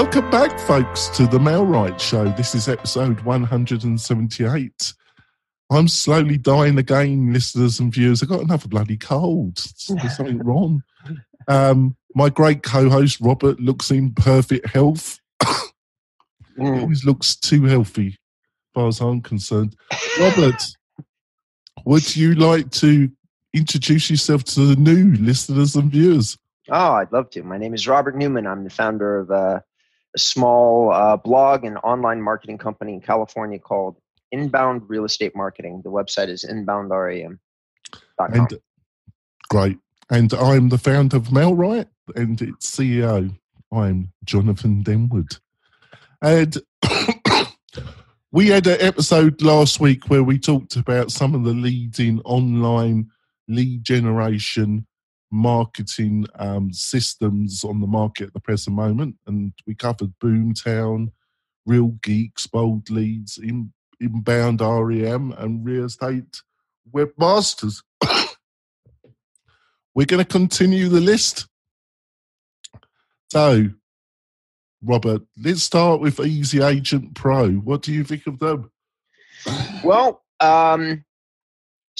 Welcome 0.00 0.30
back, 0.30 0.58
folks, 0.60 1.08
to 1.08 1.26
the 1.26 1.36
MailRight 1.38 2.00
Show. 2.00 2.24
This 2.30 2.54
is 2.54 2.68
episode 2.70 3.20
178. 3.20 4.94
I'm 5.68 5.88
slowly 5.88 6.38
dying 6.38 6.78
again, 6.78 7.34
listeners 7.34 7.78
and 7.80 7.92
viewers. 7.92 8.22
I've 8.22 8.30
got 8.30 8.40
another 8.40 8.66
bloody 8.66 8.96
cold. 8.96 9.58
There's 9.90 10.16
something 10.16 10.38
wrong. 10.42 10.82
Um, 11.48 11.98
my 12.14 12.30
great 12.30 12.62
co-host 12.62 13.20
Robert 13.20 13.60
looks 13.60 13.90
in 13.90 14.14
perfect 14.14 14.68
health. 14.68 15.18
He 16.56 16.62
Mm. 16.62 16.80
always 16.80 17.04
looks 17.04 17.36
too 17.36 17.64
healthy, 17.64 18.08
as 18.08 18.16
far 18.74 18.88
as 18.88 19.00
I'm 19.00 19.20
concerned. 19.20 19.76
Robert, 20.18 20.62
would 21.84 22.16
you 22.16 22.34
like 22.34 22.70
to 22.72 23.10
introduce 23.54 24.08
yourself 24.10 24.44
to 24.44 24.60
the 24.74 24.76
new 24.76 25.12
listeners 25.16 25.76
and 25.76 25.90
viewers? 25.92 26.38
Oh, 26.70 26.92
I'd 26.94 27.12
love 27.12 27.28
to. 27.30 27.42
My 27.42 27.58
name 27.58 27.74
is 27.74 27.86
Robert 27.86 28.16
Newman. 28.16 28.46
I'm 28.46 28.64
the 28.64 28.70
founder 28.70 29.18
of 29.20 29.30
a 29.30 29.62
small 30.16 30.92
uh, 30.92 31.16
blog 31.16 31.64
and 31.64 31.78
online 31.78 32.20
marketing 32.20 32.58
company 32.58 32.94
in 32.94 33.00
California 33.00 33.58
called 33.58 33.96
Inbound 34.32 34.82
Real 34.88 35.04
Estate 35.04 35.34
Marketing. 35.34 35.80
The 35.84 35.90
website 35.90 36.28
is 36.28 36.44
inboundrem.com. 36.44 37.38
And 38.18 38.58
great. 39.48 39.78
And 40.10 40.32
I'm 40.34 40.68
the 40.68 40.78
founder 40.78 41.16
of 41.16 41.28
MailRight 41.28 41.86
and 42.16 42.40
its 42.42 42.70
CEO. 42.70 43.36
I'm 43.72 44.12
Jonathan 44.24 44.82
Denwood. 44.82 45.38
And 46.22 46.58
we 48.32 48.48
had 48.48 48.66
an 48.66 48.80
episode 48.80 49.40
last 49.42 49.80
week 49.80 50.08
where 50.08 50.24
we 50.24 50.38
talked 50.38 50.76
about 50.76 51.12
some 51.12 51.34
of 51.34 51.44
the 51.44 51.54
leading 51.54 52.20
online 52.20 53.10
lead 53.48 53.84
generation 53.84 54.86
marketing 55.30 56.26
um, 56.36 56.72
systems 56.72 57.64
on 57.64 57.80
the 57.80 57.86
market 57.86 58.28
at 58.28 58.32
the 58.34 58.40
present 58.40 58.74
moment. 58.74 59.16
And 59.26 59.52
we 59.66 59.74
covered 59.74 60.12
Boomtown, 60.22 61.12
Real 61.66 61.96
Geeks, 62.02 62.46
Bold 62.46 62.90
Leads, 62.90 63.38
in, 63.38 63.72
Inbound 64.00 64.60
REM, 64.60 65.32
and 65.38 65.64
Real 65.64 65.84
Estate 65.84 66.42
Webmasters. 66.92 67.82
We're 69.94 70.06
going 70.06 70.24
to 70.24 70.30
continue 70.30 70.88
the 70.88 71.00
list. 71.00 71.46
So, 73.30 73.68
Robert, 74.82 75.22
let's 75.42 75.62
start 75.62 76.00
with 76.00 76.20
Easy 76.20 76.62
Agent 76.62 77.14
Pro. 77.14 77.50
What 77.52 77.82
do 77.82 77.92
you 77.92 78.02
think 78.02 78.26
of 78.26 78.38
them? 78.38 78.70
Well, 79.84 80.22
um, 80.40 81.04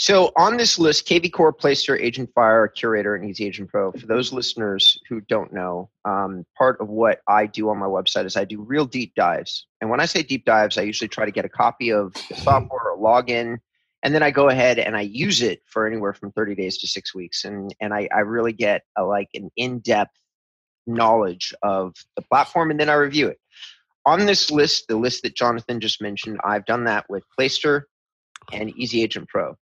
so 0.00 0.32
on 0.34 0.56
this 0.56 0.78
list, 0.78 1.06
KV 1.06 1.30
Core, 1.30 1.52
Placester, 1.52 1.94
Agent 1.94 2.30
Fire, 2.34 2.72
Curaytor, 2.74 3.14
and 3.16 3.28
Easy 3.28 3.44
Agent 3.44 3.68
Pro. 3.68 3.92
For 3.92 4.06
those 4.06 4.32
listeners 4.32 4.98
who 5.10 5.20
don't 5.20 5.52
know, 5.52 5.90
um, 6.06 6.46
part 6.56 6.80
of 6.80 6.88
what 6.88 7.20
I 7.28 7.44
do 7.44 7.68
on 7.68 7.76
my 7.76 7.84
website 7.84 8.24
is 8.24 8.34
I 8.34 8.46
do 8.46 8.62
real 8.62 8.86
deep 8.86 9.14
dives. 9.14 9.66
And 9.78 9.90
when 9.90 10.00
I 10.00 10.06
say 10.06 10.22
deep 10.22 10.46
dives, 10.46 10.78
I 10.78 10.82
usually 10.84 11.08
try 11.08 11.26
to 11.26 11.30
get 11.30 11.44
a 11.44 11.50
copy 11.50 11.92
of 11.92 12.14
the 12.14 12.36
software 12.36 12.92
or 12.92 12.96
login, 12.96 13.58
and 14.02 14.14
then 14.14 14.22
I 14.22 14.30
go 14.30 14.48
ahead 14.48 14.78
and 14.78 14.96
I 14.96 15.02
use 15.02 15.42
it 15.42 15.60
for 15.66 15.86
anywhere 15.86 16.14
from 16.14 16.32
30 16.32 16.54
days 16.54 16.78
to 16.78 16.88
six 16.88 17.14
weeks. 17.14 17.44
And, 17.44 17.74
and 17.78 17.92
I, 17.92 18.08
I 18.10 18.20
really 18.20 18.54
get 18.54 18.84
a, 18.96 19.04
like 19.04 19.28
an 19.34 19.50
in 19.54 19.80
depth 19.80 20.16
knowledge 20.86 21.52
of 21.62 21.94
the 22.16 22.22
platform, 22.22 22.70
and 22.70 22.80
then 22.80 22.88
I 22.88 22.94
review 22.94 23.28
it. 23.28 23.38
On 24.06 24.24
this 24.24 24.50
list, 24.50 24.88
the 24.88 24.96
list 24.96 25.24
that 25.24 25.36
Jonathan 25.36 25.78
just 25.78 26.00
mentioned, 26.00 26.40
I've 26.42 26.64
done 26.64 26.84
that 26.84 27.04
with 27.10 27.22
Placester 27.36 27.86
and 28.50 28.70
Easy 28.78 29.02
Agent 29.02 29.28
Pro. 29.28 29.58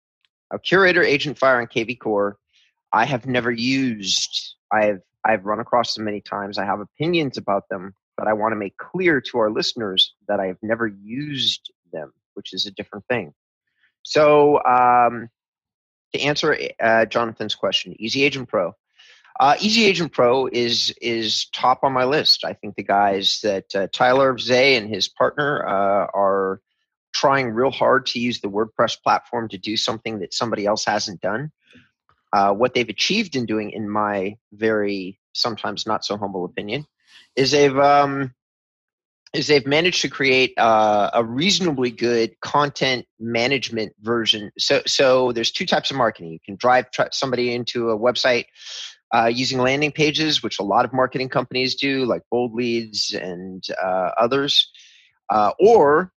Now, 0.53 0.59
Curaytor, 0.59 1.03
Agent 1.03 1.39
Fire, 1.39 1.59
and 1.59 1.69
KV 1.69 1.99
Core, 1.99 2.37
I 2.93 3.05
have 3.05 3.25
never 3.25 3.51
used. 3.51 4.55
I've 4.71 5.01
I've 5.25 5.45
run 5.45 5.59
across 5.59 5.95
them 5.95 6.05
many 6.05 6.21
times. 6.21 6.59
I 6.59 6.65
have 6.65 6.79
opinions 6.79 7.37
about 7.37 7.67
them, 7.69 7.95
but 8.17 8.27
I 8.27 8.33
want 8.33 8.51
to 8.51 8.55
make 8.55 8.77
clear 8.77 9.19
to 9.19 9.39
our 9.39 9.49
listeners 9.49 10.13
that 10.27 10.39
I 10.39 10.45
have 10.45 10.57
never 10.61 10.85
used 10.85 11.71
them, 11.91 12.13
which 12.35 12.53
is 12.53 12.67
a 12.67 12.71
different 12.71 13.05
thing. 13.07 13.33
So, 14.03 14.63
um, 14.63 15.29
to 16.13 16.21
answer 16.21 16.55
uh, 16.79 17.05
Jonathan's 17.05 17.55
question, 17.55 17.95
Easy 17.97 18.23
Agent 18.23 18.47
Pro. 18.47 18.73
Uh, 19.39 19.55
Easy 19.59 19.85
Agent 19.85 20.11
Pro 20.11 20.45
is 20.45 20.93
is 21.01 21.47
top 21.47 21.79
on 21.81 21.93
my 21.93 22.03
list. 22.03 22.45
I 22.45 22.53
think 22.53 22.75
the 22.75 22.83
guys 22.83 23.39
that 23.41 23.73
uh, 23.73 23.87
Tyler 23.91 24.37
Zey 24.37 24.75
and 24.75 24.87
his 24.87 25.07
partner 25.07 25.65
uh, 25.67 26.07
are 26.13 26.61
trying 27.13 27.51
real 27.51 27.71
hard 27.71 28.05
to 28.07 28.19
use 28.19 28.41
the 28.41 28.49
WordPress 28.49 29.01
platform 29.01 29.47
to 29.49 29.57
do 29.57 29.77
something 29.77 30.19
that 30.19 30.33
somebody 30.33 30.65
else 30.65 30.85
hasn't 30.85 31.21
done. 31.21 31.51
Uh, 32.33 32.51
what 32.53 32.73
they've 32.73 32.89
achieved 32.89 33.35
in 33.35 33.45
doing, 33.45 33.69
in 33.71 33.87
my 33.87 34.35
very 34.53 35.19
sometimes 35.33 35.85
not 35.85 36.03
so 36.03 36.17
humble 36.17 36.45
opinion, 36.45 36.85
is 37.35 37.51
they've 37.51 37.77
um, 37.77 38.33
is 39.33 39.47
they've 39.47 39.65
managed 39.65 40.01
to 40.01 40.09
create 40.09 40.53
uh, 40.57 41.09
a 41.13 41.23
reasonably 41.23 41.89
good 41.89 42.39
content 42.41 43.05
management 43.19 43.93
version. 44.01 44.51
So, 44.59 44.81
so 44.85 45.31
there's 45.31 45.51
two 45.51 45.65
types 45.65 45.89
of 45.89 45.97
marketing. 45.97 46.31
You 46.31 46.39
can 46.45 46.55
drive 46.55 46.91
tr- 46.91 47.03
somebody 47.11 47.53
into 47.53 47.89
a 47.89 47.97
website 47.97 48.45
uh, 49.13 49.25
using 49.25 49.59
landing 49.59 49.91
pages, 49.91 50.43
which 50.43 50.59
a 50.59 50.63
lot 50.63 50.85
of 50.85 50.93
marketing 50.93 51.29
companies 51.29 51.75
do, 51.75 52.05
like 52.05 52.21
Bold 52.29 52.53
Leads 52.53 53.13
and 53.13 53.63
uh, 53.81 54.11
others, 54.19 54.71
uh, 55.31 55.51
or 55.59 56.12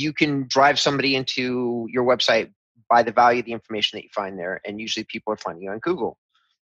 you 0.00 0.12
can 0.12 0.46
drive 0.48 0.78
somebody 0.78 1.16
into 1.16 1.86
your 1.90 2.04
website 2.04 2.52
by 2.88 3.02
the 3.02 3.12
value 3.12 3.40
of 3.40 3.46
the 3.46 3.52
information 3.52 3.96
that 3.96 4.04
you 4.04 4.10
find 4.14 4.38
there, 4.38 4.60
and 4.64 4.80
usually 4.80 5.04
people 5.04 5.32
are 5.32 5.36
finding 5.36 5.64
you 5.64 5.70
on 5.70 5.78
Google. 5.78 6.18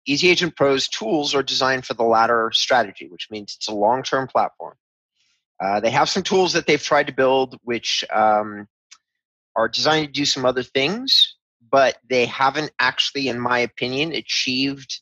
Easy 0.05 0.29
Agent 0.29 0.55
Pro's 0.55 0.87
tools 0.87 1.35
are 1.35 1.43
designed 1.43 1.85
for 1.85 1.93
the 1.93 2.03
latter 2.03 2.51
strategy, 2.53 3.07
which 3.07 3.27
means 3.29 3.55
it's 3.57 3.69
a 3.69 3.73
long-term 3.73 4.27
platform. 4.27 4.75
Uh, 5.63 5.79
they 5.79 5.91
have 5.91 6.09
some 6.09 6.23
tools 6.23 6.53
that 6.53 6.65
they've 6.65 6.81
tried 6.81 7.07
to 7.07 7.13
build, 7.13 7.57
which 7.63 8.03
um, 8.11 8.67
are 9.55 9.67
designed 9.67 10.07
to 10.07 10.11
do 10.11 10.25
some 10.25 10.43
other 10.43 10.63
things, 10.63 11.35
but 11.71 11.97
they 12.09 12.25
haven't 12.25 12.71
actually, 12.79 13.27
in 13.27 13.39
my 13.39 13.59
opinion, 13.59 14.11
achieved 14.11 15.01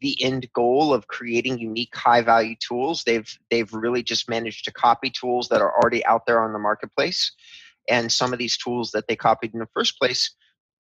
the 0.00 0.22
end 0.22 0.48
goal 0.52 0.92
of 0.92 1.06
creating 1.06 1.58
unique 1.58 1.94
high 1.94 2.20
value 2.20 2.54
tools 2.60 3.02
they've 3.04 3.38
they've 3.50 3.72
really 3.72 4.02
just 4.02 4.28
managed 4.28 4.64
to 4.64 4.72
copy 4.72 5.10
tools 5.10 5.48
that 5.48 5.60
are 5.60 5.72
already 5.72 6.04
out 6.06 6.26
there 6.26 6.42
on 6.42 6.52
the 6.52 6.58
marketplace. 6.58 7.32
And 7.88 8.10
some 8.10 8.32
of 8.32 8.38
these 8.38 8.56
tools 8.56 8.90
that 8.92 9.06
they 9.06 9.16
copied 9.16 9.54
in 9.54 9.60
the 9.60 9.68
first 9.72 9.98
place 9.98 10.34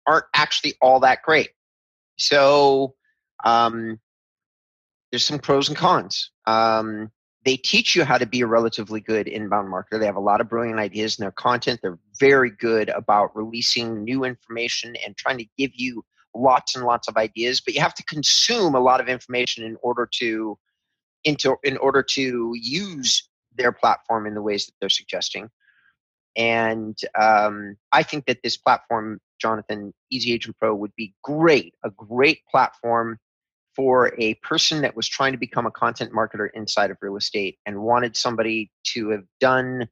aren't 0.08 0.26
actually 0.36 0.76
all 0.82 1.00
that 1.00 1.24
great. 1.24 1.50
So 2.18 2.96
um, 3.44 4.00
there's 5.12 5.26
some 5.26 5.40
pros 5.40 5.68
and 5.68 5.78
cons. 5.78 6.32
Um, 6.46 7.12
they 7.44 7.58
teach 7.58 7.96
you 7.96 8.04
how 8.04 8.18
to 8.18 8.28
be 8.28 8.42
a 8.42 8.48
relatively 8.48 9.02
good 9.02 9.28
inbound 9.28 9.68
marketer. 9.68 10.00
They 10.00 10.06
have 10.06 10.16
a 10.16 10.22
lot 10.22 10.42
of 10.42 10.50
brilliant 10.50 10.80
ideas 10.80 11.18
in 11.18 11.24
their 11.24 11.32
content. 11.32 11.80
They're 11.82 11.98
very 12.20 12.52
good 12.52 12.90
about 12.90 13.36
releasing 13.36 14.04
new 14.04 14.24
information 14.24 14.96
and 15.04 15.18
trying 15.18 15.40
to 15.40 15.46
give 15.58 15.72
you 15.74 16.04
lots 16.36 16.76
and 16.76 16.86
lots 16.86 17.08
of 17.08 17.18
ideas, 17.18 17.62
but 17.62 17.74
you 17.74 17.82
have 17.82 17.94
to 17.96 18.04
consume 18.06 18.76
a 18.76 18.80
lot 18.80 19.02
of 19.02 19.10
information 19.10 19.64
in 19.64 19.78
order 19.82 20.08
to 20.20 20.58
into 21.24 21.56
in 21.64 21.78
order 21.78 22.02
to 22.02 22.54
use 22.56 23.28
their 23.56 23.72
platform 23.72 24.26
in 24.26 24.34
the 24.34 24.42
ways 24.42 24.66
that 24.66 24.74
they're 24.80 24.90
suggesting. 24.90 25.50
And 26.36 26.98
um, 27.20 27.76
I 27.92 28.04
think 28.04 28.26
that 28.26 28.40
this 28.44 28.56
platform, 28.56 29.20
Jonathan, 29.40 29.94
Easy 30.10 30.32
Agent 30.32 30.56
Pro, 30.58 30.74
would 30.74 30.96
be 30.96 31.14
great, 31.24 31.74
a 31.84 31.90
great 31.90 32.40
platform 32.50 33.18
for 33.76 34.14
a 34.18 34.36
person 34.36 34.82
that 34.82 34.96
was 34.96 35.08
trying 35.08 35.34
to 35.34 35.38
become 35.38 35.66
a 35.66 35.72
content 35.72 36.12
marketer 36.14 36.50
inside 36.54 36.92
of 36.92 36.98
real 37.02 37.18
estate 37.18 37.58
and 37.66 37.82
wanted 37.82 38.16
somebody 38.16 38.72
to 38.84 39.10
have 39.10 39.24
done 39.40 39.88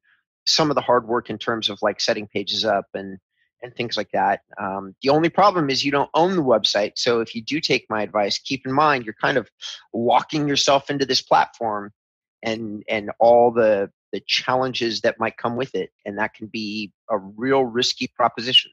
some 0.45 0.69
of 0.69 0.75
the 0.75 0.81
hard 0.81 1.07
work 1.07 1.29
in 1.29 1.37
terms 1.37 1.69
of 1.69 1.79
like 1.81 2.01
setting 2.01 2.27
pages 2.27 2.65
up 2.65 2.85
and 2.93 3.17
and 3.61 3.75
things 3.75 3.97
like 3.97 4.11
that. 4.11 4.41
Um, 4.59 4.95
the 5.01 5.09
only 5.09 5.29
problem 5.29 5.69
is 5.69 5.83
you 5.83 5.91
don't 5.91 6.09
own 6.13 6.35
the 6.35 6.43
website. 6.43 6.93
So 6.95 7.19
if 7.21 7.35
you 7.35 7.41
do 7.41 7.59
take 7.59 7.85
my 7.89 8.01
advice, 8.01 8.39
keep 8.39 8.65
in 8.65 8.73
mind 8.73 9.05
you're 9.05 9.15
kind 9.19 9.37
of 9.37 9.49
walking 9.93 10.47
yourself 10.47 10.89
into 10.89 11.05
this 11.05 11.21
platform 11.21 11.91
and 12.43 12.83
and 12.87 13.11
all 13.19 13.51
the 13.51 13.91
the 14.11 14.21
challenges 14.25 15.01
that 15.01 15.19
might 15.19 15.37
come 15.37 15.55
with 15.55 15.75
it, 15.75 15.91
and 16.03 16.17
that 16.17 16.33
can 16.33 16.47
be 16.47 16.91
a 17.11 17.17
real 17.17 17.63
risky 17.63 18.07
proposition. 18.07 18.71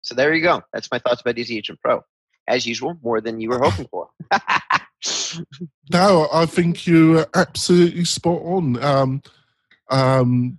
So 0.00 0.14
there 0.14 0.32
you 0.32 0.42
go. 0.42 0.62
That's 0.72 0.90
my 0.90 0.98
thoughts 0.98 1.20
about 1.20 1.38
Easy 1.38 1.58
Agent 1.58 1.80
Pro. 1.82 2.02
As 2.48 2.66
usual, 2.66 2.96
more 3.02 3.20
than 3.20 3.40
you 3.40 3.50
were 3.50 3.60
hoping 3.62 3.86
for. 3.90 4.08
No, 5.92 6.28
I 6.32 6.46
think 6.46 6.86
you're 6.86 7.26
absolutely 7.34 8.04
spot 8.04 8.42
on. 8.42 8.82
Um, 8.82 9.22
um, 9.90 10.58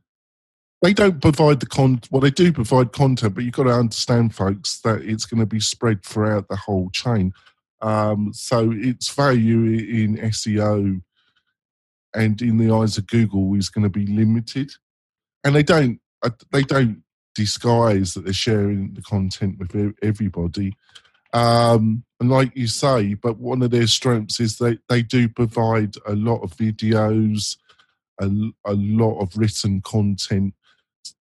they 0.81 0.93
don't 0.93 1.21
provide 1.21 1.59
the 1.59 1.67
con. 1.67 2.01
Well, 2.09 2.21
they 2.21 2.31
do 2.31 2.51
provide 2.51 2.91
content, 2.91 3.35
but 3.35 3.43
you've 3.43 3.53
got 3.53 3.63
to 3.63 3.71
understand, 3.71 4.33
folks, 4.33 4.79
that 4.81 5.01
it's 5.01 5.25
going 5.25 5.39
to 5.39 5.45
be 5.45 5.59
spread 5.59 6.03
throughout 6.03 6.47
the 6.47 6.55
whole 6.55 6.89
chain. 6.89 7.33
Um, 7.81 8.31
so 8.33 8.71
its 8.71 9.09
value 9.09 9.63
in 9.63 10.17
SEO 10.17 11.01
and 12.15 12.41
in 12.41 12.57
the 12.57 12.73
eyes 12.73 12.97
of 12.97 13.07
Google 13.07 13.55
is 13.55 13.69
going 13.69 13.83
to 13.83 13.89
be 13.89 14.05
limited, 14.07 14.71
and 15.43 15.55
they 15.55 15.63
don't 15.63 15.99
uh, 16.23 16.31
they 16.51 16.63
don't 16.63 17.03
disguise 17.35 18.13
that 18.13 18.25
they're 18.25 18.33
sharing 18.33 18.93
the 18.93 19.01
content 19.01 19.57
with 19.59 19.95
everybody. 20.01 20.73
Um, 21.33 22.03
and 22.19 22.29
like 22.29 22.55
you 22.55 22.67
say, 22.67 23.13
but 23.13 23.39
one 23.39 23.61
of 23.61 23.71
their 23.71 23.87
strengths 23.87 24.39
is 24.39 24.57
they, 24.57 24.77
they 24.89 25.01
do 25.01 25.29
provide 25.29 25.95
a 26.05 26.13
lot 26.13 26.41
of 26.41 26.55
videos, 26.57 27.55
a, 28.19 28.29
a 28.65 28.73
lot 28.73 29.19
of 29.19 29.37
written 29.37 29.81
content 29.81 30.53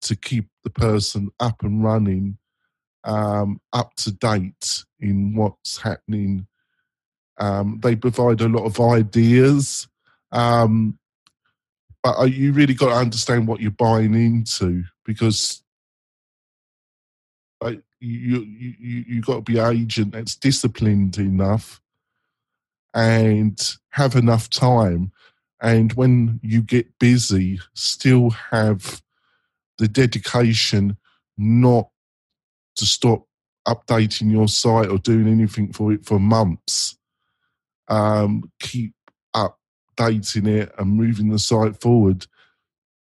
to 0.02 0.16
keep 0.16 0.48
the 0.64 0.70
person 0.70 1.30
up 1.40 1.64
and 1.64 1.84
running, 1.84 2.38
um, 3.04 3.60
up 3.74 3.96
to 3.96 4.12
date 4.12 4.86
in 5.00 5.36
what's 5.36 5.78
happening. 5.78 6.48
Um, 7.40 7.80
they 7.82 7.96
provide 7.96 8.42
a 8.42 8.50
lot 8.50 8.66
of 8.66 8.80
ideas, 8.80 9.88
um, 10.32 11.00
but 12.04 12.32
you 12.32 12.54
really 12.54 12.74
got 12.74 12.90
to 12.90 12.96
understand 12.96 13.48
what 13.48 13.62
you're 13.62 13.72
buying 13.72 14.14
into 14.14 14.84
because 15.06 15.64
you 18.00 18.42
you 18.42 19.06
you 19.08 19.22
got 19.22 19.36
to 19.36 19.42
be 19.42 19.60
agent 19.60 20.14
that's 20.14 20.36
disciplined 20.36 21.18
enough 21.18 21.82
and 22.94 23.78
have 23.90 24.16
enough 24.16 24.50
time 24.50 25.12
and 25.62 25.94
when 25.94 26.40
you 26.42 26.62
get 26.62 26.88
busy 27.00 27.60
still 27.74 28.30
have 28.30 29.02
the 29.80 29.88
dedication 29.88 30.96
not 31.38 31.90
to 32.76 32.86
stop 32.86 33.26
updating 33.68 34.32
your 34.32 34.48
site 34.48 34.90
or 34.90 35.00
doing 35.00 35.28
anything 35.28 35.74
for 35.74 35.92
it 35.92 36.06
for 36.06 36.20
months 36.20 36.98
um, 37.88 38.44
keep 38.60 38.94
updating 39.36 40.48
it 40.48 40.72
and 40.78 40.92
moving 40.92 41.30
the 41.30 41.40
site 41.40 41.80
forward 41.82 42.28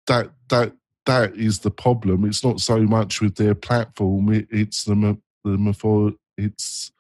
that 0.07 0.31
that 0.49 0.73
that 1.07 1.35
is 1.35 1.59
the 1.59 1.71
problem 1.71 2.25
it's 2.25 2.45
not 2.45 2.61
so 2.61 2.79
much 2.83 3.21
with 3.21 3.35
their 3.35 3.55
platform 3.55 4.33
it, 4.33 4.47
it's 4.51 4.85
the 4.85 5.19
the 5.45 6.17
it's 6.37 6.93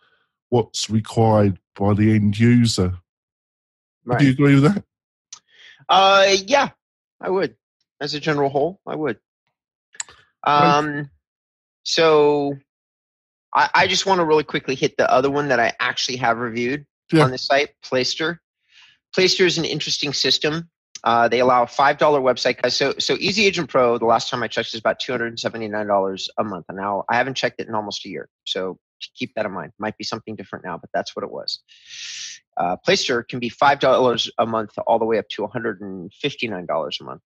what's 0.50 0.90
required 0.90 1.58
by 1.74 1.94
the 1.94 2.14
end 2.14 2.38
user. 2.38 2.94
Right. 4.04 4.18
Do 4.18 4.26
you 4.26 4.32
agree 4.32 4.54
with 4.60 4.74
that? 4.74 4.84
Uh, 5.88 6.36
yeah, 6.46 6.68
I 7.20 7.30
would. 7.30 7.56
As 8.00 8.14
a 8.14 8.20
general 8.20 8.50
whole, 8.50 8.80
I 8.86 8.94
would. 8.94 9.18
Um, 10.44 11.10
so 11.82 12.56
I, 13.54 13.70
I 13.74 13.86
just 13.86 14.06
want 14.06 14.20
to 14.20 14.24
really 14.24 14.44
quickly 14.44 14.74
hit 14.74 14.96
the 14.96 15.10
other 15.10 15.30
one 15.30 15.48
that 15.48 15.60
I 15.60 15.72
actually 15.80 16.16
have 16.18 16.38
reviewed 16.38 16.86
yeah. 17.12 17.24
on 17.24 17.30
the 17.30 17.38
site, 17.38 17.70
Placester. 17.82 18.40
Placester 19.14 19.46
is 19.46 19.58
an 19.58 19.64
interesting 19.64 20.12
system. 20.12 20.70
Uh, 21.02 21.28
they 21.28 21.40
allow 21.40 21.62
a 21.62 21.66
five 21.66 21.98
dollar 21.98 22.20
website. 22.20 22.70
So 22.70 22.94
so 22.98 23.16
Easy 23.18 23.46
Agent 23.46 23.70
Pro. 23.70 23.96
The 23.96 24.04
last 24.04 24.28
time 24.28 24.42
I 24.42 24.48
checked 24.48 24.74
is 24.74 24.80
about 24.80 25.00
two 25.00 25.12
hundred 25.12 25.28
and 25.28 25.40
seventy 25.40 25.66
nine 25.66 25.86
dollars 25.86 26.28
a 26.38 26.44
month. 26.44 26.66
And 26.68 26.76
now 26.76 27.04
I 27.08 27.16
haven't 27.16 27.34
checked 27.34 27.60
it 27.60 27.68
in 27.68 27.74
almost 27.74 28.04
a 28.04 28.08
year. 28.10 28.28
So 28.44 28.78
keep 29.16 29.32
that 29.34 29.46
in 29.46 29.52
mind. 29.52 29.72
Might 29.78 29.96
be 29.96 30.04
something 30.04 30.36
different 30.36 30.64
now, 30.64 30.76
but 30.76 30.90
that's 30.92 31.16
what 31.16 31.24
it 31.24 31.30
was. 31.30 31.60
Uh, 32.58 32.76
Placester 32.84 33.22
can 33.22 33.38
be 33.38 33.48
five 33.48 33.80
dollars 33.80 34.30
a 34.36 34.44
month 34.44 34.72
all 34.86 34.98
the 34.98 35.06
way 35.06 35.16
up 35.16 35.28
to 35.30 35.42
one 35.42 35.50
hundred 35.50 35.80
and 35.80 36.12
fifty 36.12 36.46
nine 36.46 36.66
dollars 36.66 36.98
a 37.00 37.04
month. 37.04 37.22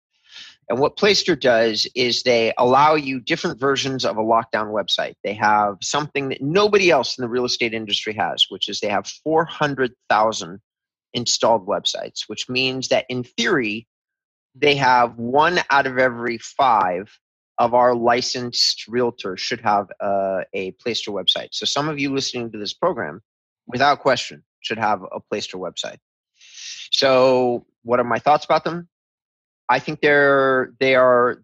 And 0.69 0.79
what 0.79 0.97
Placester 0.97 1.37
does 1.37 1.89
is 1.95 2.23
they 2.23 2.53
allow 2.57 2.95
you 2.95 3.21
different 3.21 3.59
versions 3.59 4.05
of 4.05 4.17
a 4.17 4.23
lockdown 4.23 4.73
website. 4.73 5.15
They 5.23 5.35
have 5.35 5.77
something 5.83 6.29
that 6.29 6.41
nobody 6.41 6.91
else 6.91 7.19
in 7.19 7.23
the 7.23 7.29
real 7.29 7.45
estate 7.45 7.75
industry 7.75 8.15
has, 8.15 8.47
which 8.49 8.69
is 8.69 8.81
they 8.81 8.89
have 8.89 9.07
400,000 9.07 10.61
installed 11.15 11.67
websites, 11.67 12.23
which 12.27 12.49
means 12.49 12.89
that 12.89 13.05
in 13.09 13.25
theory, 13.25 13.87
they 14.55 14.77
have 14.77 15.19
one 15.19 15.61
out 15.69 15.87
of 15.87 15.99
every 15.99 16.39
five 16.39 17.19
of 17.59 17.75
our 17.75 17.95
licensed 17.95 18.85
realtors 18.89 19.39
should 19.39 19.61
have 19.61 19.89
a 20.01 20.73
Placester 20.81 21.11
website. 21.11 21.49
So 21.53 21.67
some 21.67 21.89
of 21.89 21.99
you 21.99 22.15
listening 22.15 22.51
to 22.53 22.59
this 22.59 22.73
program, 22.73 23.21
without 23.67 24.01
question, 24.01 24.43
should 24.61 24.79
have 24.79 25.03
a 25.03 25.21
Placester 25.21 25.59
website. 25.59 25.99
So 26.93 27.67
what 27.83 28.01
are 28.01 28.05
my 28.05 28.19
thoughts 28.21 28.45
about 28.45 28.65
them? 28.65 28.89
I 29.73 29.79
think 29.79 30.01
they're 30.01 30.75
they 30.81 30.95
are 30.97 31.43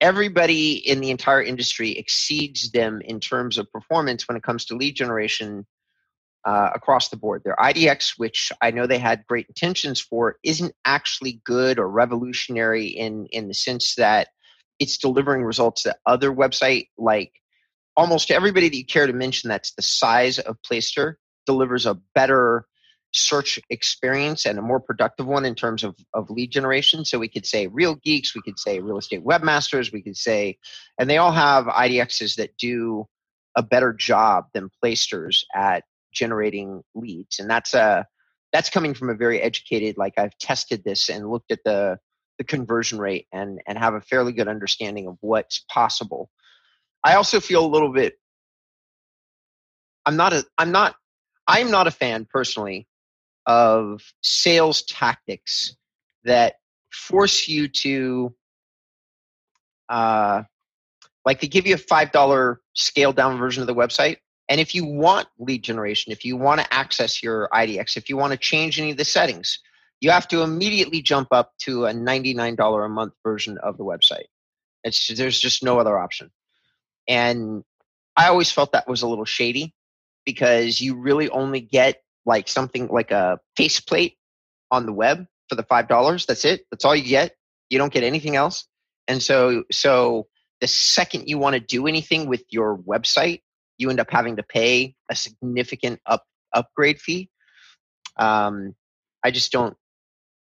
everybody 0.00 0.74
in 0.74 1.00
the 1.00 1.10
entire 1.10 1.42
industry 1.42 1.90
exceeds 1.90 2.70
them 2.70 3.00
in 3.04 3.18
terms 3.18 3.58
of 3.58 3.72
performance 3.72 4.28
when 4.28 4.36
it 4.36 4.44
comes 4.44 4.64
to 4.66 4.76
lead 4.76 4.94
generation 4.94 5.66
uh, 6.44 6.70
across 6.72 7.08
the 7.08 7.16
board. 7.16 7.42
Their 7.44 7.56
IDX, 7.56 8.12
which 8.16 8.52
I 8.62 8.70
know 8.70 8.86
they 8.86 8.98
had 8.98 9.26
great 9.26 9.46
intentions 9.48 10.00
for, 10.00 10.36
isn't 10.44 10.72
actually 10.84 11.40
good 11.44 11.80
or 11.80 11.88
revolutionary 11.88 12.86
in 12.86 13.26
in 13.32 13.48
the 13.48 13.54
sense 13.54 13.96
that 13.96 14.28
it's 14.78 14.96
delivering 14.96 15.42
results 15.42 15.82
that 15.82 15.98
other 16.06 16.30
website 16.30 16.90
like 16.96 17.32
almost 17.96 18.30
everybody 18.30 18.68
that 18.68 18.76
you 18.76 18.86
care 18.86 19.08
to 19.08 19.12
mention 19.12 19.48
that's 19.48 19.74
the 19.74 19.82
size 19.82 20.38
of 20.38 20.62
Placester 20.62 21.18
delivers 21.44 21.86
a 21.86 21.98
better 22.14 22.66
search 23.18 23.58
experience 23.70 24.46
and 24.46 24.58
a 24.58 24.62
more 24.62 24.80
productive 24.80 25.26
one 25.26 25.44
in 25.44 25.54
terms 25.54 25.84
of, 25.84 25.96
of 26.14 26.30
lead 26.30 26.50
generation. 26.50 27.04
So 27.04 27.18
we 27.18 27.28
could 27.28 27.46
say 27.46 27.66
Real 27.66 27.96
Geeks, 27.96 28.34
we 28.34 28.42
could 28.42 28.58
say 28.58 28.80
Real 28.80 28.98
Estate 28.98 29.24
Webmasters, 29.24 29.92
we 29.92 30.02
could 30.02 30.16
say, 30.16 30.58
and 30.98 31.08
they 31.08 31.18
all 31.18 31.32
have 31.32 31.66
IDXs 31.66 32.36
that 32.36 32.56
do 32.56 33.06
a 33.56 33.62
better 33.62 33.92
job 33.92 34.46
than 34.54 34.70
Placesters 34.82 35.44
at 35.54 35.84
generating 36.12 36.82
leads. 36.94 37.38
And 37.38 37.50
that's 37.50 37.74
a 37.74 38.06
that's 38.52 38.70
coming 38.70 38.94
from 38.94 39.10
a 39.10 39.14
very 39.14 39.42
educated, 39.42 39.98
like 39.98 40.14
I've 40.16 40.36
tested 40.38 40.82
this 40.84 41.10
and 41.10 41.30
looked 41.30 41.52
at 41.52 41.60
the 41.64 41.98
the 42.38 42.44
conversion 42.44 42.98
rate 42.98 43.26
and 43.32 43.60
and 43.66 43.76
have 43.78 43.94
a 43.94 44.00
fairly 44.00 44.32
good 44.32 44.48
understanding 44.48 45.06
of 45.06 45.16
what's 45.20 45.64
possible. 45.70 46.30
I 47.04 47.14
also 47.14 47.40
feel 47.40 47.64
a 47.64 47.68
little 47.68 47.92
bit 47.92 48.14
I'm 50.08 50.16
not 50.16 50.32
a 50.32 50.44
I'm 50.56 50.72
not 50.72 50.96
I'm 51.46 51.70
not 51.70 51.86
a 51.86 51.90
fan 51.90 52.26
personally 52.32 52.87
of 53.48 54.00
sales 54.22 54.82
tactics 54.82 55.74
that 56.22 56.54
force 56.92 57.48
you 57.48 57.66
to 57.66 58.32
uh 59.88 60.42
like 61.24 61.40
they 61.40 61.48
give 61.48 61.66
you 61.66 61.74
a 61.74 61.78
five 61.78 62.12
dollar 62.12 62.60
scaled 62.74 63.16
down 63.16 63.38
version 63.38 63.60
of 63.60 63.66
the 63.66 63.74
website 63.74 64.18
and 64.48 64.60
if 64.60 64.74
you 64.74 64.84
want 64.84 65.26
lead 65.38 65.64
generation 65.64 66.12
if 66.12 66.24
you 66.24 66.36
want 66.36 66.60
to 66.60 66.74
access 66.74 67.22
your 67.22 67.48
idx 67.52 67.96
if 67.96 68.08
you 68.08 68.16
want 68.16 68.32
to 68.32 68.38
change 68.38 68.78
any 68.78 68.92
of 68.92 68.96
the 68.96 69.04
settings 69.04 69.58
you 70.00 70.10
have 70.10 70.28
to 70.28 70.42
immediately 70.42 71.02
jump 71.02 71.28
up 71.32 71.52
to 71.58 71.86
a 71.86 71.92
$99 71.92 72.84
a 72.84 72.88
month 72.88 73.14
version 73.24 73.58
of 73.58 73.76
the 73.76 73.84
website. 73.84 74.26
It's 74.84 75.08
there's 75.08 75.40
just 75.40 75.64
no 75.64 75.78
other 75.78 75.98
option. 75.98 76.30
And 77.08 77.64
I 78.16 78.28
always 78.28 78.50
felt 78.50 78.72
that 78.72 78.88
was 78.88 79.02
a 79.02 79.08
little 79.08 79.24
shady 79.24 79.74
because 80.24 80.80
you 80.80 80.96
really 80.96 81.28
only 81.30 81.60
get 81.60 82.00
like 82.28 82.46
something 82.46 82.88
like 82.88 83.10
a 83.10 83.40
faceplate 83.56 84.16
on 84.70 84.84
the 84.84 84.92
web 84.92 85.26
for 85.48 85.54
the 85.54 85.62
five 85.62 85.88
dollars. 85.88 86.26
That's 86.26 86.44
it. 86.44 86.66
That's 86.70 86.84
all 86.84 86.94
you 86.94 87.08
get. 87.08 87.34
You 87.70 87.78
don't 87.78 87.92
get 87.92 88.04
anything 88.04 88.36
else. 88.36 88.68
And 89.08 89.22
so 89.22 89.64
so 89.72 90.28
the 90.60 90.68
second 90.68 91.28
you 91.28 91.38
want 91.38 91.54
to 91.54 91.60
do 91.60 91.86
anything 91.86 92.28
with 92.28 92.44
your 92.50 92.76
website, 92.76 93.40
you 93.78 93.88
end 93.88 93.98
up 93.98 94.10
having 94.10 94.36
to 94.36 94.42
pay 94.42 94.94
a 95.10 95.14
significant 95.14 96.00
up 96.04 96.24
upgrade 96.52 97.00
fee. 97.00 97.30
Um, 98.18 98.74
I 99.24 99.30
just 99.30 99.50
don't 99.50 99.76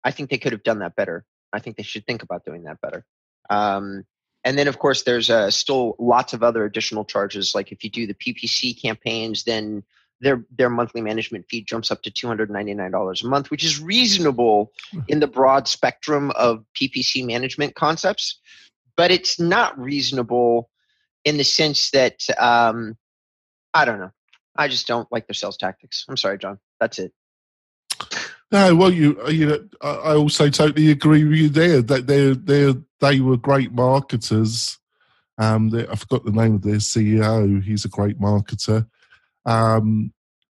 I 0.04 0.10
think 0.10 0.28
they 0.28 0.38
could 0.38 0.52
have 0.52 0.62
done 0.62 0.80
that 0.80 0.94
better. 0.94 1.24
I 1.54 1.58
think 1.58 1.76
they 1.76 1.82
should 1.82 2.06
think 2.06 2.22
about 2.22 2.44
doing 2.44 2.64
that 2.64 2.80
better. 2.82 3.04
Um, 3.48 4.04
and 4.44 4.58
then, 4.58 4.66
of 4.66 4.78
course, 4.78 5.04
there's 5.04 5.30
uh, 5.30 5.50
still 5.50 5.94
lots 5.98 6.32
of 6.32 6.42
other 6.42 6.64
additional 6.64 7.04
charges. 7.04 7.54
Like 7.54 7.70
if 7.70 7.84
you 7.84 7.90
do 7.90 8.06
the 8.06 8.14
PPC 8.14 8.80
campaigns, 8.80 9.44
then 9.44 9.84
their 10.22 10.44
their 10.56 10.70
monthly 10.70 11.00
management 11.00 11.44
fee 11.50 11.62
jumps 11.62 11.90
up 11.90 12.02
to 12.02 12.10
two 12.10 12.26
hundred 12.26 12.50
ninety 12.50 12.72
nine 12.72 12.92
dollars 12.92 13.22
a 13.22 13.28
month, 13.28 13.50
which 13.50 13.64
is 13.64 13.80
reasonable 13.80 14.72
hmm. 14.90 15.00
in 15.08 15.20
the 15.20 15.26
broad 15.26 15.68
spectrum 15.68 16.30
of 16.36 16.64
PPC 16.80 17.26
management 17.26 17.74
concepts. 17.74 18.40
But 18.96 19.10
it's 19.10 19.40
not 19.40 19.78
reasonable 19.78 20.70
in 21.24 21.36
the 21.36 21.44
sense 21.44 21.90
that 21.90 22.24
um, 22.38 22.96
I 23.74 23.84
don't 23.84 23.98
know. 23.98 24.12
I 24.56 24.68
just 24.68 24.86
don't 24.86 25.10
like 25.10 25.26
their 25.26 25.34
sales 25.34 25.56
tactics. 25.56 26.04
I'm 26.08 26.16
sorry, 26.16 26.38
John. 26.38 26.58
That's 26.78 26.98
it. 26.98 27.12
No, 28.52 28.76
well, 28.76 28.92
you 28.92 29.20
uh, 29.24 29.30
you 29.30 29.46
know, 29.46 29.68
I 29.80 30.14
also 30.14 30.50
totally 30.50 30.90
agree 30.90 31.24
with 31.24 31.38
you 31.38 31.48
there 31.48 31.82
that 31.82 32.06
they 32.06 32.34
they 32.34 32.74
they 33.00 33.20
were 33.20 33.36
great 33.36 33.72
marketers. 33.72 34.78
Um, 35.38 35.74
I 35.74 35.96
forgot 35.96 36.24
the 36.24 36.30
name 36.30 36.56
of 36.56 36.62
their 36.62 36.76
CEO. 36.76 37.62
He's 37.62 37.84
a 37.84 37.88
great 37.88 38.20
marketer. 38.20 38.86
Um, 39.44 40.12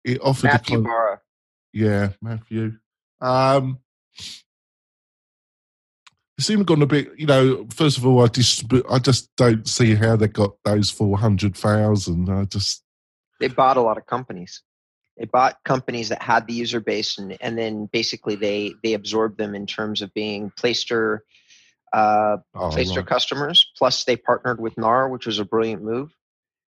it 0.04 0.20
offered 0.22 0.48
Matthew 0.48 0.84
kind, 0.84 1.20
Yeah, 1.72 2.10
Matthew. 2.22 2.74
Um, 3.22 3.80
it 6.38 6.42
seemed 6.42 6.66
gone 6.66 6.82
a 6.82 6.88
bit. 6.88 7.12
You 7.18 7.28
know, 7.28 7.68
first 7.74 7.98
of 7.98 8.06
all, 8.06 8.24
I 8.24 8.28
just 8.28 8.66
I 8.90 9.00
just 9.00 9.34
don't 9.38 9.68
see 9.68 9.96
how 9.96 10.16
they 10.16 10.28
got 10.28 10.56
those 10.66 10.90
four 10.90 11.18
hundred 11.18 11.56
thousand. 11.56 12.30
I 12.30 12.46
just 12.46 12.84
they 13.40 13.48
bought 13.48 13.78
a 13.78 13.82
lot 13.82 13.98
of 13.98 14.06
companies 14.06 14.62
they 15.18 15.26
bought 15.26 15.64
companies 15.64 16.10
that 16.10 16.22
had 16.22 16.48
the 16.48 16.54
user 16.54 16.80
base 16.80 17.18
and, 17.18 17.38
and 17.40 17.58
then 17.58 17.88
basically 17.92 18.36
they 18.36 18.74
they 18.84 18.94
absorbed 18.94 19.38
them 19.38 19.56
in 19.56 19.66
terms 19.66 20.02
of 20.02 20.14
being 20.14 20.52
Placester 20.58 21.24
uh, 21.92 22.38
oh, 22.56 22.70
Placester 22.72 23.04
customers. 23.04 23.72
Plus 23.78 24.04
they 24.06 24.18
partnered 24.18 24.60
with 24.60 24.78
NAR, 24.78 25.10
which 25.10 25.28
was 25.28 25.38
a 25.38 25.46
brilliant 25.46 25.84
move. 25.84 26.12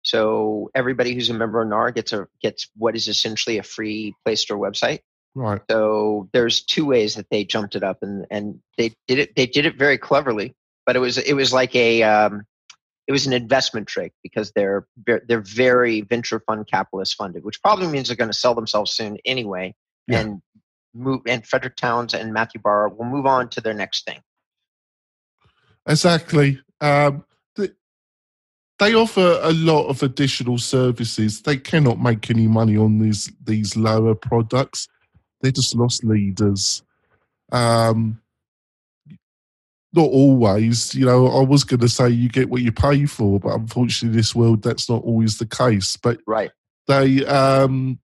So 0.06 0.70
everybody 0.72 1.14
who's 1.14 1.30
a 1.30 1.34
member 1.34 1.60
of 1.60 1.68
NAR 1.68 1.90
gets 1.90 2.12
a 2.12 2.28
gets 2.40 2.70
what 2.76 2.94
is 2.94 3.08
essentially 3.08 3.58
a 3.58 3.64
free 3.64 4.14
Placester 4.24 4.54
website. 4.54 5.00
Right. 5.34 5.60
So 5.68 6.28
there's 6.32 6.62
two 6.62 6.86
ways 6.86 7.16
that 7.16 7.26
they 7.28 7.42
jumped 7.42 7.74
it 7.74 7.82
up, 7.82 7.98
and 8.02 8.24
and 8.30 8.60
they 8.78 8.92
did 9.08 9.18
it. 9.18 9.34
They 9.34 9.46
did 9.46 9.66
it 9.66 9.76
very 9.76 9.98
cleverly, 9.98 10.54
but 10.86 10.94
it 10.94 11.00
was 11.00 11.18
it 11.18 11.32
was 11.34 11.52
like 11.52 11.74
a 11.74 12.04
um, 12.04 12.44
it 13.08 13.12
was 13.12 13.26
an 13.26 13.32
investment 13.32 13.88
trick 13.88 14.12
because 14.22 14.52
they're 14.54 14.86
they're 15.26 15.40
very 15.40 16.02
venture 16.02 16.38
fund 16.38 16.68
capitalist 16.68 17.16
funded, 17.16 17.44
which 17.44 17.60
probably 17.60 17.88
means 17.88 18.06
they're 18.06 18.16
going 18.16 18.30
to 18.30 18.38
sell 18.38 18.54
themselves 18.54 18.92
soon 18.92 19.18
anyway, 19.24 19.74
yeah. 20.06 20.20
and 20.20 20.40
move. 20.94 21.22
And 21.26 21.44
Frederick 21.44 21.74
Townes 21.74 22.14
and 22.14 22.32
Matthew 22.32 22.60
Barr 22.60 22.88
will 22.88 23.06
move 23.06 23.26
on 23.26 23.48
to 23.50 23.60
their 23.60 23.74
next 23.74 24.06
thing. 24.06 24.20
Exactly. 25.84 26.60
Um, 26.80 27.24
they 28.78 28.94
offer 28.94 29.38
a 29.42 29.52
lot 29.52 29.88
of 29.88 30.02
additional 30.02 30.58
services. 30.58 31.42
They 31.42 31.56
cannot 31.56 32.00
make 32.00 32.30
any 32.30 32.46
money 32.46 32.76
on 32.76 32.98
these 32.98 33.32
these 33.42 33.76
lower 33.76 34.14
products. 34.14 34.88
They're 35.40 35.52
just 35.52 35.74
lost 35.74 36.04
leaders. 36.04 36.82
Um, 37.52 38.20
not 39.92 40.10
always, 40.10 40.94
you 40.94 41.06
know. 41.06 41.26
I 41.26 41.42
was 41.42 41.64
going 41.64 41.80
to 41.80 41.88
say 41.88 42.10
you 42.10 42.28
get 42.28 42.50
what 42.50 42.62
you 42.62 42.72
pay 42.72 43.06
for, 43.06 43.40
but 43.40 43.54
unfortunately, 43.54 44.14
in 44.14 44.16
this 44.16 44.34
world, 44.34 44.62
that's 44.62 44.90
not 44.90 45.02
always 45.04 45.38
the 45.38 45.46
case. 45.46 45.96
But 45.96 46.20
right, 46.26 46.50
they 46.86 47.24
um, 47.24 47.98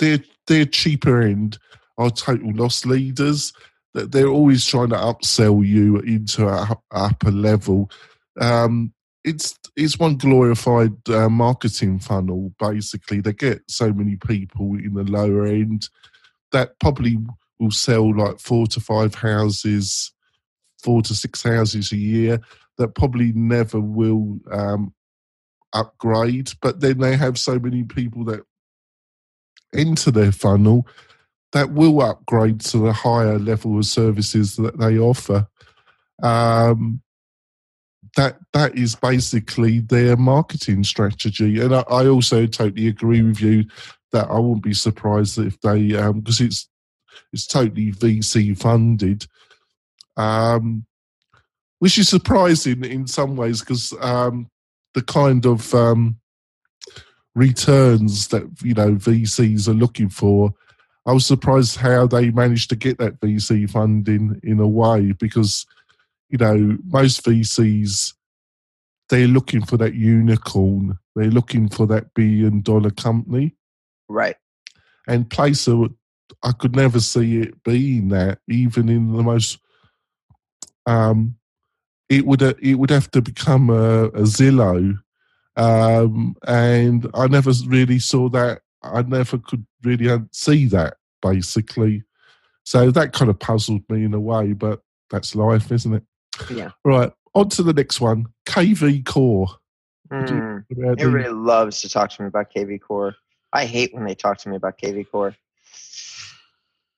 their 0.00 0.18
their 0.48 0.64
cheaper 0.64 1.22
end 1.22 1.58
are 1.96 2.10
total 2.10 2.52
loss 2.54 2.84
leaders. 2.84 3.52
That 3.94 4.12
they're 4.12 4.28
always 4.28 4.66
trying 4.66 4.90
to 4.90 4.96
upsell 4.96 5.66
you 5.66 5.98
into 5.98 6.48
a 6.48 6.76
upper 6.92 7.30
level 7.30 7.90
um, 8.40 8.92
it's 9.22 9.58
it's 9.76 9.98
one 9.98 10.16
glorified 10.16 10.96
uh, 11.08 11.28
marketing 11.28 11.98
funnel. 11.98 12.52
Basically, 12.58 13.20
they 13.20 13.32
get 13.32 13.62
so 13.68 13.92
many 13.92 14.16
people 14.16 14.74
in 14.74 14.94
the 14.94 15.04
lower 15.04 15.46
end 15.46 15.88
that 16.52 16.78
probably 16.80 17.18
will 17.58 17.70
sell 17.70 18.16
like 18.16 18.40
four 18.40 18.66
to 18.68 18.80
five 18.80 19.14
houses, 19.14 20.12
four 20.82 21.02
to 21.02 21.14
six 21.14 21.42
houses 21.42 21.92
a 21.92 21.96
year. 21.96 22.40
That 22.78 22.94
probably 22.94 23.32
never 23.34 23.78
will 23.78 24.38
um, 24.50 24.94
upgrade, 25.74 26.52
but 26.62 26.80
then 26.80 26.98
they 26.98 27.14
have 27.16 27.38
so 27.38 27.58
many 27.58 27.84
people 27.84 28.24
that 28.24 28.40
enter 29.74 30.10
their 30.10 30.32
funnel 30.32 30.86
that 31.52 31.72
will 31.72 32.00
upgrade 32.00 32.60
to 32.60 32.78
the 32.78 32.92
higher 32.92 33.38
level 33.38 33.76
of 33.76 33.84
services 33.84 34.56
that 34.56 34.78
they 34.78 34.98
offer. 34.98 35.46
Um, 36.22 37.02
that 38.16 38.38
that 38.52 38.76
is 38.76 38.94
basically 38.94 39.80
their 39.80 40.16
marketing 40.16 40.84
strategy. 40.84 41.60
And 41.60 41.74
I, 41.74 41.84
I, 41.88 42.06
also 42.06 42.46
totally 42.46 42.88
agree 42.88 43.22
with 43.22 43.40
you 43.40 43.64
that 44.12 44.28
I 44.28 44.38
wouldn't 44.38 44.62
be 44.62 44.74
surprised 44.74 45.38
if 45.38 45.60
they 45.60 45.88
because 45.88 46.40
um, 46.40 46.46
it's 46.46 46.68
it's 47.32 47.46
totally 47.46 47.92
VC 47.92 48.58
funded, 48.58 49.26
um, 50.16 50.84
which 51.78 51.98
is 51.98 52.08
surprising 52.08 52.84
in 52.84 53.06
some 53.06 53.36
ways 53.36 53.60
because 53.60 53.94
um, 54.00 54.48
the 54.94 55.02
kind 55.02 55.46
of 55.46 55.72
um, 55.74 56.18
returns 57.34 58.28
that 58.28 58.42
you 58.62 58.74
know 58.74 58.94
VCs 58.94 59.68
are 59.68 59.74
looking 59.74 60.08
for. 60.08 60.52
I 61.06 61.12
was 61.12 61.24
surprised 61.24 61.76
how 61.76 62.06
they 62.06 62.30
managed 62.30 62.68
to 62.70 62.76
get 62.76 62.98
that 62.98 63.20
VC 63.20 63.68
funding 63.70 64.38
in 64.42 64.60
a 64.60 64.68
way 64.68 65.12
because 65.12 65.66
you 66.30 66.38
know, 66.38 66.78
most 66.86 67.24
VCs, 67.24 68.14
they're 69.08 69.28
looking 69.28 69.64
for 69.64 69.76
that 69.76 69.94
unicorn. 69.94 70.98
They're 71.16 71.30
looking 71.30 71.68
for 71.68 71.86
that 71.88 72.14
billion 72.14 72.62
dollar 72.62 72.90
company. 72.90 73.56
Right. 74.08 74.36
And 75.08 75.28
Placester, 75.28 75.88
I 76.42 76.52
could 76.52 76.76
never 76.76 77.00
see 77.00 77.40
it 77.40 77.62
being 77.64 78.08
that, 78.08 78.38
even 78.48 78.88
in 78.88 79.12
the 79.12 79.22
most. 79.22 79.58
Um, 80.86 81.36
it 82.08 82.26
would 82.26 82.42
it 82.42 82.74
would 82.74 82.90
have 82.90 83.10
to 83.12 83.22
become 83.22 83.70
a, 83.70 84.06
a 84.06 84.22
Zillow, 84.22 84.98
um, 85.56 86.36
and 86.46 87.08
I 87.14 87.28
never 87.28 87.52
really 87.66 87.98
saw 87.98 88.28
that. 88.30 88.62
I 88.82 89.02
never 89.02 89.38
could 89.38 89.66
really 89.82 90.08
see 90.32 90.66
that 90.66 90.94
basically. 91.20 92.04
So 92.64 92.90
that 92.90 93.12
kind 93.12 93.30
of 93.30 93.38
puzzled 93.38 93.82
me 93.88 94.04
in 94.04 94.14
a 94.14 94.20
way, 94.20 94.52
but 94.52 94.80
that's 95.10 95.34
life, 95.34 95.72
isn't 95.72 95.94
it? 95.94 96.04
Yeah. 96.50 96.70
Right. 96.84 97.12
On 97.34 97.48
to 97.50 97.62
the 97.62 97.72
next 97.72 98.00
one. 98.00 98.26
KV 98.46 99.04
Core. 99.04 99.48
Mm. 100.10 100.64
Everybody 100.98 101.28
loves 101.28 101.80
to 101.82 101.88
talk 101.88 102.10
to 102.10 102.22
me 102.22 102.28
about 102.28 102.52
KV 102.52 102.80
Core. 102.80 103.14
I 103.52 103.64
hate 103.64 103.94
when 103.94 104.04
they 104.04 104.14
talk 104.14 104.38
to 104.38 104.48
me 104.48 104.56
about 104.56 104.78
KV 104.78 105.10
Core. 105.10 105.36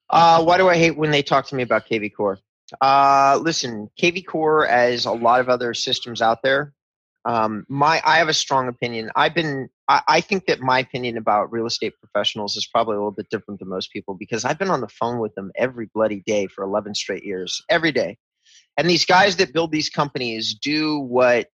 Uh, 0.08 0.42
why 0.42 0.58
do 0.58 0.68
I 0.68 0.76
hate 0.76 0.96
when 0.96 1.10
they 1.10 1.22
talk 1.22 1.46
to 1.48 1.54
me 1.54 1.62
about 1.62 1.86
KV 1.86 2.14
Core? 2.14 2.38
Uh, 2.80 3.38
listen, 3.42 3.90
KV 4.00 4.26
Core, 4.26 4.66
as 4.66 5.04
a 5.04 5.12
lot 5.12 5.40
of 5.40 5.48
other 5.48 5.74
systems 5.74 6.22
out 6.22 6.42
there, 6.42 6.72
um, 7.24 7.64
my 7.68 8.02
I 8.04 8.18
have 8.18 8.28
a 8.28 8.34
strong 8.34 8.68
opinion. 8.68 9.10
I've 9.14 9.34
been 9.34 9.68
I, 9.88 10.02
I, 10.08 10.20
think 10.20 10.46
that 10.46 10.60
my 10.60 10.80
opinion 10.80 11.16
about 11.16 11.52
real 11.52 11.66
estate 11.66 11.94
professionals 12.00 12.56
is 12.56 12.66
probably 12.66 12.94
a 12.94 12.98
little 12.98 13.12
bit 13.12 13.28
different 13.30 13.60
than 13.60 13.68
most 13.68 13.92
people 13.92 14.14
because 14.14 14.44
I've 14.44 14.58
been 14.58 14.70
on 14.70 14.80
the 14.80 14.88
phone 14.88 15.20
with 15.20 15.34
them 15.34 15.52
every 15.56 15.88
bloody 15.94 16.22
day 16.26 16.48
for 16.48 16.64
11 16.64 16.94
straight 16.94 17.24
years, 17.24 17.62
every 17.68 17.92
day. 17.92 18.18
And 18.76 18.88
these 18.88 19.04
guys 19.04 19.36
that 19.36 19.52
build 19.52 19.70
these 19.70 19.90
companies 19.90 20.54
do 20.54 20.98
what 20.98 21.48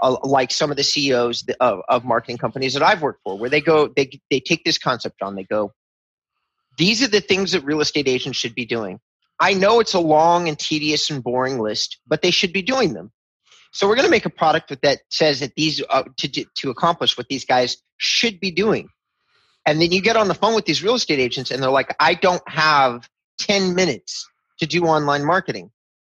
uh, 0.00 0.16
like 0.22 0.50
some 0.50 0.70
of 0.70 0.76
the 0.76 0.82
CEOs 0.82 1.44
of, 1.60 1.80
of 1.88 2.04
marketing 2.04 2.38
companies 2.38 2.74
that 2.74 2.82
I've 2.82 3.02
worked 3.02 3.20
for, 3.22 3.38
where 3.38 3.50
they 3.50 3.60
go, 3.60 3.88
they, 3.88 4.10
they 4.30 4.40
take 4.40 4.64
this 4.64 4.78
concept 4.78 5.22
on, 5.22 5.36
they 5.36 5.44
go, 5.44 5.72
these 6.78 7.02
are 7.02 7.08
the 7.08 7.20
things 7.20 7.52
that 7.52 7.64
real 7.64 7.80
estate 7.80 8.08
agents 8.08 8.38
should 8.38 8.54
be 8.54 8.64
doing. 8.64 9.00
I 9.38 9.54
know 9.54 9.80
it's 9.80 9.94
a 9.94 10.00
long 10.00 10.48
and 10.48 10.58
tedious 10.58 11.10
and 11.10 11.22
boring 11.22 11.58
list, 11.58 11.98
but 12.06 12.22
they 12.22 12.30
should 12.30 12.52
be 12.52 12.62
doing 12.62 12.92
them. 12.92 13.10
So 13.72 13.86
we're 13.86 13.94
going 13.94 14.06
to 14.06 14.10
make 14.10 14.26
a 14.26 14.30
product 14.30 14.74
that 14.82 15.00
says 15.10 15.40
that 15.40 15.54
these 15.54 15.82
uh, 15.88 16.02
to 16.18 16.28
to 16.28 16.70
accomplish 16.70 17.16
what 17.16 17.28
these 17.28 17.44
guys 17.44 17.76
should 17.98 18.40
be 18.40 18.50
doing. 18.50 18.88
And 19.64 19.80
then 19.80 19.92
you 19.92 20.02
get 20.02 20.16
on 20.16 20.28
the 20.28 20.34
phone 20.34 20.54
with 20.54 20.64
these 20.64 20.82
real 20.82 20.94
estate 20.94 21.20
agents, 21.20 21.50
and 21.50 21.62
they're 21.62 21.70
like, 21.70 21.94
"I 22.00 22.14
don't 22.14 22.42
have 22.48 23.08
ten 23.38 23.74
minutes 23.74 24.28
to 24.58 24.66
do 24.66 24.84
online 24.86 25.24
marketing." 25.24 25.70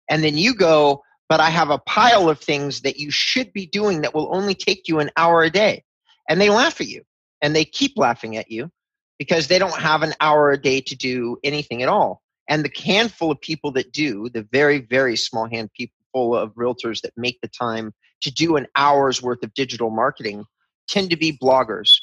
And 0.08 0.22
then 0.22 0.36
you 0.36 0.54
go, 0.54 1.02
but 1.28 1.40
I 1.40 1.50
have 1.50 1.70
a 1.70 1.78
pile 1.78 2.28
of 2.28 2.38
things 2.38 2.82
that 2.82 2.98
you 2.98 3.10
should 3.10 3.52
be 3.52 3.66
doing 3.66 4.02
that 4.02 4.14
will 4.14 4.34
only 4.34 4.54
take 4.54 4.88
you 4.88 5.00
an 5.00 5.10
hour 5.16 5.42
a 5.42 5.50
day. 5.50 5.84
And 6.28 6.40
they 6.40 6.50
laugh 6.50 6.80
at 6.80 6.86
you 6.86 7.02
and 7.42 7.54
they 7.54 7.64
keep 7.64 7.92
laughing 7.96 8.36
at 8.36 8.50
you 8.50 8.70
because 9.18 9.48
they 9.48 9.58
don't 9.58 9.78
have 9.78 10.02
an 10.02 10.14
hour 10.20 10.50
a 10.50 10.60
day 10.60 10.80
to 10.82 10.96
do 10.96 11.38
anything 11.42 11.82
at 11.82 11.88
all. 11.88 12.22
And 12.48 12.64
the 12.64 12.72
handful 12.82 13.30
of 13.30 13.40
people 13.40 13.72
that 13.72 13.92
do, 13.92 14.28
the 14.28 14.46
very, 14.52 14.80
very 14.80 15.16
small 15.16 15.48
hand 15.48 15.70
people 15.72 16.34
of 16.34 16.54
realtors 16.54 17.00
that 17.02 17.12
make 17.16 17.40
the 17.40 17.48
time 17.48 17.92
to 18.22 18.30
do 18.30 18.56
an 18.56 18.66
hour's 18.76 19.22
worth 19.22 19.42
of 19.42 19.54
digital 19.54 19.90
marketing, 19.90 20.44
tend 20.88 21.10
to 21.10 21.16
be 21.16 21.36
bloggers. 21.36 21.98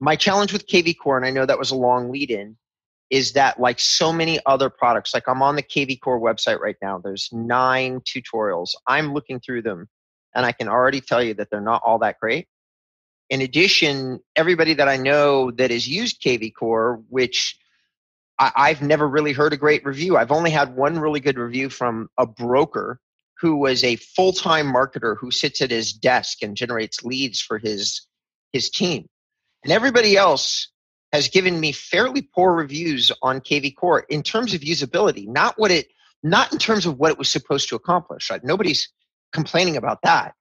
My 0.00 0.16
challenge 0.16 0.52
with 0.52 0.66
KV 0.66 0.96
Core, 1.02 1.16
and 1.16 1.26
I 1.26 1.30
know 1.30 1.46
that 1.46 1.58
was 1.58 1.70
a 1.70 1.76
long 1.76 2.10
lead 2.10 2.30
in, 2.30 2.56
is 3.10 3.32
that 3.32 3.58
like 3.58 3.80
so 3.80 4.12
many 4.12 4.38
other 4.44 4.68
products, 4.68 5.14
like 5.14 5.28
I'm 5.28 5.42
on 5.42 5.56
the 5.56 5.62
KV 5.62 6.00
Core 6.00 6.20
website 6.20 6.60
right 6.60 6.76
now, 6.82 6.98
there's 6.98 7.30
nine 7.32 8.00
tutorials. 8.00 8.70
I'm 8.86 9.14
looking 9.14 9.40
through 9.40 9.62
them 9.62 9.88
and 10.34 10.44
I 10.44 10.52
can 10.52 10.68
already 10.68 11.00
tell 11.00 11.22
you 11.22 11.34
that 11.34 11.48
they're 11.50 11.60
not 11.60 11.82
all 11.84 12.00
that 12.00 12.20
great. 12.20 12.48
In 13.30 13.40
addition, 13.40 14.20
everybody 14.36 14.74
that 14.74 14.88
I 14.88 14.96
know 14.96 15.50
that 15.52 15.70
has 15.70 15.88
used 15.88 16.22
KV 16.22 16.54
Core, 16.54 17.02
which 17.08 17.58
I, 18.38 18.68
have 18.68 18.82
never 18.82 19.08
really 19.08 19.32
heard 19.32 19.52
a 19.52 19.56
great 19.56 19.84
review. 19.84 20.16
I've 20.16 20.30
only 20.30 20.50
had 20.50 20.76
one 20.76 21.00
really 21.00 21.18
good 21.18 21.38
review 21.38 21.70
from 21.70 22.08
a 22.16 22.24
broker 22.24 23.00
who 23.40 23.56
was 23.56 23.82
a 23.82 23.96
full-time 23.96 24.72
marketer 24.72 25.16
who 25.18 25.30
sits 25.30 25.60
at 25.60 25.70
his 25.70 25.92
desk 25.92 26.42
and 26.42 26.56
generates 26.56 27.02
leads 27.02 27.40
for 27.40 27.58
his 27.58 28.06
his 28.52 28.70
team. 28.70 29.06
And 29.64 29.72
everybody 29.72 30.16
else 30.16 30.68
has 31.12 31.28
given 31.28 31.58
me 31.58 31.72
fairly 31.72 32.22
poor 32.22 32.54
reviews 32.54 33.10
on 33.22 33.40
KV 33.40 33.76
Core 33.76 34.00
in 34.08 34.22
terms 34.22 34.54
of 34.54 34.60
usability, 34.60 35.26
not 35.26 35.58
what 35.58 35.70
it, 35.70 35.88
not 36.22 36.52
in 36.52 36.58
terms 36.58 36.86
of 36.86 36.98
what 36.98 37.10
it 37.10 37.18
was 37.18 37.30
supposed 37.30 37.68
to 37.70 37.76
accomplish. 37.76 38.30
Right? 38.30 38.44
Nobody's 38.44 38.88
complaining 39.32 39.76
about 39.76 40.02
that. 40.02 40.34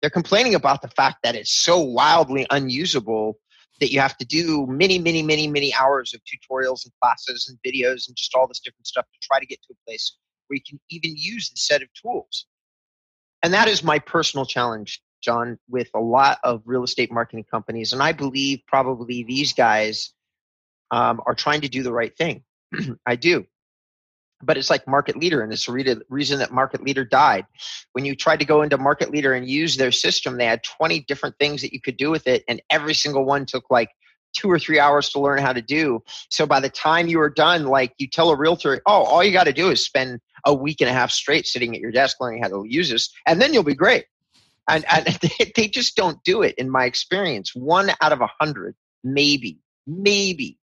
They're 0.00 0.10
complaining 0.10 0.54
about 0.54 0.82
the 0.82 0.88
fact 0.88 1.18
that 1.22 1.34
it's 1.34 1.52
so 1.52 1.78
wildly 1.78 2.46
unusable 2.50 3.38
that 3.80 3.90
you 3.90 4.00
have 4.00 4.16
to 4.18 4.26
do 4.26 4.66
many, 4.66 4.98
many, 4.98 5.22
many, 5.22 5.48
many 5.48 5.74
hours 5.74 6.14
of 6.14 6.20
tutorials 6.22 6.84
and 6.84 6.92
classes 7.02 7.48
and 7.48 7.58
videos 7.66 8.08
and 8.08 8.16
just 8.16 8.34
all 8.34 8.46
this 8.46 8.60
different 8.60 8.86
stuff 8.86 9.06
to 9.06 9.18
try 9.26 9.38
to 9.38 9.46
get 9.46 9.60
to 9.62 9.72
a 9.72 9.86
place 9.86 10.16
where 10.46 10.56
you 10.56 10.62
can 10.68 10.80
even 10.90 11.14
use 11.16 11.50
the 11.50 11.56
set 11.56 11.82
of 11.82 11.88
tools. 11.94 12.46
And 13.42 13.54
that 13.54 13.68
is 13.68 13.82
my 13.82 13.98
personal 13.98 14.44
challenge 14.44 15.00
John, 15.20 15.58
with 15.68 15.88
a 15.94 16.00
lot 16.00 16.38
of 16.44 16.62
real 16.64 16.84
estate 16.84 17.12
marketing 17.12 17.44
companies. 17.50 17.92
And 17.92 18.02
I 18.02 18.12
believe 18.12 18.60
probably 18.66 19.24
these 19.24 19.52
guys 19.52 20.12
um, 20.90 21.20
are 21.26 21.34
trying 21.34 21.60
to 21.62 21.68
do 21.68 21.82
the 21.82 21.92
right 21.92 22.16
thing. 22.16 22.42
I 23.06 23.16
do. 23.16 23.46
But 24.42 24.56
it's 24.56 24.70
like 24.70 24.88
market 24.88 25.18
leader, 25.18 25.42
and 25.42 25.52
it's 25.52 25.66
the 25.66 26.02
reason 26.08 26.38
that 26.38 26.50
market 26.50 26.82
leader 26.82 27.04
died. 27.04 27.44
When 27.92 28.06
you 28.06 28.16
tried 28.16 28.38
to 28.38 28.46
go 28.46 28.62
into 28.62 28.78
market 28.78 29.10
leader 29.10 29.34
and 29.34 29.46
use 29.46 29.76
their 29.76 29.92
system, 29.92 30.38
they 30.38 30.46
had 30.46 30.62
20 30.62 31.00
different 31.00 31.36
things 31.38 31.60
that 31.60 31.74
you 31.74 31.80
could 31.80 31.98
do 31.98 32.10
with 32.10 32.26
it, 32.26 32.42
and 32.48 32.62
every 32.70 32.94
single 32.94 33.26
one 33.26 33.44
took 33.44 33.70
like 33.70 33.90
two 34.32 34.50
or 34.50 34.58
three 34.58 34.78
hours 34.78 35.10
to 35.10 35.20
learn 35.20 35.40
how 35.40 35.52
to 35.52 35.60
do. 35.60 36.02
So 36.30 36.46
by 36.46 36.60
the 36.60 36.70
time 36.70 37.08
you 37.08 37.20
are 37.20 37.28
done, 37.28 37.66
like 37.66 37.92
you 37.98 38.06
tell 38.06 38.30
a 38.30 38.36
realtor, 38.36 38.80
oh, 38.86 39.02
all 39.02 39.24
you 39.24 39.32
got 39.32 39.44
to 39.44 39.52
do 39.52 39.70
is 39.70 39.84
spend 39.84 40.20
a 40.46 40.54
week 40.54 40.80
and 40.80 40.88
a 40.88 40.92
half 40.92 41.10
straight 41.10 41.46
sitting 41.46 41.74
at 41.74 41.80
your 41.80 41.90
desk 41.90 42.16
learning 42.20 42.42
how 42.42 42.48
to 42.48 42.64
use 42.66 42.88
this, 42.88 43.12
and 43.26 43.42
then 43.42 43.52
you'll 43.52 43.62
be 43.62 43.74
great. 43.74 44.06
And, 44.76 44.84
and 44.88 45.18
they 45.56 45.68
just 45.68 45.96
don't 45.96 46.22
do 46.24 46.42
it 46.42 46.54
in 46.56 46.70
my 46.70 46.84
experience. 46.84 47.54
One 47.54 47.90
out 48.00 48.12
of 48.12 48.20
a 48.20 48.30
hundred, 48.40 48.74
maybe, 49.04 49.58
maybe. 49.86 50.58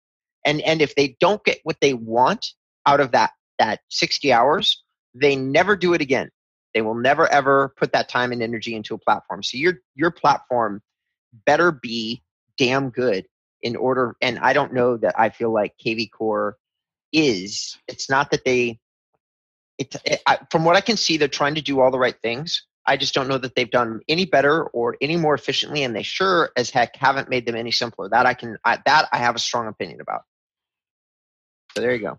And 0.45 0.61
and 0.63 0.83
if 0.83 0.95
they 0.95 1.17
don't 1.21 1.43
get 1.45 1.61
what 1.65 1.81
they 1.81 1.95
want 1.95 2.47
out 2.87 3.01
of 3.01 3.13
that 3.13 3.31
that 3.59 3.81
60 3.89 4.33
hours, 4.33 4.83
they 5.15 5.37
never 5.37 5.77
do 5.77 5.95
it 5.95 6.01
again. 6.01 6.31
They 6.75 6.83
will 6.83 6.95
never 6.95 7.31
ever 7.33 7.73
put 7.77 7.93
that 7.93 8.09
time 8.09 8.33
and 8.33 8.43
energy 8.43 8.75
into 8.75 8.95
a 8.95 8.99
platform. 8.99 9.43
So 9.43 9.57
your 9.57 9.75
your 9.95 10.11
platform 10.11 10.83
better 11.47 11.73
be 11.73 12.23
damn 12.59 12.91
good 12.91 13.27
in 13.63 13.77
order 13.77 14.17
and 14.21 14.39
I 14.39 14.53
don't 14.53 14.75
know 14.75 14.97
that 14.99 15.19
I 15.19 15.31
feel 15.31 15.53
like 15.53 15.75
KV 15.85 16.11
Core 16.11 16.57
is. 17.13 17.79
It's 17.89 18.11
not 18.11 18.31
that 18.33 18.45
they 18.45 18.79
it, 19.79 19.95
it 19.95 20.01
eh, 20.07 20.17
I, 20.27 20.39
from 20.51 20.65
what 20.65 20.77
I 20.77 20.81
can 20.81 20.97
see 20.97 21.17
they're 21.17 21.29
trying 21.29 21.55
to 21.55 21.63
do 21.63 21.81
all 21.81 21.91
the 21.91 21.99
right 21.99 22.21
things. 22.21 22.67
I 22.87 22.97
just 22.97 23.15
don't 23.15 23.29
know 23.29 23.39
that 23.39 23.55
they've 23.55 23.71
done 23.71 24.01
any 24.09 24.27
better 24.27 24.65
or 24.65 24.97
any 25.01 25.17
more 25.17 25.35
efficiently, 25.35 25.83
and 25.83 25.97
they 25.97 26.03
sure 26.03 26.51
as 26.57 26.71
heck 26.71 26.97
haven't 26.97 27.31
made 27.31 27.47
them 27.47 27.57
any 27.57 27.71
simpler. 27.71 28.09
That 28.09 28.27
I 28.27 28.35
can 28.35 28.59
I, 28.65 28.79
that 28.85 29.09
I 29.13 29.19
have 29.19 29.37
a 29.37 29.39
strong 29.39 29.67
opinion 29.67 30.01
about. 30.01 30.23
So 31.75 31.81
there 31.81 31.95
you 31.95 32.03
go. 32.03 32.19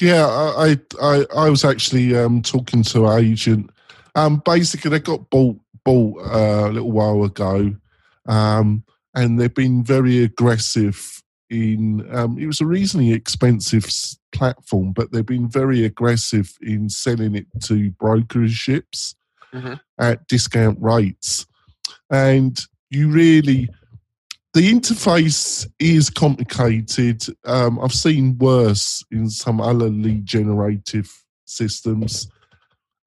Yeah, 0.00 0.26
I 0.26 0.78
I 1.00 1.26
I 1.34 1.50
was 1.50 1.64
actually 1.64 2.16
um, 2.16 2.42
talking 2.42 2.82
to 2.84 3.10
agent. 3.12 3.70
Um, 4.14 4.42
basically, 4.44 4.90
they 4.90 5.00
got 5.00 5.30
bought 5.30 5.58
bought 5.84 6.20
uh, 6.20 6.68
a 6.68 6.72
little 6.72 6.92
while 6.92 7.24
ago, 7.24 7.74
um, 8.26 8.84
and 9.14 9.40
they've 9.40 9.54
been 9.54 9.82
very 9.82 10.22
aggressive 10.22 11.22
in. 11.48 12.06
Um, 12.14 12.38
it 12.38 12.46
was 12.46 12.60
a 12.60 12.66
reasonably 12.66 13.12
expensive 13.12 13.86
platform, 14.32 14.92
but 14.92 15.10
they've 15.12 15.24
been 15.24 15.48
very 15.48 15.84
aggressive 15.84 16.52
in 16.60 16.90
selling 16.90 17.34
it 17.34 17.46
to 17.62 17.92
brokerships 17.92 19.14
mm-hmm. 19.54 19.74
at 19.98 20.26
discount 20.26 20.78
rates, 20.80 21.46
and 22.10 22.60
you 22.90 23.10
really 23.10 23.68
the 24.54 24.72
interface 24.72 25.68
is 25.80 26.08
complicated. 26.10 27.24
Um, 27.44 27.80
I've 27.80 27.92
seen 27.92 28.38
worse 28.38 29.04
in 29.10 29.28
some 29.28 29.60
other 29.60 29.88
lead 29.88 30.24
generative 30.24 31.12
systems, 31.44 32.28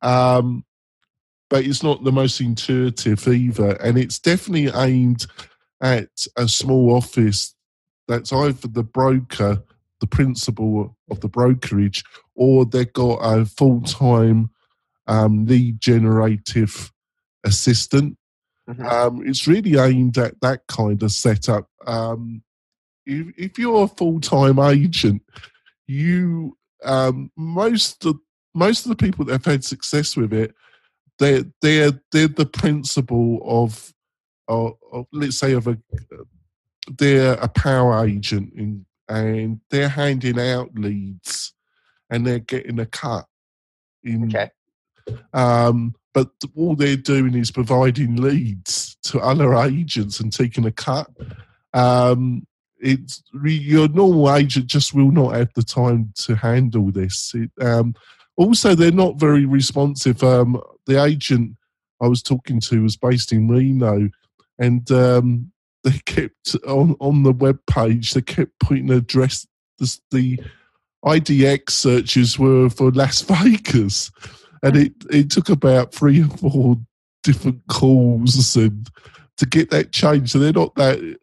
um, 0.02 0.66
but 1.50 1.66
it's 1.66 1.84
not 1.84 2.04
the 2.04 2.12
most 2.12 2.42
intuitive 2.42 3.26
either. 3.28 3.72
And 3.82 3.98
it's 3.98 4.20
definitely 4.20 4.70
aimed 4.76 5.26
at 5.82 6.10
a 6.36 6.50
small 6.50 6.94
office 6.94 7.56
that's 8.10 8.34
either 8.34 8.68
the 8.68 8.84
broker, 8.84 9.64
the 10.02 10.08
principal 10.08 10.98
of 11.10 11.22
the 11.22 11.30
brokerage, 11.30 12.04
or 12.36 12.66
they've 12.66 12.92
got 12.92 13.20
a 13.20 13.46
full 13.46 13.82
time 13.82 14.50
um, 15.08 15.46
lead 15.46 15.80
generative 15.80 16.92
assistant 17.44 18.18
Mm-hmm. 18.70 18.86
Um, 18.86 19.26
it's 19.26 19.48
really 19.48 19.78
aimed 19.80 20.18
at 20.18 20.40
that 20.42 20.62
kind 20.68 21.02
of 21.02 21.12
setup. 21.12 21.70
Um, 21.86 22.44
if, 23.06 23.28
if, 23.38 23.60
you're 23.60 23.86
a 23.86 23.88
full 23.88 24.20
time 24.20 24.60
agent, 24.60 25.22
you 25.88 26.58
um, 26.84 27.32
most 27.38 28.06
of 28.06 28.20
most 28.54 28.86
of 28.86 28.90
the 28.90 28.96
people 28.96 29.24
that 29.26 29.32
have 29.34 29.46
had 29.46 29.64
success 29.64 30.18
with 30.18 30.34
it, 30.34 30.54
they're 31.18 31.46
they're 31.62 31.92
they're 32.12 32.28
the 32.28 32.46
principal 32.46 33.40
of, 33.46 33.94
of, 34.50 34.74
of 34.92 35.06
let's 35.14 35.40
say 35.40 35.54
of 35.54 35.68
a 35.68 35.78
they're 36.98 37.34
a 37.36 37.48
power 37.48 38.06
agent 38.06 38.52
in, 38.54 38.86
and 39.08 39.62
they're 39.70 39.88
handing 39.88 40.40
out 40.40 40.76
leads 40.76 41.54
and 42.10 42.28
they're 42.28 42.40
getting 42.40 42.80
a 42.80 42.86
cut 42.86 43.26
in 44.04 44.26
okay. 44.26 44.50
Um, 45.34 45.96
but 46.14 46.30
all 46.56 46.76
they're 46.76 46.98
doing 46.98 47.36
is 47.36 47.52
providing 47.52 48.16
leads 48.16 48.98
to 49.04 49.20
other 49.20 49.54
agents 49.54 50.20
and 50.20 50.34
taking 50.34 50.66
a 50.66 50.72
cut. 50.72 51.08
Um, 51.74 52.48
it's 52.80 53.24
your 53.34 53.88
normal 53.90 54.34
agent 54.34 54.68
just 54.68 54.94
will 54.94 55.12
not 55.12 55.36
have 55.36 55.54
the 55.54 55.64
time 55.64 56.12
to 56.16 56.36
handle 56.36 56.92
this. 56.92 57.34
It, 57.36 57.52
um, 57.64 57.94
also, 58.36 58.76
they're 58.76 58.92
not 58.92 59.20
very 59.20 59.46
responsive. 59.46 60.24
Um, 60.24 60.62
the 60.86 61.04
agent 61.04 61.56
I 62.02 62.08
was 62.08 62.22
talking 62.22 62.60
to 62.62 62.84
was 62.84 62.96
based 62.96 63.32
in 63.32 63.48
Reno, 63.48 64.10
and 64.60 64.90
um, 64.92 65.52
they 65.84 66.00
kept 66.06 66.56
on 66.68 66.96
on 67.00 67.24
the 67.24 67.32
web 67.32 67.60
page. 67.70 68.14
They 68.14 68.22
kept 68.22 68.60
putting 68.60 68.92
address 68.92 69.46
the, 69.80 70.00
the 70.12 70.40
IDX 71.06 71.72
searches 71.72 72.40
were 72.40 72.70
for 72.70 72.92
Las 72.92 73.22
Vegas 73.22 74.12
and 74.64 74.76
it, 74.76 74.94
it 75.10 75.30
took 75.30 75.50
about 75.50 75.94
three 75.94 76.24
or 76.24 76.30
four 76.30 76.78
different 77.24 77.62
calls 77.68 78.56
and 78.56 78.90
to 79.38 79.46
get 79.46 79.70
that 79.70 79.92
change. 79.92 80.32
So 80.32 80.40
they're 80.40 80.54
not 80.54 80.76
that 80.76 81.18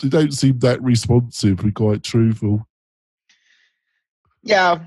they 0.00 0.08
don't 0.08 0.32
seem 0.32 0.58
that 0.60 0.82
responsive. 0.82 1.58
Be 1.58 1.72
quite 1.72 2.02
truthful. 2.02 2.66
Yeah. 4.42 4.86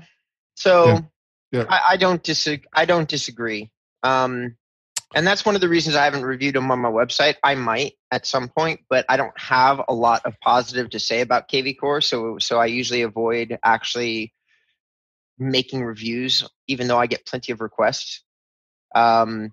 So 0.54 0.86
yeah. 0.86 1.00
Yeah. 1.52 1.64
I, 1.68 1.80
I, 1.90 1.96
don't 1.96 2.22
disagree. 2.22 2.68
I 2.72 2.84
don't 2.84 3.08
disagree. 3.08 3.70
Um, 4.02 4.56
and 5.14 5.26
that's 5.26 5.44
one 5.44 5.56
of 5.56 5.60
the 5.60 5.68
reasons 5.68 5.96
I 5.96 6.04
haven't 6.04 6.22
reviewed 6.22 6.54
them 6.54 6.70
on 6.70 6.78
my 6.78 6.90
website. 6.90 7.34
I 7.42 7.56
might 7.56 7.94
at 8.12 8.26
some 8.26 8.48
point, 8.48 8.80
but 8.88 9.04
I 9.08 9.16
don't 9.16 9.38
have 9.38 9.82
a 9.88 9.94
lot 9.94 10.24
of 10.24 10.38
positive 10.40 10.90
to 10.90 11.00
say 11.00 11.20
about 11.20 11.48
KV 11.48 11.78
Core. 11.78 12.00
So 12.00 12.38
so 12.38 12.60
I 12.60 12.66
usually 12.66 13.02
avoid 13.02 13.58
actually 13.64 14.32
making 15.40 15.82
reviews, 15.82 16.46
even 16.68 16.86
though 16.86 16.98
I 16.98 17.06
get 17.06 17.26
plenty 17.26 17.52
of 17.52 17.60
requests. 17.60 18.22
Um, 18.94 19.52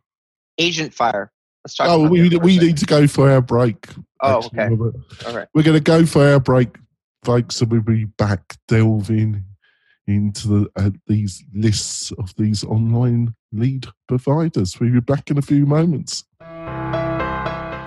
Agent 0.58 0.94
Fire. 0.94 1.32
Let's 1.64 1.76
talk. 1.76 1.88
Oh, 1.90 2.08
we 2.08 2.30
we 2.38 2.58
need 2.60 2.78
to 2.78 2.86
go 2.86 3.08
for 3.08 3.30
our 3.30 3.42
break. 3.42 3.88
Oh, 4.22 4.38
actually, 4.38 4.60
okay. 4.60 5.26
All 5.26 5.36
right. 5.36 5.48
We're 5.54 5.64
going 5.64 5.78
to 5.78 5.84
go 5.84 6.06
for 6.06 6.26
our 6.28 6.40
break, 6.40 6.78
folks, 7.24 7.62
and 7.62 7.72
we'll 7.72 7.82
be 7.82 8.06
back 8.06 8.56
delving 8.68 9.44
into 10.08 10.48
the, 10.48 10.72
uh, 10.78 10.92
these 11.08 11.44
lists 11.54 12.12
of 12.14 12.34
these 12.38 12.64
online 12.64 13.36
lead 13.52 13.88
providers. 14.08 14.80
We'll 14.80 14.94
be 14.94 15.00
back 15.02 15.30
in 15.30 15.38
a 15.38 15.42
few 15.42 15.66
moments. 15.66 16.24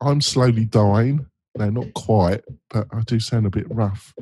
I'm 0.00 0.20
slowly 0.20 0.64
dying. 0.64 1.26
No, 1.56 1.68
not 1.68 1.92
quite, 1.94 2.42
but 2.68 2.86
I 2.92 3.00
do 3.02 3.18
sound 3.20 3.46
a 3.46 3.50
bit 3.50 3.66
rough. 3.70 4.14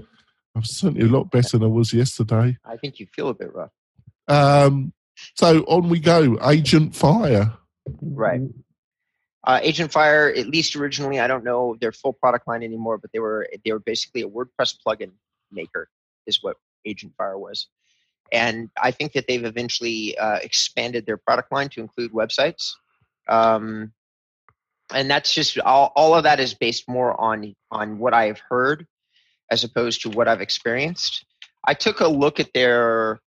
I'm 0.55 0.65
certainly 0.65 1.07
a 1.07 1.11
lot 1.11 1.31
better 1.31 1.59
than 1.59 1.65
I 1.65 1.71
was 1.71 1.93
yesterday. 1.93 2.57
I 2.65 2.77
think 2.77 2.99
you 2.99 3.07
feel 3.15 3.29
a 3.29 3.35
bit 3.35 3.55
rough. 3.55 3.71
Um, 4.27 4.93
so 5.35 5.63
on 5.65 5.89
we 5.89 6.01
go. 6.01 6.39
Agent 6.43 6.97
Fire. 6.97 7.53
Right. 8.01 8.43
Uh, 9.45 9.61
Agent 9.63 9.93
Fire, 9.93 10.33
at 10.37 10.49
least 10.49 10.75
originally, 10.75 11.21
I 11.21 11.27
don't 11.27 11.45
know 11.45 11.77
their 11.81 11.93
full 11.93 12.13
product 12.13 12.49
line 12.49 12.63
anymore, 12.63 12.99
but 12.99 13.13
they 13.13 13.19
were 13.19 13.49
they 13.65 13.73
were 13.73 13.79
basically 13.79 14.23
a 14.23 14.29
WordPress 14.29 14.77
plugin 14.85 15.13
maker, 15.53 15.89
is 16.27 16.43
what 16.43 16.57
Agent 16.85 17.15
Fire 17.17 17.39
was. 17.39 17.69
And 18.33 18.69
I 18.83 18.91
think 18.91 19.13
that 19.13 19.27
they've 19.27 19.45
eventually 19.45 20.19
uh, 20.19 20.39
expanded 20.43 21.07
their 21.07 21.17
product 21.17 21.51
line 21.53 21.69
to 21.71 21.81
include 21.81 22.13
websites. 22.13 22.73
Um, 23.27 23.93
and 24.93 25.11
that's 25.11 25.35
just 25.35 25.59
all, 25.61 25.93
all 25.95 26.15
of 26.15 26.25
that 26.25 26.41
is 26.41 26.55
based 26.55 26.89
more 26.89 27.19
on 27.21 27.55
on 27.71 27.99
what 27.99 28.15
I've 28.15 28.41
heard 28.49 28.87
as 29.51 29.65
opposed 29.65 30.03
to 30.03 30.11
what 30.11 30.29
I've 30.29 30.41
experienced. 30.41 31.25
I 31.67 31.75
took 31.75 32.01
a 32.01 32.09
look 32.09 32.41
at 32.41 32.53
their 32.53 33.21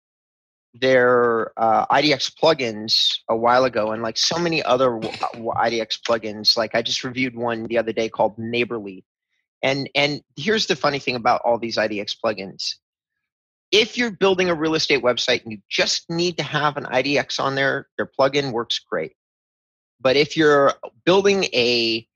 their 0.73 1.51
uh, 1.57 1.85
IDX 1.87 2.31
plugins 2.41 3.17
a 3.27 3.35
while 3.35 3.65
ago, 3.65 3.91
and 3.91 4.03
like 4.03 4.17
so 4.17 4.37
many 4.37 4.63
other 4.63 4.91
IDX 4.91 5.99
plugins, 6.07 6.55
like 6.55 6.75
I 6.75 6.81
just 6.81 7.03
reviewed 7.03 7.35
one 7.35 7.65
the 7.65 7.77
other 7.77 7.91
day 7.91 8.09
called 8.09 8.37
Neighborly, 8.37 9.03
and 9.63 9.89
and 9.95 10.21
here's 10.35 10.67
the 10.67 10.75
funny 10.75 10.99
thing 10.99 11.15
about 11.15 11.41
all 11.43 11.57
these 11.57 11.77
IDX 11.77 12.15
plugins: 12.23 12.75
if 13.71 13.97
you're 13.97 14.11
building 14.11 14.49
a 14.49 14.55
real 14.55 14.75
estate 14.75 15.03
website 15.03 15.43
and 15.43 15.51
you 15.51 15.59
just 15.69 16.09
need 16.09 16.37
to 16.37 16.43
have 16.43 16.77
an 16.77 16.85
IDX 16.85 17.39
on 17.39 17.55
there, 17.55 17.87
their 17.97 18.09
plugin 18.19 18.51
works 18.51 18.79
great. 18.79 19.13
But 20.01 20.15
if 20.15 20.37
you're 20.37 20.73
building 21.05 21.43
a 21.45 22.07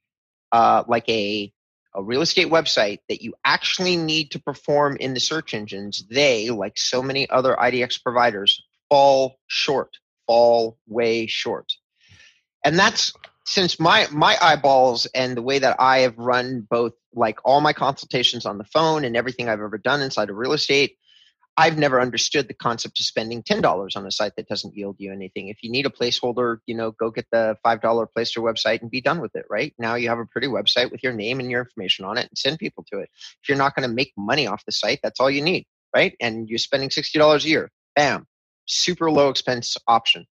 uh, 0.52 0.84
like 0.86 1.08
a 1.08 1.52
a 1.94 2.02
real 2.02 2.22
estate 2.22 2.48
website 2.48 2.98
that 3.08 3.22
you 3.22 3.34
actually 3.44 3.96
need 3.96 4.32
to 4.32 4.40
perform 4.40 4.96
in 4.98 5.14
the 5.14 5.20
search 5.20 5.54
engines, 5.54 6.04
they, 6.10 6.50
like 6.50 6.76
so 6.76 7.02
many 7.02 7.30
other 7.30 7.54
IDX 7.54 8.02
providers, 8.02 8.62
fall 8.88 9.38
short, 9.46 9.96
fall 10.26 10.76
way 10.88 11.26
short. 11.26 11.72
And 12.64 12.78
that's 12.78 13.12
since 13.46 13.78
my 13.78 14.08
my 14.10 14.36
eyeballs 14.40 15.06
and 15.06 15.36
the 15.36 15.42
way 15.42 15.58
that 15.58 15.76
I 15.78 15.98
have 16.00 16.18
run 16.18 16.66
both 16.68 16.94
like 17.14 17.38
all 17.44 17.60
my 17.60 17.72
consultations 17.72 18.46
on 18.46 18.58
the 18.58 18.64
phone 18.64 19.04
and 19.04 19.16
everything 19.16 19.48
I've 19.48 19.60
ever 19.60 19.78
done 19.78 20.00
inside 20.00 20.30
of 20.30 20.36
real 20.36 20.52
estate, 20.52 20.96
I've 21.56 21.78
never 21.78 22.00
understood 22.00 22.48
the 22.48 22.54
concept 22.54 22.98
of 22.98 23.06
spending 23.06 23.42
ten 23.42 23.60
dollars 23.60 23.94
on 23.94 24.06
a 24.06 24.10
site 24.10 24.34
that 24.36 24.48
doesn't 24.48 24.76
yield 24.76 24.96
you 24.98 25.12
anything. 25.12 25.48
If 25.48 25.58
you 25.62 25.70
need 25.70 25.86
a 25.86 25.90
placeholder, 25.90 26.58
you 26.66 26.74
know, 26.74 26.90
go 26.90 27.10
get 27.10 27.26
the 27.30 27.56
five 27.62 27.80
dollar 27.80 28.06
placeholder 28.06 28.52
website 28.52 28.82
and 28.82 28.90
be 28.90 29.00
done 29.00 29.20
with 29.20 29.36
it. 29.36 29.46
Right 29.48 29.72
now, 29.78 29.94
you 29.94 30.08
have 30.08 30.18
a 30.18 30.26
pretty 30.26 30.48
website 30.48 30.90
with 30.90 31.02
your 31.02 31.12
name 31.12 31.38
and 31.38 31.50
your 31.50 31.60
information 31.60 32.04
on 32.04 32.18
it, 32.18 32.26
and 32.26 32.36
send 32.36 32.58
people 32.58 32.84
to 32.92 32.98
it. 32.98 33.08
If 33.42 33.48
you're 33.48 33.58
not 33.58 33.76
going 33.76 33.88
to 33.88 33.94
make 33.94 34.12
money 34.16 34.46
off 34.46 34.64
the 34.64 34.72
site, 34.72 34.98
that's 35.02 35.20
all 35.20 35.30
you 35.30 35.42
need, 35.42 35.66
right? 35.94 36.16
And 36.20 36.48
you're 36.48 36.58
spending 36.58 36.90
sixty 36.90 37.18
dollars 37.18 37.44
a 37.44 37.48
year. 37.48 37.70
Bam, 37.94 38.26
super 38.66 39.10
low 39.10 39.28
expense 39.28 39.76
option. 39.86 40.26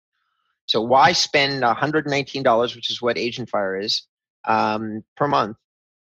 So 0.65 0.81
why 0.81 1.11
spend 1.11 1.61
$119, 1.61 2.75
which 2.75 2.89
is 2.89 3.01
what 3.01 3.17
Agent 3.17 3.49
Fire 3.49 3.77
is, 3.79 4.03
um, 4.45 5.03
per 5.17 5.27
month 5.27 5.57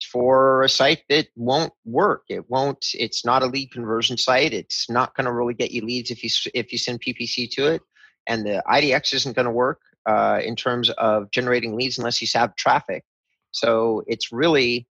for 0.05 0.63
a 0.63 0.69
site 0.69 1.03
that 1.09 1.27
won't 1.35 1.73
work? 1.85 2.23
It 2.29 2.49
won't. 2.49 2.85
It's 2.93 3.25
not 3.25 3.43
a 3.43 3.47
lead 3.47 3.71
conversion 3.71 4.17
site. 4.17 4.53
It's 4.53 4.89
not 4.89 5.15
going 5.15 5.25
to 5.25 5.33
really 5.33 5.53
get 5.53 5.71
you 5.71 5.85
leads 5.85 6.11
if 6.11 6.23
you 6.23 6.29
if 6.53 6.71
you 6.71 6.77
send 6.77 7.01
PPC 7.01 7.49
to 7.51 7.67
it, 7.67 7.81
and 8.27 8.45
the 8.45 8.63
IDX 8.67 9.13
isn't 9.13 9.35
going 9.35 9.45
to 9.45 9.51
work 9.51 9.81
uh, 10.05 10.39
in 10.43 10.55
terms 10.55 10.89
of 10.91 11.31
generating 11.31 11.75
leads 11.75 11.97
unless 11.97 12.21
you 12.21 12.27
have 12.35 12.55
traffic. 12.55 13.03
So 13.51 14.03
it's 14.07 14.31
really, 14.31 14.87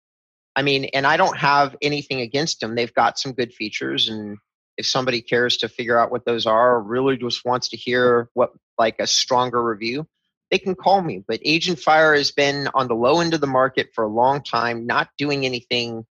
I 0.56 0.62
mean, 0.62 0.86
and 0.93 1.06
I 1.06 1.17
don't 1.17 1.38
have 1.38 1.76
anything 1.82 2.21
against 2.21 2.60
them. 2.60 2.76
They've 2.76 2.93
got 2.93 3.19
some 3.19 3.34
good 3.34 3.54
features 3.54 4.10
and 4.10 4.38
if 4.78 4.86
somebody 4.86 5.21
cares 5.21 5.58
to 5.58 5.69
figure 5.69 5.99
out 5.99 6.12
what 6.12 6.26
those 6.26 6.45
are 6.45 6.82
really 6.82 7.17
just 7.17 7.45
wants 7.45 7.69
to 7.69 7.78
hear 7.78 8.30
what 8.34 8.52
like 8.80 8.95
a 8.99 9.08
stronger 9.08 9.63
review 9.63 10.08
they 10.54 10.60
can 10.60 10.76
call 10.76 11.02
me 11.02 11.24
but 11.28 11.39
agent 11.44 11.80
fire 11.80 12.13
has 12.13 12.30
been 12.30 12.70
on 12.76 12.88
the 12.88 12.94
low 12.94 13.22
end 13.22 13.34
of 13.34 13.42
the 13.42 13.48
market 13.48 13.89
for 13.96 14.04
a 14.04 14.08
long 14.08 14.39
time 14.39 14.86
not 14.86 15.10
doing 15.18 15.48
anything 15.48 16.06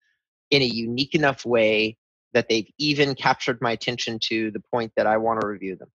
in 0.52 0.62
a 0.62 0.64
unique 0.64 1.16
enough 1.16 1.44
way 1.44 1.96
that 2.34 2.48
they've 2.48 2.70
even 2.78 3.16
captured 3.16 3.60
my 3.60 3.72
attention 3.72 4.16
to 4.22 4.52
the 4.52 4.62
point 4.72 4.92
that 4.96 5.08
i 5.08 5.16
want 5.16 5.40
to 5.40 5.46
review 5.48 5.74
them. 5.74 5.88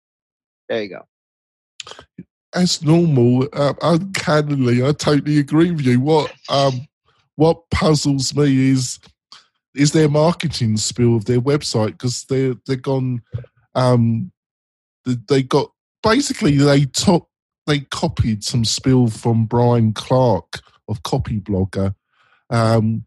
There 0.67 0.83
you 0.83 0.89
go. 0.89 1.07
As 2.53 2.83
normal. 2.83 3.47
Uh, 3.53 3.75
uncannily 3.81 4.85
i 4.85 4.91
totally 4.91 5.39
agree 5.39 5.71
with 5.71 5.85
you. 5.85 6.01
What 6.01 6.33
um 6.49 6.85
what 7.35 7.69
puzzles 7.69 8.35
me 8.35 8.71
is 8.71 8.99
is 9.73 9.93
their 9.93 10.09
marketing 10.09 10.75
spill 10.75 11.15
of 11.15 11.23
their 11.23 11.39
website 11.39 11.91
because 11.91 12.25
they 12.25 12.53
they're 12.65 12.75
gone 12.75 13.21
um 13.73 14.33
they 15.05 15.43
got 15.43 15.71
basically 16.03 16.57
they 16.57 16.83
took 16.83 17.29
they 17.65 17.81
copied 17.81 18.43
some 18.43 18.65
spill 18.65 19.07
from 19.07 19.45
Brian 19.45 19.93
Clark 19.93 20.61
of 20.87 21.03
Copyblogger. 21.03 21.95
Um, 22.49 23.05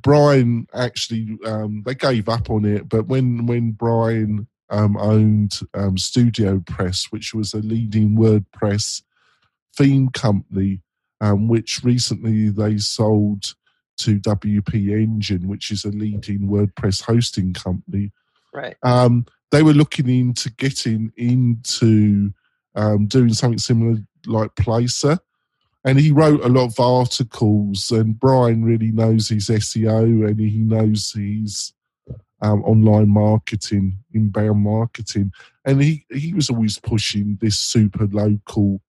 Brian 0.00 0.68
actually 0.72 1.38
um, 1.44 1.82
they 1.84 1.94
gave 1.94 2.28
up 2.28 2.50
on 2.50 2.64
it, 2.64 2.88
but 2.88 3.06
when 3.08 3.46
when 3.46 3.72
Brian 3.72 4.46
um, 4.70 4.96
owned 4.96 5.60
um, 5.74 5.96
StudioPress, 5.96 7.10
which 7.10 7.34
was 7.34 7.52
a 7.52 7.58
leading 7.58 8.16
WordPress 8.16 9.02
theme 9.76 10.08
company, 10.10 10.80
um, 11.20 11.48
which 11.48 11.80
recently 11.82 12.48
they 12.48 12.78
sold 12.78 13.54
to 13.98 14.18
WP 14.20 14.90
Engine, 14.90 15.46
which 15.48 15.70
is 15.70 15.84
a 15.84 15.90
leading 15.90 16.48
WordPress 16.48 17.02
hosting 17.02 17.52
company. 17.52 18.12
Right. 18.54 18.76
Um, 18.82 19.26
they 19.50 19.62
were 19.62 19.74
looking 19.74 20.08
into 20.08 20.50
getting 20.50 21.12
into 21.16 22.32
um, 22.74 23.06
doing 23.06 23.32
something 23.32 23.58
similar 23.58 23.98
like 24.26 24.54
Placester. 24.56 25.18
And 25.84 25.98
he 25.98 26.12
wrote 26.12 26.44
a 26.44 26.48
lot 26.48 26.66
of 26.66 26.78
articles, 26.78 27.90
and 27.90 28.18
Brian 28.18 28.64
really 28.64 28.92
knows 28.92 29.28
his 29.28 29.48
SEO 29.48 30.28
and 30.28 30.38
he 30.38 30.58
knows 30.58 31.12
his 31.12 31.72
um, 32.40 32.62
online 32.64 33.08
marketing, 33.08 33.98
inbound 34.12 34.60
marketing. 34.60 35.32
And 35.64 35.82
he, 35.82 36.04
he 36.10 36.34
was 36.34 36.50
always 36.50 36.78
pushing 36.78 37.38
this 37.40 37.58
super 37.58 38.06
local 38.06 38.80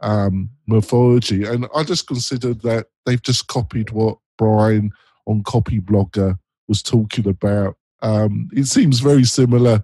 um, 0.00 0.50
mythology. 0.66 1.44
And 1.44 1.66
I 1.74 1.82
just 1.84 2.06
considered 2.06 2.62
that 2.62 2.86
they've 3.04 3.22
just 3.22 3.48
copied 3.48 3.90
what 3.90 4.18
Brian 4.36 4.92
on 5.26 5.42
Copyblogger 5.42 6.38
was 6.66 6.82
talking 6.82 7.28
about. 7.28 7.76
Um, 8.02 8.48
it 8.52 8.66
seems 8.66 9.00
very 9.00 9.24
similar 9.24 9.82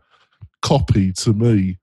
copy 0.63 1.13
to 1.13 1.33
me. 1.33 1.79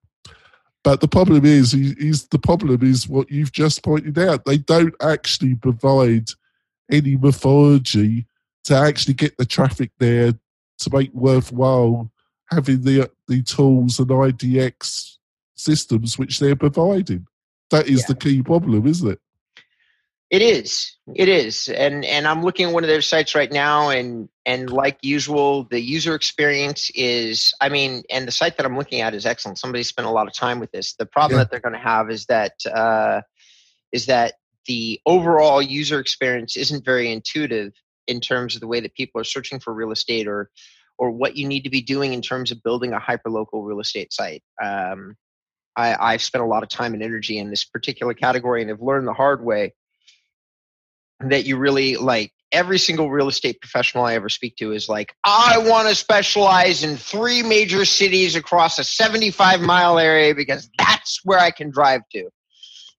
But 0.84 1.00
the 1.00 1.08
problem 1.08 1.46
is, 1.46 1.74
is 1.74 2.28
the 2.28 2.40
problem 2.40 2.84
is 2.84 3.08
what 3.08 3.30
you've 3.30 3.52
just 3.52 3.84
pointed 3.84 4.18
out. 4.18 4.46
They 4.46 4.58
don't 4.58 4.96
actually 5.02 5.56
provide 5.56 6.30
any 6.92 7.18
mythology 7.18 8.26
to 8.64 8.76
actually 8.76 9.14
get 9.14 9.38
the 9.38 9.46
traffic 9.46 9.92
there 10.00 10.34
to 10.80 10.90
make 10.92 11.14
worthwhile 11.14 12.12
having 12.50 12.82
the 12.82 13.10
the 13.28 13.42
tools 13.44 14.00
and 14.00 14.10
IDX 14.10 15.18
systems 15.56 16.18
which 16.18 16.40
they're 16.40 16.56
providing. 16.56 17.28
That 17.70 17.88
is 17.88 18.02
yeah. 18.02 18.06
the 18.10 18.16
key 18.16 18.42
problem, 18.42 18.86
isn't 18.88 19.12
it? 19.12 19.22
It 20.32 20.42
is. 20.42 20.96
It 21.14 21.28
is. 21.28 21.68
And 21.68 22.06
and 22.06 22.26
I'm 22.26 22.42
looking 22.42 22.70
at 22.70 22.74
one 22.74 22.86
of 22.86 22.88
their 22.88 23.02
sites 23.02 23.36
right 23.36 23.52
now 23.52 23.90
and 23.90 24.30
and 24.46 24.70
like 24.72 24.98
usual, 25.02 25.66
the 25.66 25.82
user 25.82 26.16
experience 26.16 26.90
is 26.96 27.54
I 27.60 27.68
mean, 27.68 28.04
and 28.10 28.26
the 28.26 28.32
site 28.32 28.56
that 28.56 28.66
I'm 28.66 28.78
looking 28.78 29.02
at 29.02 29.14
is 29.14 29.26
excellent. 29.26 29.60
Somebody 29.60 29.84
spent 29.84 30.08
a 30.08 30.12
lot 30.12 30.28
of 30.28 30.34
time 30.34 30.62
with 30.62 30.72
this. 30.72 30.94
The 30.94 31.06
problem 31.06 31.38
yeah. 31.38 31.44
that 31.44 31.52
they're 31.52 31.60
going 31.60 31.74
to 31.74 31.80
have 31.80 32.10
is 32.10 32.28
that 32.28 32.54
uh, 32.66 33.22
is 33.92 34.06
that 34.06 34.36
the 34.68 35.02
overall 35.06 35.62
user 35.62 36.00
experience 36.00 36.56
isn't 36.56 36.86
very 36.86 37.12
intuitive 37.12 37.74
in 38.08 38.22
terms 38.22 38.56
of 38.56 38.62
the 38.62 38.68
way 38.68 38.80
that 38.80 38.94
people 38.94 39.20
are 39.20 39.26
searching 39.26 39.60
for 39.60 39.74
real 39.74 39.92
estate 39.92 40.30
or 40.30 40.50
or 40.98 41.12
what 41.12 41.36
you 41.36 41.46
need 41.46 41.66
to 41.66 41.70
be 41.70 41.82
doing 41.82 42.14
in 42.14 42.22
terms 42.22 42.52
of 42.52 42.64
building 42.64 42.94
a 42.94 43.00
hyperlocal 43.02 43.66
real 43.66 43.82
estate 43.82 44.14
site. 44.14 44.44
Um, 44.64 45.18
I, 45.76 46.14
I've 46.14 46.22
spent 46.22 46.42
a 46.42 46.48
lot 46.48 46.64
of 46.64 46.70
time 46.70 46.94
and 46.94 47.04
energy 47.04 47.38
in 47.38 47.50
this 47.50 47.66
particular 47.66 48.14
category 48.14 48.62
and 48.62 48.70
have 48.70 48.82
learned 48.82 49.08
the 49.08 49.14
hard 49.14 49.44
way 49.44 49.74
that 51.30 51.46
you 51.46 51.58
really 51.58 51.98
like 51.98 52.32
every 52.52 52.78
single 52.78 53.10
real 53.10 53.28
estate 53.28 53.62
professional 53.62 54.06
I 54.06 54.16
ever 54.16 54.30
speak 54.30 54.56
to 54.58 54.72
is 54.72 54.90
like, 54.90 55.14
I 55.24 55.58
want 55.58 55.88
to 55.88 55.96
specialize 55.96 56.84
in 56.84 56.98
three 56.98 57.42
major 57.42 57.86
cities 57.86 58.36
across 58.36 58.78
a 58.78 58.84
75 58.84 59.62
mile 59.62 59.98
area 59.98 60.36
because 60.36 60.70
that's 60.78 61.22
where 61.24 61.40
I 61.40 61.52
can 61.52 61.70
drive 61.70 62.02
to. 62.12 62.30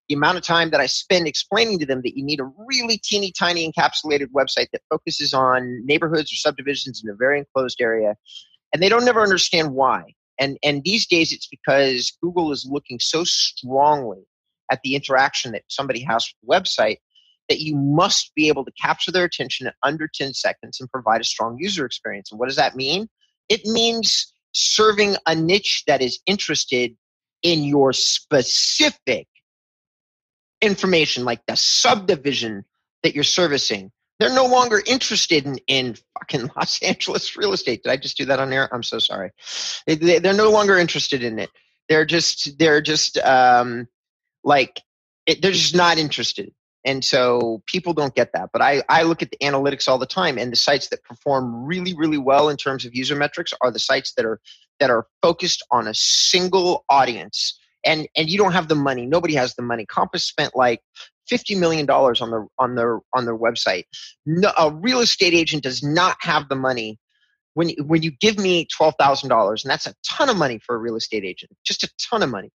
The 0.09 0.15
amount 0.15 0.39
of 0.39 0.45
time 0.45 0.71
that 0.71 0.81
I 0.81 0.87
spend 0.87 1.27
explaining 1.27 1.79
to 1.81 1.87
them 1.87 2.03
that 2.03 2.17
you 2.17 2.25
need 2.25 2.41
a 2.41 2.51
really 2.67 2.99
teeny 2.99 3.33
tiny 3.33 3.71
encapsulated 3.71 4.29
website 4.35 4.67
that 4.73 4.83
focuses 4.91 5.33
on 5.33 5.85
neighborhoods 5.87 6.33
or 6.33 6.37
subdivisions 6.37 7.03
in 7.05 7.11
a 7.11 7.15
very 7.15 7.39
enclosed 7.39 7.81
area, 7.81 8.15
and 8.73 8.83
they 8.83 8.89
don't 8.89 9.05
never 9.05 9.23
understand 9.23 9.73
why. 9.73 10.15
And 10.39 10.59
and 10.63 10.83
these 10.83 11.07
days 11.07 11.33
it's 11.33 11.47
because 11.47 12.13
Google 12.21 12.53
is 12.53 12.67
looking 12.69 12.99
so 12.99 13.25
strongly 13.25 14.27
at 14.71 14.81
the 14.83 14.97
interaction 14.97 15.53
that 15.53 15.63
somebody 15.69 16.01
has 16.01 16.27
with 16.27 16.49
the 16.49 16.61
website 16.61 16.99
that 17.49 17.61
you 17.61 17.77
must 17.77 18.35
be 18.35 18.49
able 18.49 18.65
to 18.65 18.73
capture 18.81 19.13
their 19.13 19.25
attention 19.25 19.67
in 19.67 19.73
under 19.83 20.09
10 20.09 20.35
seconds 20.35 20.81
and 20.81 20.91
provide 20.91 21.21
a 21.21 21.25
strong 21.25 21.57
user 21.59 21.85
experience. 21.85 22.31
And 22.31 22.39
what 22.39 22.47
does 22.47 22.57
that 22.57 22.77
mean? 22.77 23.09
It 23.49 23.65
means 23.65 24.33
serving 24.53 25.17
a 25.27 25.35
niche 25.35 25.85
that 25.87 26.03
is 26.03 26.21
interested 26.27 26.97
in 27.43 27.65
your 27.65 27.93
specific 27.93 29.27
information, 30.61 31.25
like 31.25 31.45
the 31.47 31.57
subdivision 31.57 32.65
that 33.03 33.15
you're 33.15 33.25
servicing. 33.25 33.91
They're 34.21 34.33
no 34.33 34.47
longer 34.47 34.81
interested 34.87 35.45
in, 35.45 35.59
in 35.67 35.97
fucking 36.19 36.51
Los 36.57 36.81
Angeles 36.83 37.37
real 37.37 37.53
estate. 37.53 37.83
Did 37.83 37.91
I 37.91 37.97
just 37.97 38.17
do 38.17 38.25
that 38.27 38.39
on 38.39 38.53
air? 38.53 38.73
I'm 38.73 38.85
so 38.85 38.99
sorry. 38.99 39.31
They, 39.87 40.19
are 40.19 40.35
no 40.35 40.51
longer 40.51 40.79
interested 40.79 41.25
in 41.25 41.39
it. 41.39 41.51
They're 41.89 42.05
just, 42.05 42.59
they're 42.59 42.81
just 42.81 43.19
um, 43.19 43.89
like, 44.45 44.81
it, 45.27 45.43
they're 45.43 45.51
just 45.51 45.75
not 45.75 45.99
interested. 45.99 46.53
And 46.85 47.05
so 47.05 47.63
people 47.67 47.93
don't 47.93 48.15
get 48.15 48.33
that. 48.35 48.51
But 48.53 48.63
I, 48.63 48.83
I 48.89 49.03
look 49.03 49.23
at 49.23 49.31
the 49.31 49.37
analytics 49.39 49.89
all 49.89 49.99
the 49.99 50.07
time, 50.07 50.37
and 50.37 50.51
the 50.51 50.57
sites 50.57 50.89
that 50.89 51.05
perform 51.05 51.65
really, 51.65 51.95
really 51.95 52.19
well 52.19 52.49
in 52.49 52.57
terms 52.57 52.85
of 52.85 52.95
user 52.95 53.15
metrics 53.15 53.53
are 53.61 53.71
the 53.71 53.79
sites 53.79 54.15
that 54.15 54.25
are 54.25 54.41
that 54.81 54.91
are 54.91 55.07
focused 55.23 55.65
on 55.71 55.87
a 55.87 55.95
single 55.95 56.85
audience. 56.89 57.59
And 57.85 58.09
and 58.17 58.29
you 58.29 58.39
don't 58.39 58.53
have 58.53 58.69
the 58.69 58.75
money. 58.75 59.07
Nobody 59.07 59.35
has 59.35 59.55
the 59.55 59.63
money. 59.63 59.87
Compass 59.87 60.25
spent 60.25 60.57
like 60.57 60.81
fifty 61.29 61.55
million 61.55 61.87
dollars 61.87 62.21
on 62.21 62.31
their 62.31 62.47
on 62.59 62.75
their 62.75 62.99
on 63.15 63.27
their 63.27 63.39
website. 63.39 63.85
No, 64.27 64.53
a 64.59 64.73
real 64.73 65.01
estate 65.01 65.35
agent 65.35 65.63
does 65.63 65.83
not 65.83 66.17
have 66.21 66.49
the 66.49 66.57
money. 66.57 66.99
When 67.55 67.71
when 67.87 68.03
you 68.03 68.11
give 68.11 68.39
me 68.39 68.67
twelve 68.77 68.95
thousand 68.99 69.29
dollars, 69.29 69.65
and 69.65 69.71
that's 69.71 69.87
a 69.87 69.95
ton 70.05 70.29
of 70.29 70.37
money 70.37 70.59
for 70.59 70.75
a 70.75 70.79
real 70.79 70.97
estate 70.97 71.25
agent, 71.25 71.53
just 71.65 71.85
a 71.85 71.91
ton 72.11 72.23
of 72.23 72.31
money 72.31 72.51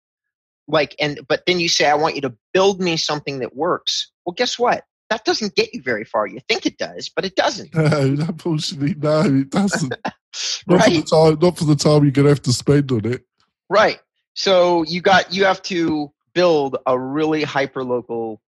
like 0.68 0.96
and 1.00 1.20
but 1.28 1.44
then 1.46 1.60
you 1.60 1.68
say 1.68 1.90
i 1.90 1.94
want 1.94 2.16
you 2.16 2.22
to 2.22 2.34
build 2.54 2.80
me 2.80 2.96
something 2.96 3.40
that 3.40 3.56
works 3.56 4.13
well 4.26 4.34
guess 4.34 4.58
what 4.58 4.84
that 5.10 5.26
doesn't 5.26 5.54
get 5.56 5.74
you 5.74 5.82
very 5.82 6.06
far. 6.06 6.26
You 6.26 6.40
think 6.48 6.66
it 6.66 6.78
does, 6.78 7.10
but 7.10 7.24
it 7.24 7.36
doesn't. 7.36 7.74
No, 7.84 8.26
unfortunately, 8.26 8.96
no, 8.96 9.22
it 9.22 9.50
doesn't. 9.52 9.90
not 10.68 10.80
right. 10.80 10.84
for 10.84 10.90
the 10.90 11.02
time. 11.04 11.40
Not 11.40 11.58
for 11.58 11.66
the 11.66 11.76
time 11.76 12.04
you're 12.04 12.12
going 12.12 12.26
to 12.26 12.30
have 12.30 12.42
to 12.44 12.54
spend 12.54 12.92
on 12.92 13.06
it. 13.06 13.24
Right. 13.70 14.00
So 14.34 14.84
you 14.84 15.02
got 15.02 15.32
you 15.32 15.46
have 15.46 15.62
to 15.64 16.12
build 16.34 16.78
a 16.88 16.98
really 16.98 17.44
hyper 17.44 17.84
local 17.84 18.42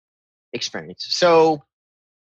experience. 0.53 1.05
So 1.09 1.63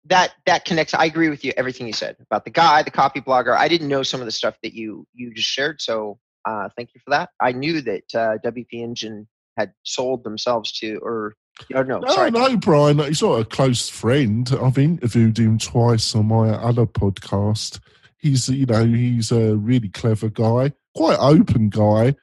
that 0.07 0.35
that 0.45 0.67
connects. 0.67 0.93
I 0.93 1.07
agree 1.07 1.31
with 1.31 1.45
you 1.45 1.53
everything 1.57 1.87
you 1.87 1.95
said 1.95 2.17
about 2.21 2.45
the 2.45 2.51
guy, 2.51 2.83
the 2.83 2.91
copy 2.91 3.21
blogger. 3.23 3.57
I 3.57 3.69
didn't 3.69 3.89
know 3.89 4.03
some 4.03 4.21
of 4.21 4.27
the 4.27 4.33
stuff 4.33 4.57
that 4.63 4.75
you 4.75 5.07
you 5.15 5.33
just 5.33 5.49
shared, 5.49 5.81
so 5.81 6.19
uh, 6.45 6.69
thank 6.77 6.91
you 6.95 7.01
for 7.03 7.11
that. 7.11 7.31
I 7.41 7.53
knew 7.53 7.81
that 7.81 8.15
uh, 8.15 8.37
WP 8.45 8.73
Engine 8.73 9.27
had 9.57 9.73
sold 9.85 10.25
themselves 10.25 10.73
to, 10.73 10.99
or, 11.03 11.37
or 11.75 11.85
no, 11.85 11.99
No, 12.01 12.09
sorry, 12.09 12.31
no, 12.31 12.57
Brian. 12.57 12.99
He's 12.99 13.23
not 13.23 13.41
a 13.41 13.45
close 13.45 13.89
friend. 13.89 14.51
I've 14.61 14.79
interviewed 14.79 15.39
him 15.39 15.59
twice 15.59 16.15
on 16.15 16.27
my 16.27 16.51
other 16.51 16.87
podcast. 16.87 17.81
He's, 18.19 18.49
you 18.49 18.67
know, 18.67 18.85
he's 18.85 19.31
a 19.33 19.57
really 19.57 19.89
clever 19.89 20.29
guy, 20.29 20.73
quite 20.95 21.19
open 21.19 21.69
guy, 21.69 22.15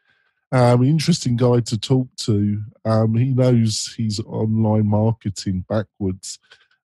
um, 0.51 0.83
interesting 0.83 1.37
guy 1.37 1.61
to 1.61 1.77
talk 1.77 2.07
to. 2.21 2.61
Um, 2.83 3.15
he 3.15 3.33
knows 3.33 3.93
his 3.97 4.19
online 4.19 4.87
marketing 4.87 5.65
backwards, 5.69 6.39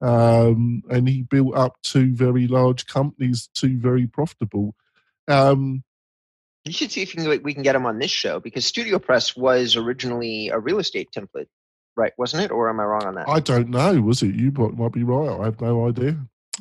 um, 0.01 0.83
and 0.89 1.07
he 1.07 1.21
built 1.21 1.55
up 1.55 1.77
two 1.83 2.13
very 2.13 2.47
large 2.47 2.87
companies, 2.87 3.49
two 3.53 3.77
very 3.77 4.07
profitable. 4.07 4.75
Um, 5.27 5.83
you 6.65 6.73
should 6.73 6.91
see 6.91 7.01
if 7.01 7.13
you 7.13 7.23
can, 7.23 7.43
we 7.43 7.53
can 7.53 7.63
get 7.63 7.75
him 7.75 7.85
on 7.85 7.99
this 7.99 8.11
show 8.11 8.39
because 8.39 8.69
StudioPress 8.69 9.37
was 9.37 9.75
originally 9.75 10.49
a 10.49 10.59
real 10.59 10.79
estate 10.79 11.09
template, 11.11 11.47
right? 11.95 12.13
Wasn't 12.17 12.43
it? 12.43 12.51
Or 12.51 12.69
am 12.69 12.79
I 12.79 12.83
wrong 12.83 13.03
on 13.05 13.15
that? 13.15 13.27
I 13.29 13.39
don't 13.39 13.69
know. 13.69 14.01
Was 14.01 14.23
it 14.23 14.35
you? 14.35 14.51
Might 14.51 14.77
might 14.77 14.91
be 14.91 15.03
right. 15.03 15.39
I 15.41 15.45
have 15.45 15.61
no 15.61 15.87
idea. 15.87 16.17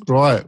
Right. 0.07 0.45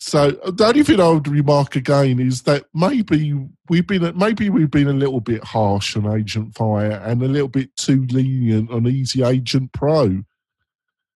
So 0.00 0.38
uh, 0.44 0.52
the 0.52 0.66
only 0.66 0.84
thing 0.84 1.00
I 1.00 1.08
would 1.08 1.26
remark 1.26 1.74
again 1.74 2.20
is 2.20 2.42
that 2.42 2.66
maybe 2.72 3.34
we've 3.68 3.86
been 3.86 4.16
maybe 4.16 4.48
we've 4.48 4.70
been 4.70 4.88
a 4.88 4.92
little 4.92 5.20
bit 5.20 5.42
harsh 5.42 5.96
on 5.96 6.06
Agent 6.06 6.54
Fire 6.54 7.02
and 7.04 7.20
a 7.22 7.26
little 7.28 7.48
bit 7.48 7.74
too 7.76 8.06
lenient 8.10 8.70
on 8.70 8.86
Easy 8.86 9.22
Agent 9.24 9.72
Pro. 9.72 10.22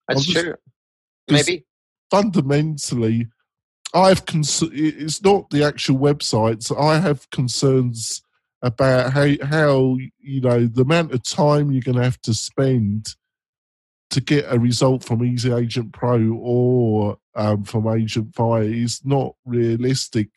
That's 0.06 0.24
just- 0.24 0.44
true. 0.44 0.54
Maybe. 1.30 1.66
fundamentally, 2.10 3.26
I 3.92 4.08
have 4.08 4.24
cons- 4.24 4.62
it's 4.72 5.22
not 5.22 5.50
the 5.50 5.62
actual 5.62 5.98
websites. 5.98 6.74
I 6.74 6.98
have 7.00 7.28
concerns 7.30 8.22
about 8.62 9.12
how 9.12 9.26
how 9.42 9.96
you 10.18 10.40
know 10.40 10.66
the 10.66 10.82
amount 10.82 11.12
of 11.12 11.22
time 11.22 11.70
you're 11.70 11.82
going 11.82 11.96
to 11.96 12.02
have 12.02 12.20
to 12.22 12.34
spend 12.34 13.14
to 14.10 14.20
get 14.20 14.46
a 14.48 14.58
result 14.58 15.04
from 15.04 15.24
Easy 15.24 15.52
Agent 15.52 15.92
Pro 15.92 16.32
or 16.40 17.18
um, 17.34 17.64
from 17.64 17.86
Agent 17.88 18.34
Fire 18.34 18.62
is 18.62 19.04
not 19.04 19.34
realistic 19.44 20.30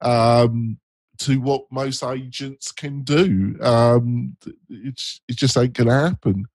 um, 0.00 0.78
to 1.18 1.40
what 1.40 1.64
most 1.70 2.02
agents 2.02 2.72
can 2.72 3.02
do. 3.02 3.56
Um, 3.60 4.36
it's 4.68 5.20
it 5.28 5.36
just 5.36 5.56
ain't 5.56 5.74
going 5.74 5.88
to 5.88 5.94
happen. 5.94 6.46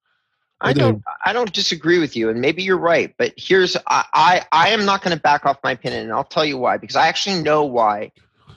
I 0.61 0.73
don't. 0.73 1.03
I 1.23 1.33
don't 1.33 1.53
disagree 1.53 1.99
with 1.99 2.15
you, 2.15 2.29
and 2.29 2.41
maybe 2.41 2.63
you're 2.63 2.77
right. 2.77 3.13
But 3.17 3.33
here's 3.37 3.75
I. 3.87 4.05
I, 4.13 4.41
I 4.51 4.69
am 4.69 4.85
not 4.85 5.03
going 5.03 5.15
to 5.15 5.21
back 5.21 5.45
off 5.45 5.57
my 5.63 5.71
opinion, 5.71 6.03
and 6.03 6.11
I'll 6.11 6.23
tell 6.23 6.45
you 6.45 6.57
why. 6.57 6.77
Because 6.77 6.95
I 6.95 7.07
actually 7.07 7.43
know 7.43 7.63
why 7.65 8.11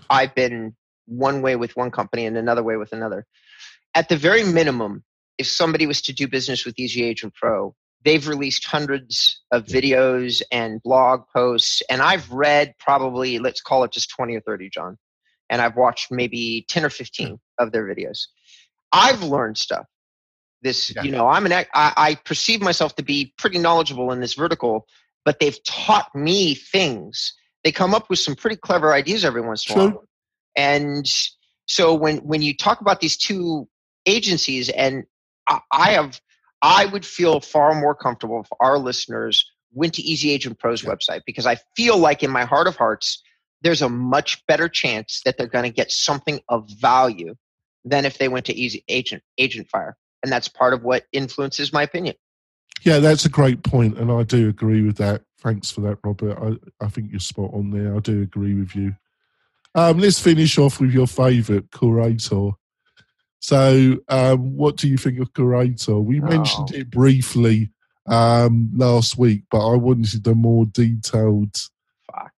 I've 0.09 0.35
been 0.35 0.75
one 1.09 1.43
way 1.43 1.57
with 1.57 1.77
one 1.77 1.91
company 1.91 2.27
and 2.27 2.37
another 2.37 2.63
way 2.63 2.77
with 2.77 2.93
another. 2.93 3.27
At 3.95 4.09
the 4.09 4.17
very 4.17 4.45
minimum, 4.45 5.05
if 5.39 5.47
somebody 5.47 5.87
was 5.87 6.03
to 6.03 6.13
do 6.13 6.29
business 6.29 6.65
with 6.65 6.79
Easy 6.79 7.03
Agent 7.03 7.35
Pro, 7.35 7.75
they've 8.05 8.27
released 8.29 8.67
hundreds 8.67 9.43
of 9.51 9.65
videos 9.67 10.43
and 10.53 10.83
blog 10.83 11.23
posts, 11.35 11.83
and 11.91 12.03
I've 12.03 12.31
read 12.31 12.75
probably 12.79 13.39
let's 13.39 13.61
call 13.61 13.85
it 13.85 13.93
just 13.93 14.11
twenty 14.11 14.37
or 14.37 14.41
thirty, 14.41 14.69
John, 14.69 14.99
and 15.49 15.63
I've 15.63 15.77
watched 15.77 16.11
maybe 16.11 16.65
ten 16.69 16.85
or 16.85 16.91
fifteen 16.91 17.29
hmm. 17.29 17.35
of 17.59 17.73
their 17.73 17.85
videos. 17.87 18.27
I've 18.93 19.23
learned 19.23 19.59
stuff 19.59 19.87
this 20.63 20.93
Yeah. 20.95 21.03
you 21.03 21.13
know 21.13 21.29
i'm 21.29 21.47
an 21.47 21.53
I, 21.53 21.67
I 21.75 22.15
perceive 22.25 22.61
myself 22.61 22.97
to 22.97 23.03
be 23.03 23.33
pretty 23.39 23.59
knowledgeable 23.59 24.13
in 24.13 24.21
this 24.21 24.35
vertical 24.35 24.87
but 25.25 25.41
they've 25.41 25.63
taught 25.65 26.15
me 26.15 26.55
things 26.55 27.35
they 27.65 27.73
come 27.73 27.95
up 27.95 28.09
with 28.11 28.19
some 28.19 28.35
pretty 28.35 28.57
clever 28.57 28.93
ideas 28.93 29.25
every 29.25 29.41
once 29.41 29.69
in 29.69 29.79
a 29.79 29.85
while 29.91 30.08
and 30.59 31.07
so 31.67 31.95
when 31.95 32.19
when 32.19 32.43
you 32.43 32.55
talk 32.55 32.83
about 32.83 33.01
these 33.01 33.17
two 33.17 33.67
agencies 34.05 34.69
and 34.69 35.05
I, 35.49 35.61
I 35.73 35.91
have 35.93 36.21
i 36.61 36.85
would 36.85 37.07
feel 37.07 37.41
far 37.41 37.75
more 37.75 37.95
comfortable 37.95 38.41
if 38.41 38.49
our 38.61 38.79
listeners 38.79 39.51
went 39.73 39.95
to 39.95 40.03
easy 40.03 40.31
agent 40.31 40.59
pro's 40.59 40.83
website 40.83 41.23
because 41.25 41.47
i 41.47 41.57
feel 41.77 41.97
like 41.97 42.23
in 42.23 42.31
my 42.31 42.45
heart 42.45 42.67
of 42.67 42.77
hearts 42.77 43.23
there's 43.63 43.83
a 43.83 43.89
much 43.89 44.45
better 44.47 44.69
chance 44.69 45.23
that 45.25 45.39
they're 45.39 45.47
going 45.47 45.65
to 45.65 45.71
get 45.71 45.91
something 45.91 46.41
of 46.49 46.69
value 46.69 47.35
than 47.85 48.05
if 48.05 48.19
they 48.19 48.29
went 48.29 48.47
to 48.47 48.55
easy 48.55 48.85
agent 48.89 49.23
agent 49.39 49.69
fire 49.71 49.97
and 50.23 50.33
that's 50.33 50.49
part 50.49 50.73
of 50.73 50.83
what 50.83 51.05
influences 51.13 51.73
my 51.73 51.83
opinion. 51.83 52.15
Yeah, 52.83 52.99
that's 52.99 53.25
a 53.25 53.29
great 53.29 53.63
point, 53.63 53.99
and 53.99 54.11
I 54.11 54.23
do 54.23 54.49
agree 54.49 54.83
with 54.83 54.97
that. 54.99 55.23
Thanks 55.41 55.71
for 55.71 55.81
that, 55.83 55.99
Robert. 56.05 56.39
I, 56.41 56.85
I 56.85 56.89
think 56.89 57.11
you're 57.11 57.21
spot 57.21 57.51
on 57.53 57.71
there. 57.71 57.95
I 57.95 57.99
do 57.99 58.23
agree 58.23 58.55
with 58.55 58.75
you. 58.77 58.95
Um, 59.79 59.99
let's 59.99 60.19
finish 60.19 60.59
off 60.59 60.81
with 60.81 60.91
your 60.93 61.07
favourite 61.07 61.71
Curaytor. 61.71 62.55
So, 63.41 63.97
um, 64.09 64.57
what 64.57 64.77
do 64.77 64.89
you 64.89 64.97
think 64.97 65.21
of 65.21 65.33
Curaytor? 65.33 66.03
We 66.03 66.21
mentioned 66.21 66.71
Oh. 66.75 66.77
it 66.79 66.91
briefly 66.91 67.71
um, 68.07 68.71
last 68.75 69.17
week, 69.17 69.45
but 69.51 69.65
I 69.67 69.77
wanted 69.77 70.27
a 70.27 70.35
more 70.35 70.67
detailed. 70.67 71.57
Fuck. 72.13 72.33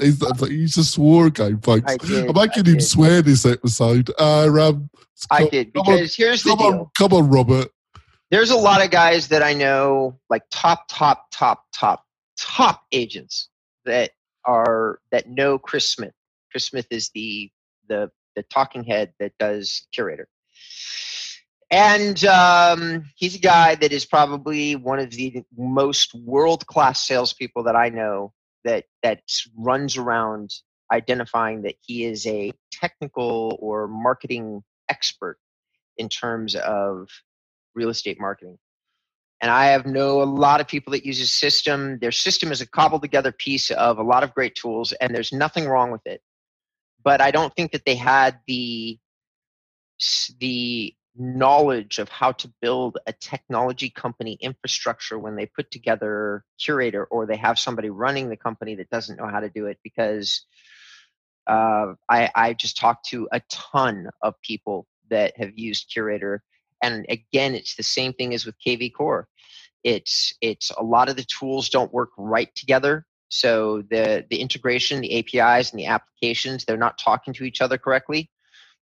He's, 0.00 0.24
he's 0.48 0.76
a 0.78 0.84
swore 0.84 1.26
again, 1.26 1.60
folks. 1.60 1.84
I 1.92 1.98
did, 1.98 2.26
I'm 2.28 2.34
making 2.34 2.64
him 2.64 2.80
swear 2.80 3.20
this 3.20 3.44
episode. 3.44 4.10
Uh, 4.18 4.46
um, 4.58 4.88
I 5.30 5.40
come- 5.40 5.48
did 5.50 5.74
come 5.74 5.86
on, 5.86 5.94
because 5.96 6.16
here's 6.16 6.42
the 6.44 6.56
deal. 6.56 6.66
on, 6.66 6.86
come 6.96 7.12
on, 7.12 7.28
Robert. 7.28 7.68
There's 8.30 8.50
a 8.50 8.56
lot 8.56 8.82
of 8.82 8.90
guys 8.90 9.28
that 9.28 9.42
I 9.42 9.52
know, 9.52 10.18
like 10.30 10.44
top, 10.50 10.86
top, 10.88 11.26
top, 11.30 11.64
top, 11.74 12.06
top 12.38 12.84
agents 12.92 13.50
that 13.84 14.12
are 14.46 14.98
that 15.10 15.28
know 15.28 15.58
Chris 15.58 15.86
Smith. 15.92 16.14
Chris 16.52 16.66
Smith 16.66 16.86
is 16.90 17.10
the 17.14 17.50
the 17.88 18.10
the 18.36 18.42
talking 18.44 18.84
head 18.84 19.12
that 19.18 19.32
does 19.38 19.86
Curaytor. 19.96 20.26
And 21.70 22.22
um, 22.26 23.04
he's 23.16 23.34
a 23.34 23.38
guy 23.40 23.74
that 23.76 23.92
is 23.92 24.04
probably 24.04 24.76
one 24.76 24.98
of 24.98 25.10
the 25.10 25.42
most 25.56 26.14
world 26.14 26.66
class 26.66 27.06
salespeople 27.06 27.64
that 27.64 27.76
I 27.76 27.88
know 27.88 28.34
that 28.64 28.84
that 29.02 29.22
runs 29.56 29.96
around 29.96 30.50
identifying 30.92 31.62
that 31.62 31.76
he 31.80 32.04
is 32.04 32.26
a 32.26 32.52
technical 32.70 33.56
or 33.60 33.88
marketing 33.88 34.62
expert 34.90 35.38
in 35.96 36.10
terms 36.10 36.54
of 36.54 37.08
real 37.74 37.88
estate 37.88 38.20
marketing. 38.20 38.58
And 39.40 39.50
I 39.50 39.66
have 39.66 39.86
know 39.86 40.22
a 40.22 40.24
lot 40.24 40.60
of 40.60 40.68
people 40.68 40.92
that 40.92 41.06
use 41.06 41.18
his 41.18 41.32
system. 41.32 41.98
Their 42.00 42.12
system 42.12 42.52
is 42.52 42.60
a 42.60 42.66
cobbled 42.66 43.02
together 43.02 43.32
piece 43.32 43.70
of 43.70 43.98
a 43.98 44.02
lot 44.02 44.22
of 44.22 44.34
great 44.34 44.54
tools, 44.54 44.92
and 44.92 45.14
there's 45.14 45.32
nothing 45.32 45.66
wrong 45.66 45.90
with 45.90 46.06
it. 46.06 46.20
But 47.04 47.20
I 47.20 47.30
don't 47.30 47.54
think 47.54 47.72
that 47.72 47.84
they 47.84 47.96
had 47.96 48.40
the 48.46 48.98
the 50.40 50.94
knowledge 51.14 51.98
of 51.98 52.08
how 52.08 52.32
to 52.32 52.52
build 52.60 52.98
a 53.06 53.12
technology 53.12 53.90
company 53.90 54.38
infrastructure 54.40 55.18
when 55.18 55.36
they 55.36 55.46
put 55.46 55.70
together 55.70 56.44
Curaytor 56.58 57.04
or 57.10 57.26
they 57.26 57.36
have 57.36 57.58
somebody 57.58 57.90
running 57.90 58.28
the 58.28 58.36
company 58.36 58.74
that 58.76 58.88
doesn't 58.90 59.18
know 59.18 59.28
how 59.28 59.40
to 59.40 59.50
do 59.50 59.66
it 59.66 59.78
because 59.84 60.46
uh, 61.46 61.92
I, 62.08 62.30
I 62.34 62.52
just 62.54 62.78
talked 62.78 63.06
to 63.10 63.28
a 63.30 63.42
ton 63.50 64.08
of 64.22 64.40
people 64.42 64.86
that 65.10 65.36
have 65.36 65.52
used 65.58 65.92
Curaytor 65.94 66.38
and 66.82 67.06
again 67.08 67.54
it's 67.54 67.76
the 67.76 67.82
same 67.82 68.12
thing 68.12 68.34
as 68.34 68.46
with 68.46 68.56
kv 68.66 68.92
core. 68.92 69.28
It's 69.84 70.34
it's 70.40 70.70
a 70.70 70.82
lot 70.82 71.08
of 71.08 71.16
the 71.16 71.24
tools 71.24 71.68
don't 71.68 71.92
work 71.92 72.10
right 72.16 72.52
together 72.54 73.06
so 73.32 73.82
the 73.90 74.26
the 74.28 74.42
integration 74.42 75.00
the 75.00 75.18
apis 75.18 75.70
and 75.70 75.80
the 75.80 75.86
applications 75.86 76.66
they're 76.66 76.76
not 76.76 76.98
talking 76.98 77.32
to 77.32 77.44
each 77.44 77.62
other 77.62 77.78
correctly. 77.78 78.30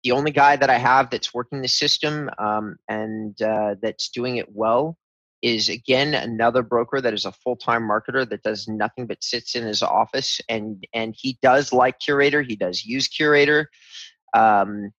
The 0.02 0.10
only 0.10 0.32
guy 0.32 0.56
that 0.56 0.68
i 0.68 0.78
have 0.78 1.10
that's 1.10 1.32
working 1.32 1.62
the 1.62 1.68
system 1.68 2.28
um, 2.38 2.76
and 2.88 3.40
uh, 3.40 3.76
that's 3.80 4.08
doing 4.08 4.36
it 4.38 4.48
well 4.52 4.98
is 5.42 5.68
again 5.68 6.14
another 6.14 6.62
broker 6.62 7.00
that 7.00 7.14
is 7.14 7.24
a 7.24 7.30
full-time 7.30 7.88
marketer 7.88 8.28
that 8.28 8.42
does 8.42 8.66
nothing 8.66 9.06
but 9.06 9.22
sits 9.22 9.54
in 9.54 9.64
his 9.64 9.80
office 9.80 10.40
and 10.48 10.88
and 10.92 11.14
he 11.16 11.38
does 11.40 11.72
like 11.72 12.00
Curaytor 12.00 12.44
he 12.44 12.56
does 12.56 12.84
use 12.84 13.08
Curaytor 13.08 13.66
um, 14.34 14.90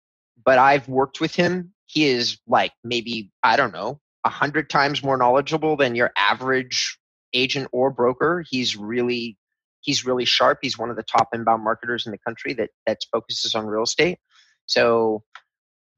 but 0.46 0.58
i've 0.58 0.88
worked 0.88 1.20
with 1.20 1.36
him. 1.36 1.74
He 1.88 2.06
is 2.06 2.38
like 2.48 2.72
maybe 2.86 3.30
i 3.44 3.58
don't 3.58 3.74
know 3.74 4.00
a 4.24 4.30
hundred 4.30 4.70
times 4.70 5.04
more 5.04 5.18
knowledgeable 5.18 5.76
than 5.76 5.96
your 5.96 6.12
average 6.16 6.98
agent 7.34 7.68
or 7.72 7.90
broker 7.90 8.44
he's 8.50 8.76
really 8.76 9.38
he's 9.82 10.06
really 10.06 10.26
sharp 10.26 10.60
he's 10.62 10.78
one 10.78 10.90
of 10.90 10.96
the 10.96 11.04
top 11.04 11.30
inbound 11.34 11.64
marketers 11.64 12.06
in 12.06 12.12
the 12.12 12.18
country 12.18 12.54
that 12.54 12.70
that 12.86 13.00
focuses 13.12 13.56
on 13.56 13.66
real 13.66 13.84
estate 13.84 14.20
so 14.66 15.24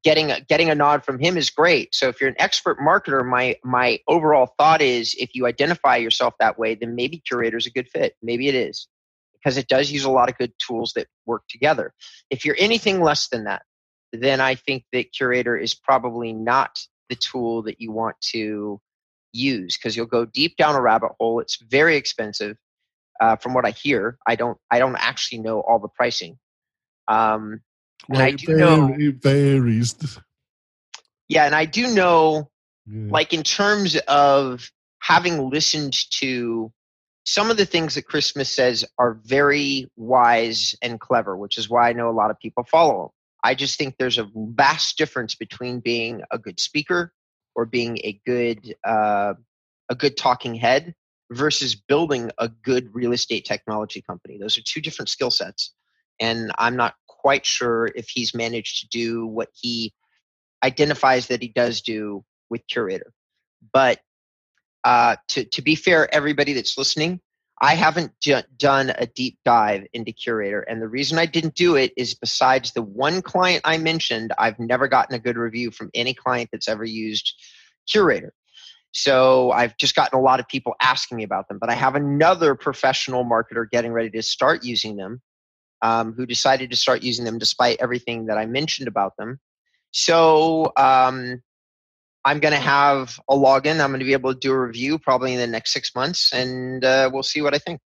getting 0.05 0.31
a, 0.31 0.39
getting 0.41 0.69
a 0.69 0.75
nod 0.75 1.03
from 1.03 1.19
him 1.19 1.35
is 1.35 1.49
great. 1.49 1.93
So 1.93 2.07
if 2.07 2.21
you're 2.21 2.29
an 2.29 2.35
expert 2.39 2.77
marketer, 2.79 3.25
my 3.25 3.57
my 3.63 3.99
overall 4.07 4.53
thought 4.57 4.81
is 4.81 5.15
if 5.17 5.31
you 5.33 5.47
identify 5.47 5.97
yourself 5.97 6.35
that 6.39 6.57
way, 6.57 6.75
then 6.75 6.95
maybe 6.95 7.21
Curaytor 7.29 7.57
is 7.57 7.65
a 7.65 7.71
good 7.71 7.89
fit. 7.89 8.13
Maybe 8.21 8.47
it 8.47 8.55
is 8.55 8.87
because 9.33 9.57
it 9.57 9.67
does 9.67 9.91
use 9.91 10.05
a 10.05 10.11
lot 10.11 10.29
of 10.29 10.37
good 10.37 10.53
tools 10.65 10.93
that 10.95 11.07
work 11.25 11.41
together. 11.49 11.91
If 12.29 12.45
you're 12.45 12.55
anything 12.57 13.01
less 13.01 13.27
than 13.27 13.45
that, 13.45 13.63
then 14.13 14.39
I 14.39 14.55
think 14.55 14.85
that 14.93 15.11
Curaytor 15.11 15.59
is 15.61 15.73
probably 15.73 16.33
not 16.33 16.77
the 17.09 17.15
tool 17.15 17.63
that 17.63 17.81
you 17.81 17.91
want 17.91 18.15
to 18.31 18.79
use 19.35 19.77
because 19.77 19.95
you'll 19.95 20.05
go 20.05 20.25
deep 20.25 20.57
down 20.57 20.75
a 20.75 20.81
rabbit 20.81 21.11
hole. 21.19 21.39
It's 21.39 21.57
very 21.57 21.97
expensive. 21.97 22.57
Uh, 23.21 23.37
from 23.37 23.53
what 23.53 23.65
I 23.65 23.71
hear, 23.71 24.17
I 24.27 24.35
don't 24.35 24.57
I 24.69 24.79
don't 24.79 24.97
actually 24.97 25.39
know 25.39 25.61
all 25.61 25.79
the 25.79 25.87
pricing. 25.87 26.37
Um, 27.07 27.61
well, 28.09 28.21
and 28.21 28.27
I 28.27 28.31
do 28.31 28.55
know 28.55 28.93
it 28.97 29.21
varies. 29.21 29.95
Yeah, 31.29 31.45
and 31.45 31.55
I 31.55 31.65
do 31.65 31.87
know, 31.93 32.49
yeah. 32.85 33.11
like 33.11 33.33
in 33.33 33.43
terms 33.43 33.95
of 34.07 34.69
having 34.99 35.49
listened 35.49 35.95
to 36.19 36.71
some 37.25 37.49
of 37.49 37.57
the 37.57 37.65
things 37.65 37.95
that 37.95 38.05
Chris 38.05 38.27
Smith 38.27 38.47
says 38.47 38.85
are 38.99 39.19
very 39.23 39.89
wise 39.95 40.75
and 40.81 40.99
clever, 40.99 41.35
which 41.35 41.57
is 41.57 41.69
why 41.69 41.89
I 41.89 41.93
know 41.93 42.09
a 42.09 42.11
lot 42.11 42.31
of 42.31 42.39
people 42.39 42.63
follow 42.63 43.05
him. 43.05 43.09
I 43.43 43.55
just 43.55 43.77
think 43.77 43.95
there's 43.97 44.17
a 44.17 44.29
vast 44.35 44.97
difference 44.97 45.35
between 45.35 45.79
being 45.79 46.21
a 46.31 46.37
good 46.37 46.59
speaker 46.59 47.13
or 47.55 47.65
being 47.65 47.97
a 48.03 48.19
good 48.25 48.75
uh, 48.83 49.33
a 49.89 49.95
good 49.95 50.17
talking 50.17 50.55
head 50.55 50.93
versus 51.31 51.75
building 51.75 52.31
a 52.37 52.49
good 52.49 52.93
real 52.93 53.13
estate 53.13 53.45
technology 53.45 54.01
company. 54.01 54.37
Those 54.37 54.57
are 54.57 54.63
two 54.63 54.81
different 54.81 55.09
skill 55.09 55.31
sets, 55.31 55.73
and 56.19 56.51
I'm 56.57 56.75
not 56.75 56.95
quite 57.07 57.45
sure 57.45 57.89
if 57.95 58.07
he's 58.09 58.35
managed 58.35 58.81
to 58.81 58.87
do 58.89 59.25
what 59.25 59.49
he 59.53 59.93
identifies 60.63 61.27
that 61.27 61.41
he 61.41 61.47
does 61.47 61.81
do 61.81 62.23
with 62.49 62.61
Curaytor. 62.67 63.11
But 63.73 63.99
uh, 64.83 65.15
to, 65.29 65.45
to 65.45 65.61
be 65.61 65.75
fair, 65.75 66.13
everybody 66.13 66.53
that's 66.53 66.77
listening, 66.77 67.19
I 67.61 67.75
haven't 67.75 68.11
d- 68.19 68.41
done 68.57 68.91
a 68.97 69.05
deep 69.05 69.39
dive 69.45 69.85
into 69.93 70.11
Curaytor. 70.11 70.63
And 70.67 70.81
the 70.81 70.87
reason 70.87 71.17
I 71.17 71.25
didn't 71.25 71.55
do 71.55 71.75
it 71.75 71.93
is 71.95 72.13
besides 72.13 72.73
the 72.73 72.81
one 72.81 73.21
client 73.21 73.61
I 73.63 73.77
mentioned, 73.77 74.33
I've 74.37 74.59
never 74.59 74.87
gotten 74.87 75.15
a 75.15 75.19
good 75.19 75.37
review 75.37 75.71
from 75.71 75.89
any 75.93 76.13
client 76.13 76.49
that's 76.51 76.67
ever 76.67 76.83
used 76.83 77.33
Curaytor. 77.87 78.31
So 78.91 79.51
I've 79.51 79.77
just 79.77 79.95
gotten 79.95 80.17
a 80.17 80.21
lot 80.21 80.39
of 80.39 80.47
people 80.47 80.75
asking 80.81 81.17
me 81.17 81.23
about 81.23 81.47
them. 81.47 81.59
But 81.59 81.69
I 81.69 81.73
have 81.73 81.95
another 81.95 82.55
professional 82.55 83.25
marketer 83.25 83.69
getting 83.69 83.91
ready 83.91 84.09
to 84.11 84.21
start 84.21 84.63
using 84.63 84.95
them 84.95 85.21
um, 85.81 86.13
who 86.13 86.25
decided 86.25 86.71
to 86.71 86.77
start 86.77 87.03
using 87.03 87.25
them 87.25 87.37
despite 87.37 87.77
everything 87.79 88.27
that 88.27 88.37
I 88.37 88.45
mentioned 88.45 88.87
about 88.87 89.17
them. 89.17 89.39
So 89.91 90.71
um, 90.77 91.41
I'm 92.25 92.39
going 92.39 92.53
to 92.53 92.59
have 92.59 93.19
a 93.29 93.35
login. 93.35 93.79
I'm 93.79 93.91
going 93.91 93.99
to 93.99 94.05
be 94.05 94.13
able 94.13 94.33
to 94.33 94.39
do 94.39 94.51
a 94.51 94.59
review 94.59 94.99
probably 94.99 95.33
in 95.33 95.39
the 95.39 95.47
next 95.47 95.71
six 95.71 95.93
months, 95.95 96.33
and 96.33 96.83
uh, 96.83 97.09
we'll 97.13 97.23
see 97.23 97.41
what 97.41 97.53
I 97.53 97.59
think. 97.59 97.79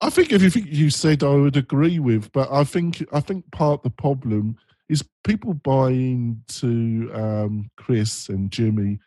I 0.00 0.10
think 0.10 0.32
everything 0.32 0.66
you 0.68 0.90
said, 0.90 1.24
I 1.24 1.34
would 1.34 1.56
agree 1.56 1.98
with, 1.98 2.30
but 2.32 2.52
I 2.52 2.64
think 2.64 3.04
I 3.12 3.20
think 3.20 3.50
part 3.50 3.80
of 3.80 3.82
the 3.82 3.90
problem 3.90 4.56
is 4.88 5.02
people 5.24 5.54
buy 5.54 5.90
into 5.90 7.10
um, 7.12 7.70
Chris 7.76 8.28
and 8.28 8.52
Jimmy 8.52 9.00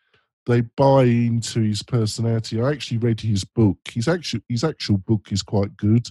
they 0.49 0.61
buy 0.61 1.03
into 1.03 1.61
his 1.61 1.83
personality. 1.83 2.59
I 2.59 2.71
actually 2.71 2.97
read 2.97 3.21
his 3.21 3.43
book. 3.43 3.77
His 3.87 4.07
actual 4.07 4.39
his 4.49 4.63
actual 4.63 4.97
book 4.97 5.31
is 5.31 5.43
quite 5.43 5.77
good, 5.77 6.07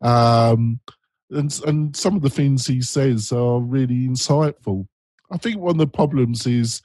um, 0.00 0.80
and 1.30 1.60
and 1.66 1.94
some 1.94 2.16
of 2.16 2.22
the 2.22 2.30
things 2.30 2.66
he 2.66 2.80
says 2.80 3.30
are 3.32 3.60
really 3.60 4.08
insightful. 4.08 4.86
I 5.30 5.36
think 5.36 5.58
one 5.58 5.72
of 5.72 5.78
the 5.78 5.86
problems 5.86 6.46
is 6.46 6.82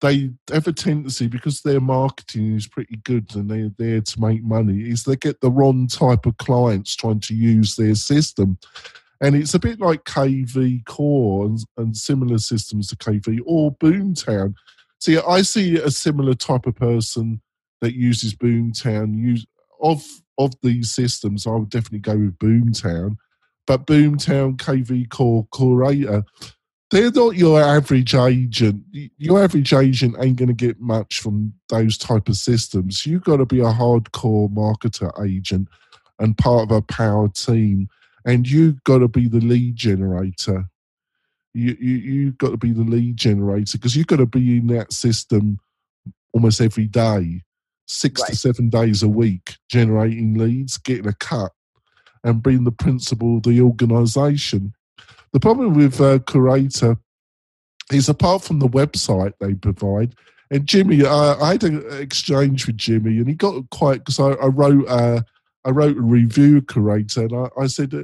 they 0.00 0.30
have 0.50 0.66
a 0.66 0.72
tendency 0.72 1.26
because 1.26 1.60
their 1.60 1.80
marketing 1.80 2.56
is 2.56 2.66
pretty 2.66 2.96
good 3.04 3.34
and 3.34 3.50
they're 3.50 3.70
there 3.78 4.00
to 4.00 4.20
make 4.20 4.42
money 4.42 4.88
is 4.90 5.04
they 5.04 5.16
get 5.16 5.40
the 5.40 5.50
wrong 5.50 5.86
type 5.86 6.24
of 6.24 6.36
clients 6.38 6.96
trying 6.96 7.20
to 7.20 7.34
use 7.34 7.76
their 7.76 7.94
system 7.94 8.58
and 9.20 9.36
it's 9.36 9.52
a 9.52 9.58
bit 9.58 9.78
like 9.78 10.04
kv 10.04 10.82
core 10.86 11.44
and, 11.44 11.58
and 11.76 11.94
similar 11.94 12.38
systems 12.38 12.88
to 12.88 12.96
kv 12.96 13.40
or 13.44 13.74
boomtown 13.76 14.54
See, 15.00 15.16
I 15.16 15.40
see 15.40 15.76
a 15.76 15.90
similar 15.90 16.34
type 16.34 16.66
of 16.66 16.76
person 16.76 17.40
that 17.80 17.94
uses 17.94 18.34
Boomtown. 18.34 19.18
Use 19.18 19.46
of 19.80 20.04
of 20.38 20.52
these 20.62 20.90
systems, 20.90 21.46
I 21.46 21.52
would 21.52 21.70
definitely 21.70 22.00
go 22.00 22.16
with 22.16 22.38
Boomtown. 22.38 23.16
But 23.66 23.86
Boomtown, 23.86 24.56
KV 24.56 25.08
Core, 25.08 25.46
Curaytor, 25.52 26.24
they're 26.90 27.10
not 27.10 27.36
your 27.36 27.60
average 27.60 28.14
agent. 28.14 28.82
Your 29.18 29.42
average 29.42 29.72
agent 29.72 30.16
ain't 30.20 30.36
going 30.36 30.48
to 30.48 30.54
get 30.54 30.80
much 30.80 31.20
from 31.20 31.52
those 31.68 31.96
type 31.96 32.28
of 32.28 32.36
systems. 32.36 33.06
You've 33.06 33.24
got 33.24 33.36
to 33.36 33.46
be 33.46 33.60
a 33.60 33.64
hardcore 33.64 34.52
marketer 34.52 35.24
agent 35.24 35.68
and 36.18 36.36
part 36.36 36.64
of 36.64 36.76
a 36.76 36.82
power 36.82 37.28
team, 37.28 37.88
and 38.24 38.48
you've 38.48 38.82
got 38.84 38.98
to 38.98 39.08
be 39.08 39.28
the 39.28 39.40
lead 39.40 39.76
generator 39.76 40.68
you, 41.54 41.76
you 41.80 41.96
you've 41.96 42.38
got 42.38 42.50
to 42.50 42.56
be 42.56 42.72
the 42.72 42.82
lead 42.82 43.16
generator 43.16 43.76
because 43.76 43.96
you've 43.96 44.06
got 44.06 44.16
to 44.16 44.26
be 44.26 44.58
in 44.58 44.68
that 44.68 44.92
system 44.92 45.58
almost 46.32 46.60
every 46.60 46.86
day, 46.86 47.42
six 47.86 48.20
right. 48.20 48.30
to 48.30 48.36
seven 48.36 48.68
days 48.68 49.02
a 49.02 49.08
week, 49.08 49.56
generating 49.68 50.34
leads, 50.34 50.78
getting 50.78 51.08
a 51.08 51.12
cut, 51.14 51.52
and 52.22 52.42
being 52.42 52.64
the 52.64 52.72
principal 52.72 53.38
of 53.38 53.42
the 53.42 53.60
organisation. 53.60 54.72
The 55.32 55.40
problem 55.40 55.74
with 55.74 56.00
uh, 56.00 56.18
Curaytor 56.20 56.98
is 57.92 58.08
apart 58.08 58.42
from 58.42 58.58
the 58.58 58.68
website 58.68 59.32
they 59.40 59.54
provide, 59.54 60.14
and 60.50 60.66
Jimmy, 60.66 61.04
uh, 61.04 61.36
I 61.40 61.52
had 61.52 61.64
an 61.64 61.84
exchange 62.00 62.66
with 62.66 62.76
Jimmy, 62.76 63.18
and 63.18 63.28
he 63.28 63.34
got 63.34 63.68
quite 63.70 63.98
because 63.98 64.18
I, 64.18 64.30
I, 64.32 64.46
wrote. 64.46 64.88
Uh, 64.88 65.22
I 65.64 65.70
wrote 65.70 65.96
a 65.96 66.02
review 66.02 66.62
Curaytor, 66.62 67.30
and 67.30 67.36
I, 67.36 67.62
I 67.62 67.66
said 67.66 67.94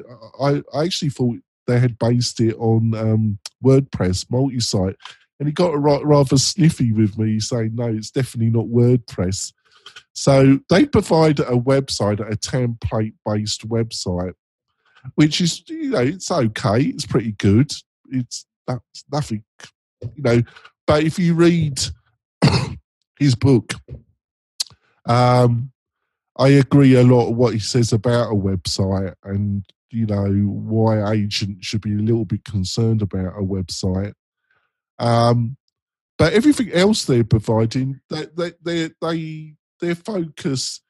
I, 0.40 0.62
I 0.74 0.84
actually 0.84 1.10
thought 1.10 1.38
they 1.66 1.80
had 1.80 1.98
based 1.98 2.40
it 2.40 2.54
on 2.58 2.94
um, 2.94 3.38
WordPress 3.64 4.30
multi-site, 4.30 4.96
and 5.40 5.48
he 5.48 5.52
got 5.52 5.80
rather 5.80 6.38
sniffy 6.38 6.92
with 6.92 7.18
me, 7.18 7.40
saying, 7.40 7.74
"No, 7.74 7.86
it's 7.86 8.10
definitely 8.10 8.50
not 8.50 8.66
WordPress." 8.66 9.52
So 10.12 10.60
they 10.70 10.86
provide 10.86 11.40
a 11.40 11.56
website, 11.56 12.20
a 12.20 12.36
template-based 12.36 13.68
website, 13.68 14.34
which 15.14 15.40
is 15.40 15.62
you 15.68 15.90
know 15.90 16.00
it's 16.00 16.30
okay, 16.30 16.82
it's 16.82 17.06
pretty 17.06 17.32
good. 17.32 17.70
It's 18.10 18.46
that's 18.66 19.04
nothing, 19.10 19.44
you 20.02 20.22
know. 20.22 20.42
But 20.86 21.04
if 21.04 21.18
you 21.18 21.34
read 21.34 21.80
his 23.18 23.34
book, 23.34 23.74
um, 25.06 25.72
I 26.38 26.48
agree 26.48 26.94
a 26.94 27.02
lot 27.02 27.30
of 27.30 27.36
what 27.36 27.54
he 27.54 27.58
says 27.60 27.92
about 27.92 28.32
a 28.32 28.34
website, 28.34 29.14
and 29.24 29.64
you 29.90 30.06
know 30.06 30.26
why 30.26 31.12
agents 31.12 31.66
should 31.66 31.80
be 31.80 31.94
a 31.94 32.02
little 32.02 32.24
bit 32.24 32.44
concerned 32.44 33.02
about 33.02 33.38
a 33.38 33.42
website. 33.42 34.12
Um, 34.98 35.56
but 36.18 36.32
everything 36.32 36.72
else 36.72 37.04
they're 37.04 37.24
providing, 37.24 38.00
they, 38.08 38.26
they, 38.36 38.52
they, 38.62 38.90
they, 39.02 39.54
their 39.80 39.94
focus 39.94 40.80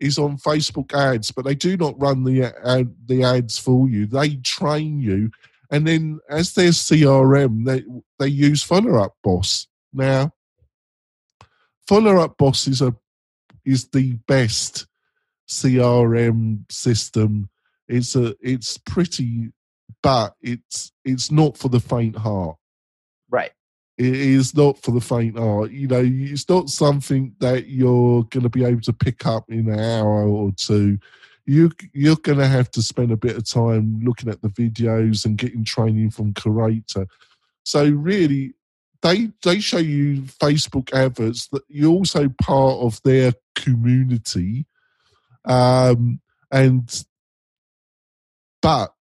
is 0.00 0.18
on 0.18 0.36
Facebook 0.36 0.92
ads, 0.94 1.30
but 1.30 1.44
they 1.44 1.54
do 1.54 1.76
not 1.76 2.00
run 2.00 2.24
the 2.24 2.44
ad, 2.64 2.94
the 3.06 3.24
ads 3.24 3.58
for 3.58 3.88
you. 3.88 4.06
They 4.06 4.36
train 4.36 5.00
you, 5.00 5.30
and 5.70 5.86
then 5.86 6.20
as 6.28 6.54
their 6.54 6.70
CRM, 6.70 7.64
they 7.64 7.84
they 8.18 8.28
use 8.28 8.62
Follow 8.62 8.96
Up 9.02 9.14
Boss. 9.22 9.66
Now, 9.92 10.32
Follow 11.86 12.18
Up 12.18 12.36
Boss 12.36 12.66
is 12.68 12.82
a 12.82 12.94
is 13.64 13.88
the 13.88 14.14
best 14.26 14.86
CRM 15.48 16.70
system 16.70 17.48
it's 17.88 18.16
a 18.16 18.34
it's 18.40 18.78
pretty, 18.78 19.52
but 20.02 20.34
it's 20.42 20.92
it's 21.04 21.30
not 21.30 21.56
for 21.56 21.68
the 21.68 21.80
faint 21.80 22.16
heart. 22.16 22.56
It 23.98 24.14
is 24.14 24.54
not 24.54 24.82
for 24.82 24.90
the 24.90 25.00
faint 25.00 25.38
heart. 25.38 25.70
You 25.70 25.88
know, 25.88 26.02
it's 26.04 26.48
not 26.48 26.68
something 26.68 27.34
that 27.40 27.68
you're 27.68 28.24
going 28.24 28.42
to 28.42 28.50
be 28.50 28.64
able 28.64 28.82
to 28.82 28.92
pick 28.92 29.24
up 29.26 29.50
in 29.50 29.70
an 29.70 29.80
hour 29.80 30.26
or 30.28 30.52
two. 30.52 30.98
You 31.46 31.70
you're 31.92 32.16
going 32.16 32.38
to 32.38 32.46
have 32.46 32.70
to 32.72 32.82
spend 32.82 33.10
a 33.10 33.16
bit 33.16 33.36
of 33.36 33.48
time 33.48 34.00
looking 34.02 34.28
at 34.28 34.42
the 34.42 34.48
videos 34.48 35.24
and 35.24 35.38
getting 35.38 35.64
training 35.64 36.10
from 36.10 36.34
Curaytor. 36.34 37.06
So 37.64 37.88
really, 37.88 38.54
they 39.00 39.30
they 39.42 39.60
show 39.60 39.78
you 39.78 40.22
Facebook 40.22 40.92
adverts 40.92 41.48
that 41.48 41.62
you're 41.68 41.92
also 41.92 42.28
part 42.28 42.78
of 42.80 43.00
their 43.02 43.32
community, 43.54 44.66
um, 45.44 46.20
and 46.50 47.04
but 48.60 48.95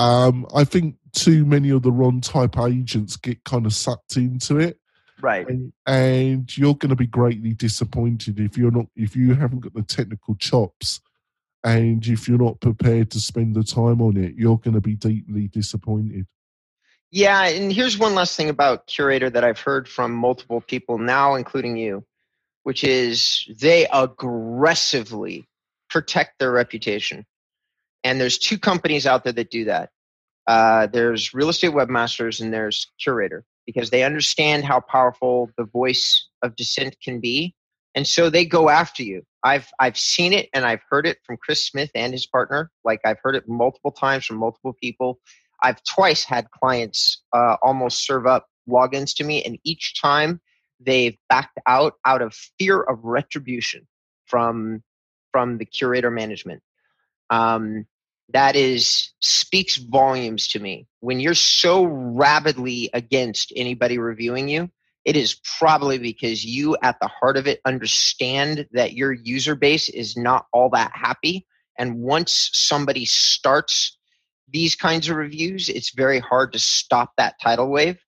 um, 0.00 0.46
I 0.54 0.64
think 0.64 0.96
too 1.12 1.44
many 1.44 1.68
of 1.68 1.82
the 1.82 1.92
wrong 1.92 2.22
type 2.22 2.58
agents 2.58 3.16
get 3.16 3.44
kind 3.44 3.66
of 3.66 3.74
sucked 3.74 4.16
into 4.16 4.58
it. 4.58 4.78
Right. 5.20 5.46
And, 5.46 5.74
and 5.86 6.56
you're 6.56 6.74
going 6.74 6.88
to 6.88 6.96
be 6.96 7.06
greatly 7.06 7.52
disappointed 7.52 8.40
if 8.40 8.56
you're 8.56 8.70
not 8.70 8.86
if 8.96 9.14
you 9.14 9.34
haven't 9.34 9.60
got 9.60 9.74
the 9.74 9.82
technical 9.82 10.34
chops 10.36 11.02
and 11.62 12.06
if 12.06 12.26
you're 12.26 12.38
not 12.38 12.60
prepared 12.60 13.10
to 13.10 13.20
spend 13.20 13.54
the 13.54 13.62
time 13.62 14.00
on 14.00 14.16
it, 14.16 14.34
you're 14.36 14.56
going 14.56 14.72
to 14.72 14.80
be 14.80 14.94
deeply 14.94 15.48
disappointed. 15.48 16.26
Yeah, 17.10 17.48
and 17.48 17.70
here's 17.70 17.98
one 17.98 18.14
last 18.14 18.34
thing 18.34 18.48
about 18.48 18.86
Curaytor 18.86 19.30
that 19.34 19.44
I've 19.44 19.60
heard 19.60 19.86
from 19.86 20.14
multiple 20.14 20.62
people 20.62 20.96
now, 20.96 21.34
including 21.34 21.76
you, 21.76 22.06
which 22.62 22.84
is 22.84 23.46
they 23.58 23.86
aggressively 23.92 25.46
protect 25.90 26.38
their 26.38 26.52
reputation. 26.52 27.26
And 28.04 28.20
there's 28.20 28.38
two 28.38 28.58
companies 28.58 29.06
out 29.06 29.24
there 29.24 29.32
that 29.32 29.50
do 29.50 29.64
that. 29.66 29.90
Uh, 30.46 30.86
there's 30.86 31.34
Real 31.34 31.48
Estate 31.48 31.72
Webmasters 31.72 32.40
and 32.40 32.52
there's 32.52 32.90
Curaytor 33.04 33.42
because 33.66 33.90
they 33.90 34.02
understand 34.02 34.64
how 34.64 34.80
powerful 34.80 35.50
the 35.56 35.64
voice 35.64 36.28
of 36.42 36.56
dissent 36.56 36.96
can 37.02 37.20
be, 37.20 37.54
and 37.94 38.06
so 38.06 38.30
they 38.30 38.44
go 38.44 38.68
after 38.68 39.02
you. 39.02 39.22
I've 39.44 39.68
I've 39.78 39.98
seen 39.98 40.32
it 40.32 40.48
and 40.52 40.64
I've 40.64 40.80
heard 40.88 41.06
it 41.06 41.18
from 41.24 41.36
Chris 41.36 41.66
Smith 41.66 41.90
and 41.94 42.12
his 42.12 42.26
partner. 42.26 42.70
Like 42.84 43.00
I've 43.04 43.18
heard 43.22 43.36
it 43.36 43.48
multiple 43.48 43.92
times 43.92 44.26
from 44.26 44.36
multiple 44.36 44.74
people. 44.80 45.20
I've 45.62 45.82
twice 45.84 46.24
had 46.24 46.50
clients 46.50 47.22
uh, 47.32 47.56
almost 47.62 48.04
serve 48.04 48.26
up 48.26 48.46
logins 48.68 49.14
to 49.16 49.24
me, 49.24 49.42
and 49.44 49.58
each 49.64 50.00
time 50.00 50.40
they've 50.80 51.16
backed 51.28 51.58
out 51.66 51.94
out 52.06 52.22
of 52.22 52.34
fear 52.58 52.80
of 52.80 52.98
retribution 53.04 53.86
from 54.26 54.82
from 55.32 55.58
the 55.58 55.66
Curaytor 55.66 56.12
management. 56.12 56.62
Um, 57.30 57.86
that 58.32 58.54
is 58.54 59.12
speaks 59.20 59.76
volumes 59.76 60.48
to 60.48 60.60
me. 60.60 60.86
When 61.00 61.20
you're 61.20 61.34
so 61.34 61.84
rabidly 61.84 62.90
against 62.92 63.52
anybody 63.56 63.98
reviewing 63.98 64.48
you, 64.48 64.70
it 65.04 65.16
is 65.16 65.40
probably 65.58 65.98
because 65.98 66.44
you, 66.44 66.76
at 66.82 66.98
the 67.00 67.08
heart 67.08 67.36
of 67.36 67.46
it, 67.46 67.60
understand 67.64 68.66
that 68.72 68.92
your 68.92 69.12
user 69.12 69.54
base 69.54 69.88
is 69.88 70.16
not 70.16 70.46
all 70.52 70.70
that 70.70 70.92
happy. 70.94 71.46
And 71.78 72.00
once 72.00 72.50
somebody 72.52 73.04
starts 73.06 73.96
these 74.48 74.74
kinds 74.74 75.08
of 75.08 75.16
reviews, 75.16 75.68
it's 75.68 75.94
very 75.94 76.18
hard 76.18 76.52
to 76.52 76.58
stop 76.58 77.12
that 77.16 77.36
tidal 77.42 77.70
wave. 77.70 77.98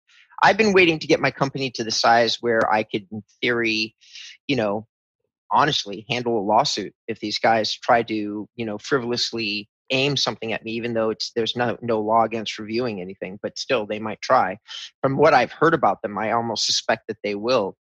I've 0.43 0.57
been 0.57 0.73
waiting 0.73 0.99
to 0.99 1.07
get 1.07 1.21
my 1.21 1.31
company 1.31 1.71
to 1.71 1.85
the 1.85 1.91
size 1.91 2.39
where 2.41 2.71
I 2.71 2.83
could, 2.83 3.07
in 3.11 3.23
theory, 3.41 3.95
you 4.47 4.57
know, 4.57 4.87
honestly 5.53 6.07
handle 6.09 6.39
a 6.39 6.41
lawsuit 6.41 6.95
if 7.09 7.21
these 7.21 7.39
guys 7.39 7.75
try 7.75 8.03
to, 8.05 8.49
you 8.57 8.67
know, 8.67 8.79
frivolously 8.79 9.69
aim 9.91 10.17
something 10.17 10.53
at 10.53 10.65
me, 10.65 10.73
even 10.73 10.95
though 10.95 11.11
it's 11.11 11.33
there's 11.37 11.55
no 11.55 11.77
no 11.83 12.01
law 12.01 12.25
against 12.25 12.59
reviewing 12.59 13.01
anything, 13.01 13.39
but 13.43 13.59
still 13.59 13.87
they 13.87 13.99
might 13.99 14.21
try. 14.23 14.59
From 15.03 15.17
what 15.17 15.35
I've 15.35 15.53
heard 15.53 15.75
about 15.75 16.03
them, 16.03 16.19
I 16.19 16.33
almost 16.33 16.67
suspect 16.67 17.09
that 17.09 17.19
they 17.23 17.35
will. 17.35 17.77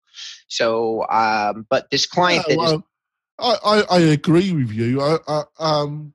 So, 0.48 1.06
um, 1.08 1.66
but 1.70 1.90
this 1.90 2.06
client 2.06 2.44
yeah, 2.48 2.56
well, 2.56 2.74
is, 2.74 2.82
I, 3.38 3.56
I, 3.64 3.96
I 3.96 4.00
agree 4.00 4.52
with 4.52 4.70
you. 4.70 5.00
I, 5.00 5.18
I 5.26 5.42
um 5.58 6.14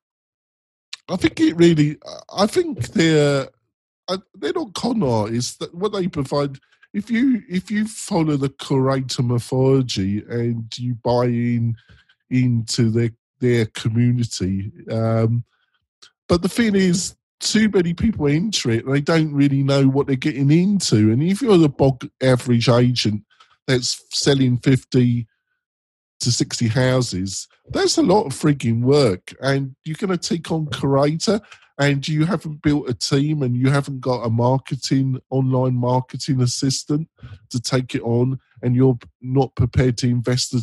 I 1.10 1.16
think 1.16 1.40
it 1.40 1.56
really. 1.56 1.98
I 2.34 2.48
think 2.48 2.88
they're 2.90 3.50
they're 4.36 4.54
not 4.54 4.74
con 4.74 5.04
artists. 5.04 5.58
That 5.58 5.74
what 5.74 5.94
they 5.94 6.08
provide. 6.08 6.58
If 6.94 7.12
you 7.12 7.44
if 7.50 7.70
you 7.70 7.88
follow 7.88 8.38
the 8.38 8.50
Curaytor 8.50 9.26
mythology 9.26 10.24
and 10.30 10.66
you 10.78 10.96
buy 10.96 11.26
in 11.26 11.76
into 12.30 12.90
their 12.90 13.12
their 13.40 13.66
community, 13.68 14.72
um, 14.92 15.44
but 16.28 16.42
the 16.42 16.50
thing 16.50 16.76
is, 16.76 17.16
too 17.40 17.70
many 17.70 17.94
people 17.94 18.28
enter 18.28 18.72
it 18.72 18.86
and 18.86 18.96
they 18.96 19.02
don't 19.02 19.34
really 19.34 19.64
know 19.64 19.88
what 19.88 20.08
they're 20.08 20.16
getting 20.16 20.52
into. 20.52 21.12
And 21.12 21.22
if 21.22 21.42
you're 21.42 21.58
the 21.58 21.70
bog 21.70 22.08
average 22.22 22.70
agent 22.70 23.24
that's 23.68 24.04
selling 24.12 24.58
50 24.58 25.28
to 26.20 26.32
60 26.32 26.68
houses, 26.68 27.48
that's 27.70 27.98
a 27.98 28.04
lot 28.04 28.26
of 28.26 28.34
freaking 28.34 28.82
work. 28.82 29.34
And 29.42 29.76
you're 29.86 29.98
going 30.00 30.18
to 30.18 30.18
take 30.18 30.52
on 30.52 30.68
Curaytor 30.68 31.42
and 31.80 32.08
you 32.08 32.26
haven't 32.26 32.62
built 32.62 32.90
a 32.90 32.94
team 32.94 33.44
and 33.44 33.56
you 33.56 33.70
haven't 33.70 34.02
got 34.02 34.24
a 34.24 34.30
marketing, 34.30 35.20
online 35.30 35.76
marketing 35.76 36.42
assistant 36.42 37.08
to 37.50 37.60
take 37.60 37.94
it 37.94 38.02
on 38.02 38.40
and 38.64 38.76
you're 38.76 38.98
not 39.22 39.56
prepared 39.56 39.98
to 40.00 40.08
invest, 40.08 40.56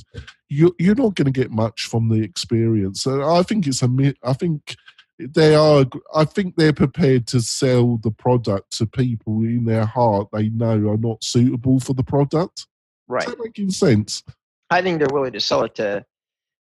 you're, 0.49 0.73
you're 0.79 0.97
not 0.97 1.15
going 1.15 1.27
to 1.27 1.41
get 1.41 1.53
much 1.53 1.87
from 1.87 2.09
the 2.09 2.21
experience. 2.23 3.03
So 3.03 3.33
I 3.33 3.43
think 3.43 3.67
it's 3.67 3.83
a, 3.83 4.15
I 4.25 4.33
think 4.33 4.77
they 5.19 5.55
are 5.55 5.85
i 6.15 6.25
think 6.25 6.57
they're 6.57 6.73
prepared 6.73 7.27
to 7.27 7.41
sell 7.41 7.99
the 7.99 8.11
product 8.11 8.77
to 8.77 8.87
people 8.87 9.43
in 9.43 9.65
their 9.65 9.85
heart 9.85 10.29
they 10.33 10.49
know 10.49 10.89
are 10.89 10.97
not 10.97 11.23
suitable 11.23 11.79
for 11.79 11.95
the 11.95 12.03
product 12.03 12.67
right 13.07 13.25
Is 13.25 13.31
that 13.31 13.39
making 13.39 13.71
sense 13.71 14.23
i 14.71 14.83
think 14.83 14.99
they're 14.99 15.09
willing 15.13 15.33
to 15.33 15.41
sell 15.41 15.63
it 15.63 15.77
to 15.77 16.05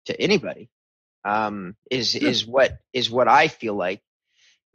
to 0.07 0.20
anybody 0.20 0.70
um 1.24 1.76
is 1.90 2.14
yeah. 2.14 2.28
is 2.28 2.46
what 2.46 2.78
is 2.94 3.11
what 3.11 3.28
i 3.28 3.49
feel 3.49 3.74
like 3.74 4.01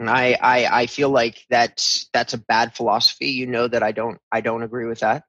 I, 0.02 0.36
I 0.42 0.82
i 0.82 0.86
feel 0.88 1.10
like 1.10 1.46
that's 1.50 2.10
that's 2.14 2.34
a 2.34 2.38
bad 2.38 2.76
philosophy 2.76 3.28
you 3.28 3.46
know 3.48 3.68
that 3.68 3.84
i 3.84 3.92
don't 3.92 4.20
i 4.32 4.42
don't 4.42 4.64
agree 4.64 4.86
with 4.86 5.00
that 5.00 5.24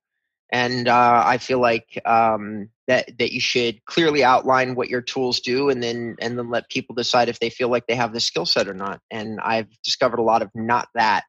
and 0.55 0.87
uh, 0.87 1.23
I 1.27 1.39
feel 1.39 1.61
like 1.61 2.01
um, 2.07 2.69
that 2.87 3.19
that 3.19 3.33
you 3.33 3.41
should 3.41 3.85
clearly 3.87 4.23
outline 4.23 4.77
what 4.77 4.89
your 4.89 5.01
tools 5.01 5.41
do, 5.41 5.69
and 5.69 5.83
then 5.83 6.15
and 6.21 6.39
then 6.39 6.49
let 6.49 6.69
people 6.71 6.95
decide 6.95 7.29
if 7.29 7.41
they 7.41 7.51
feel 7.51 7.69
like 7.69 7.89
they 7.89 7.97
have 7.97 8.13
the 8.13 8.21
skill 8.21 8.47
set 8.47 8.69
or 8.69 8.75
not. 8.75 9.01
And 9.11 9.41
I've 9.41 9.67
discovered 9.83 10.21
a 10.21 10.23
lot 10.25 10.43
of 10.43 10.51
not 10.55 10.89
that 10.95 11.25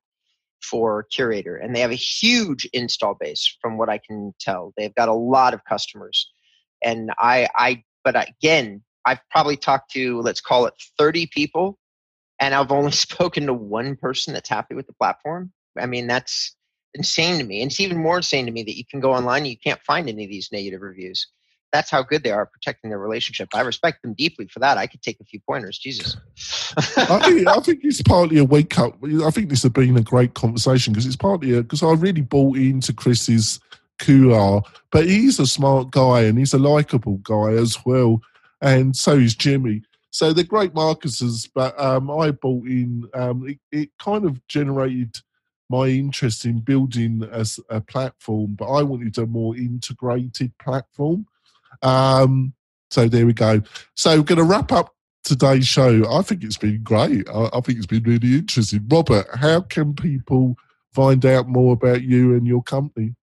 for 0.62 1.08
Curaytor, 1.12 1.58
and 1.60 1.76
they 1.76 1.80
have 1.80 1.90
a 1.90 1.96
huge 1.96 2.70
install 2.72 3.16
base 3.20 3.58
from 3.62 3.80
what 3.80 3.90
I 3.90 3.98
can 3.98 4.34
tell. 4.40 4.74
They've 4.78 4.94
got 4.94 5.10
a 5.10 5.14
lot 5.14 5.56
of 5.56 5.66
customers, 5.66 6.32
and 6.84 7.12
I 7.18 7.48
I 7.56 7.84
but 8.04 8.30
again 8.30 8.84
I've 9.08 9.22
probably 9.32 9.58
talked 9.58 9.90
to 9.94 10.22
let's 10.22 10.42
call 10.42 10.68
it 10.68 10.76
thirty 11.00 11.26
people, 11.26 11.80
and 12.40 12.54
I've 12.54 12.72
only 12.72 12.92
spoken 13.08 13.48
to 13.48 13.54
one 13.54 13.96
person 13.96 14.34
that's 14.34 14.50
happy 14.50 14.76
with 14.76 14.88
the 14.88 14.94
platform. 14.94 15.52
I 15.78 15.86
mean 15.86 16.08
that's 16.08 16.56
insane 16.96 17.38
to 17.40 17.44
me. 17.44 17.62
And 17.62 17.70
it's 17.70 17.80
even 17.80 18.02
more 18.02 18.18
insane 18.18 18.46
to 18.46 18.52
me 18.52 18.64
that 18.64 18.78
you 18.78 18.86
can 18.86 19.00
go 19.00 19.14
online 19.14 19.44
and 19.44 19.48
you 19.48 19.58
can't 19.58 19.82
find 19.82 20.10
any 20.10 20.24
of 20.24 20.30
these 20.30 20.50
negative 20.52 20.82
reviews. 20.82 21.28
That's 21.72 21.92
how 21.92 22.04
good 22.04 22.24
they 22.24 22.32
are 22.32 22.46
protecting 22.46 22.90
their 22.90 23.00
relationship. 23.00 23.50
I 23.54 23.62
respect 23.62 24.02
them 24.02 24.14
deeply 24.14 24.48
for 24.48 24.60
that. 24.60 24.78
I 24.78 24.88
could 24.88 25.02
take 25.02 25.20
a 25.20 25.26
few 25.26 25.42
pointers. 25.42 25.78
Jesus. 25.78 26.16
I, 26.78 27.20
think, 27.20 27.48
I 27.48 27.60
think 27.60 27.82
it's 27.84 28.02
partly 28.02 28.38
a 28.38 28.46
wake 28.46 28.80
up. 28.80 28.98
I 29.04 29.30
think 29.30 29.50
this 29.50 29.64
has 29.64 29.72
been 29.74 29.98
a 29.98 30.02
great 30.02 30.36
conversation 30.36 30.94
because 30.94 31.06
it's 31.06 31.18
partly 31.18 31.62
because 31.62 31.84
I 31.84 31.92
really 31.92 32.22
bought 32.22 32.56
into 32.56 32.94
Chris's 32.94 33.60
QR, 34.00 34.64
but 34.92 35.06
he's 35.06 35.40
a 35.40 35.48
smart 35.48 35.92
guy 35.92 36.22
and 36.22 36.38
he's 36.38 36.54
a 36.54 36.58
likable 36.58 37.18
guy 37.18 37.54
as 37.54 37.78
well. 37.86 38.22
And 38.62 38.96
so 38.96 39.14
is 39.14 39.36
Jimmy. 39.36 39.82
So 40.16 40.32
they're 40.32 40.45
great 40.45 40.74
marketers, 40.74 41.45
but 41.53 41.78
um, 41.78 42.09
I 42.09 42.32
bought 42.32 42.66
in. 42.68 43.03
Um, 43.13 43.49
it, 43.49 43.59
it, 43.74 43.89
kind 43.99 44.24
of 44.24 44.39
generated 44.47 45.18
my 45.70 45.88
interest 45.88 46.45
in 46.45 46.61
building 46.61 47.28
as 47.34 47.59
a 47.70 47.82
platform, 47.82 48.55
but 48.55 48.72
I 48.72 48.82
wanted 48.82 49.18
a 49.18 49.26
more 49.26 49.57
integrated 49.57 50.57
platform. 50.57 51.26
Um, 51.82 52.53
so 52.89 53.09
there 53.09 53.26
we 53.26 53.34
go. 53.34 53.61
So 53.95 54.16
we're 54.16 54.24
going 54.24 54.38
to 54.38 54.45
wrap 54.45 54.72
up 54.72 54.95
today's 55.26 55.68
show. 55.68 56.09
I 56.09 56.22
think 56.22 56.45
it's 56.45 56.57
been 56.57 56.82
great. 56.82 57.28
I, 57.28 57.49
I, 57.51 57.59
think 57.59 57.80
it's 57.80 57.86
been 57.86 58.03
really 58.03 58.36
interesting. 58.36 58.88
Robert, 58.89 59.28
how 59.36 59.59
can 59.59 59.95
people 59.95 60.55
find 60.93 61.26
out 61.26 61.49
more 61.49 61.74
about 61.74 62.03
you 62.03 62.36
and 62.36 62.47
your 62.47 62.63
company? 62.63 63.16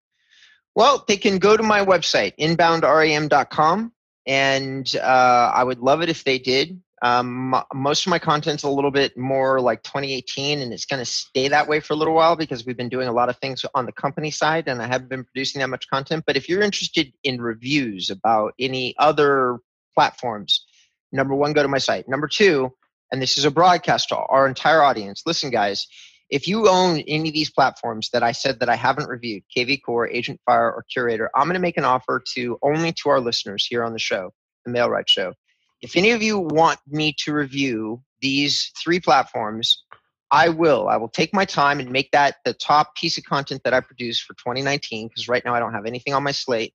Well, 0.74 1.06
they 1.08 1.16
can 1.16 1.38
go 1.38 1.56
to 1.56 1.62
my 1.62 1.82
website, 1.82 2.36
inboundrem.com, 2.38 3.92
and 4.26 4.90
uh, 4.96 5.52
I 5.54 5.64
would 5.64 5.78
love 5.78 6.02
it 6.02 6.08
if 6.08 6.24
they 6.24 6.38
did. 6.38 6.80
Um, 7.02 7.60
most 7.74 8.06
of 8.06 8.10
my 8.10 8.20
content's 8.20 8.62
a 8.62 8.68
little 8.68 8.92
bit 8.92 9.18
more 9.18 9.60
like 9.60 9.82
2018, 9.82 10.60
and 10.60 10.72
it's 10.72 10.86
going 10.86 11.00
to 11.00 11.04
stay 11.04 11.48
that 11.48 11.66
way 11.66 11.80
for 11.80 11.94
a 11.94 11.96
little 11.96 12.14
while 12.14 12.36
because 12.36 12.64
we've 12.64 12.76
been 12.76 12.88
doing 12.88 13.08
a 13.08 13.12
lot 13.12 13.28
of 13.28 13.36
things 13.38 13.66
on 13.74 13.86
the 13.86 13.92
company 13.92 14.30
side, 14.30 14.68
and 14.68 14.80
I 14.80 14.86
haven't 14.86 15.08
been 15.08 15.24
producing 15.24 15.60
that 15.60 15.68
much 15.68 15.88
content. 15.88 16.22
But 16.26 16.36
if 16.36 16.48
you're 16.48 16.62
interested 16.62 17.12
in 17.24 17.40
reviews 17.40 18.08
about 18.08 18.54
any 18.60 18.94
other 18.98 19.58
platforms, 19.94 20.64
number 21.10 21.34
one, 21.34 21.52
go 21.54 21.62
to 21.62 21.68
my 21.68 21.78
site. 21.78 22.08
Number 22.08 22.28
two, 22.28 22.72
and 23.10 23.20
this 23.20 23.36
is 23.36 23.44
a 23.44 23.50
broadcast 23.50 24.10
to 24.10 24.16
our 24.16 24.46
entire 24.46 24.82
audience. 24.82 25.22
Listen, 25.26 25.50
guys, 25.50 25.88
if 26.32 26.48
you 26.48 26.68
own 26.68 27.00
any 27.06 27.28
of 27.28 27.34
these 27.34 27.50
platforms 27.50 28.10
that 28.12 28.24
I 28.24 28.32
said 28.32 28.58
that 28.58 28.68
I 28.68 28.74
haven't 28.74 29.08
reviewed, 29.08 29.44
KV 29.56 29.82
Core, 29.84 30.08
Agent 30.08 30.40
Fire, 30.44 30.72
or 30.72 30.84
Curaytor, 30.94 31.28
I'm 31.36 31.44
going 31.44 31.54
to 31.54 31.60
make 31.60 31.76
an 31.76 31.84
offer 31.84 32.20
to 32.34 32.58
only 32.62 32.92
to 32.92 33.10
our 33.10 33.20
listeners 33.20 33.64
here 33.64 33.84
on 33.84 33.92
the 33.92 34.00
show, 34.00 34.32
the 34.64 34.72
MailRight 34.72 35.08
Show 35.08 35.34
if 35.82 35.96
any 35.96 36.12
of 36.12 36.22
you 36.22 36.38
want 36.38 36.78
me 36.86 37.14
to 37.18 37.34
review 37.34 38.00
these 38.20 38.70
three 38.82 39.00
platforms, 39.00 39.82
I 40.30 40.48
will. 40.48 40.88
I 40.88 40.96
will 40.96 41.08
take 41.08 41.34
my 41.34 41.44
time 41.44 41.80
and 41.80 41.90
make 41.90 42.10
that 42.12 42.36
the 42.44 42.54
top 42.54 42.94
piece 42.94 43.18
of 43.18 43.24
content 43.24 43.62
that 43.64 43.74
I 43.74 43.80
produce 43.80 44.20
for 44.20 44.34
2019 44.34 45.08
because 45.08 45.28
right 45.28 45.44
now 45.44 45.54
I 45.54 45.58
don't 45.58 45.74
have 45.74 45.84
anything 45.84 46.14
on 46.14 46.22
my 46.22 46.30
slate. 46.30 46.72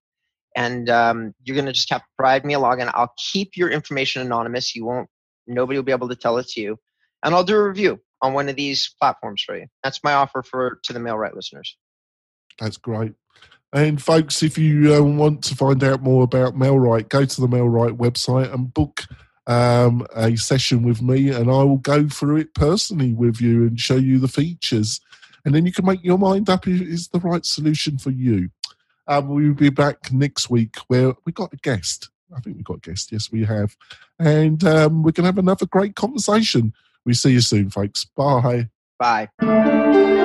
And 0.55 0.89
um, 0.89 1.34
you're 1.43 1.55
going 1.55 1.66
to 1.66 1.72
just 1.72 1.89
have 1.89 2.01
to 2.01 2.08
provide 2.18 2.45
me 2.45 2.53
a 2.53 2.60
login. 2.60 2.91
I'll 2.93 3.14
keep 3.32 3.55
your 3.55 3.70
information 3.70 4.22
anonymous. 4.22 4.76
You 4.76 4.86
won't, 4.86 5.10
nobody 5.47 5.80
will 5.80 5.84
be 5.84 5.91
able 5.91 6.10
to 6.10 6.16
tell 6.16 6.38
it 6.38 6.47
to 6.49 6.62
you. 6.62 6.78
And 7.24 7.34
I'll 7.34 7.43
do 7.43 7.55
a 7.55 7.68
review 7.68 7.99
on 8.22 8.34
one 8.34 8.49
of 8.49 8.55
these 8.55 8.93
platforms 8.99 9.43
for 9.43 9.57
you. 9.57 9.68
That's 9.84 10.03
my 10.03 10.13
offer 10.13 10.43
for 10.43 10.80
to 10.84 10.93
the 10.93 10.99
MailRight 10.99 11.36
listeners. 11.36 11.78
That's 12.59 12.78
great. 12.78 13.13
And 13.74 14.01
folks, 14.01 14.41
if 14.43 14.57
you 14.57 14.95
uh, 14.95 15.01
want 15.01 15.43
to 15.45 15.55
find 15.55 15.84
out 15.84 16.01
more 16.01 16.24
about 16.24 16.55
MailRight, 16.55 17.09
go 17.09 17.26
to 17.26 17.41
the 17.41 17.47
MailRight 17.47 17.97
website 17.97 18.53
and 18.53 18.74
book 18.74 19.03
um, 19.45 20.05
a 20.15 20.36
session 20.36 20.84
with 20.84 21.01
me, 21.01 21.30
and 21.30 21.49
I 21.49 21.63
will 21.63 21.78
go 21.78 22.07
through 22.07 22.38
it 22.38 22.53
personally 22.53 23.13
with 23.13 23.41
you 23.41 23.68
and 23.68 23.80
show 23.80 23.95
you 23.95 24.20
the 24.20 24.28
features. 24.28 24.99
and 25.45 25.55
then 25.55 25.65
you 25.65 25.72
can 25.72 25.86
make 25.86 26.03
your 26.03 26.18
mind 26.18 26.49
up 26.49 26.68
if 26.68 26.82
it's 26.82 27.07
the 27.07 27.20
right 27.20 27.45
solution 27.45 27.97
for 27.97 28.09
you. 28.11 28.49
Um, 29.07 29.30
we'll 29.30 29.53
be 29.53 29.70
back 29.70 30.11
next 30.11 30.49
week 30.49 30.76
where 30.88 31.13
we 31.26 31.32
got 31.32 31.53
a 31.53 31.57
guest. 31.57 32.09
I 32.36 32.41
think 32.41 32.57
we 32.57 32.63
got 32.63 32.78
a 32.86 32.89
guest. 32.89 33.11
Yes, 33.13 33.32
we 33.32 33.45
have. 33.45 33.78
And 34.20 34.61
um, 34.65 35.03
we're 35.03 35.11
going 35.11 35.24
to 35.24 35.28
have 35.28 35.38
another 35.38 35.65
great 35.65 35.95
conversation. 35.95 36.74
We 37.08 37.14
see 37.14 37.32
you 37.32 37.39
soon, 37.39 37.70
folks. 37.70 38.03
Bye. 38.18 38.68
Bye. 38.99 40.16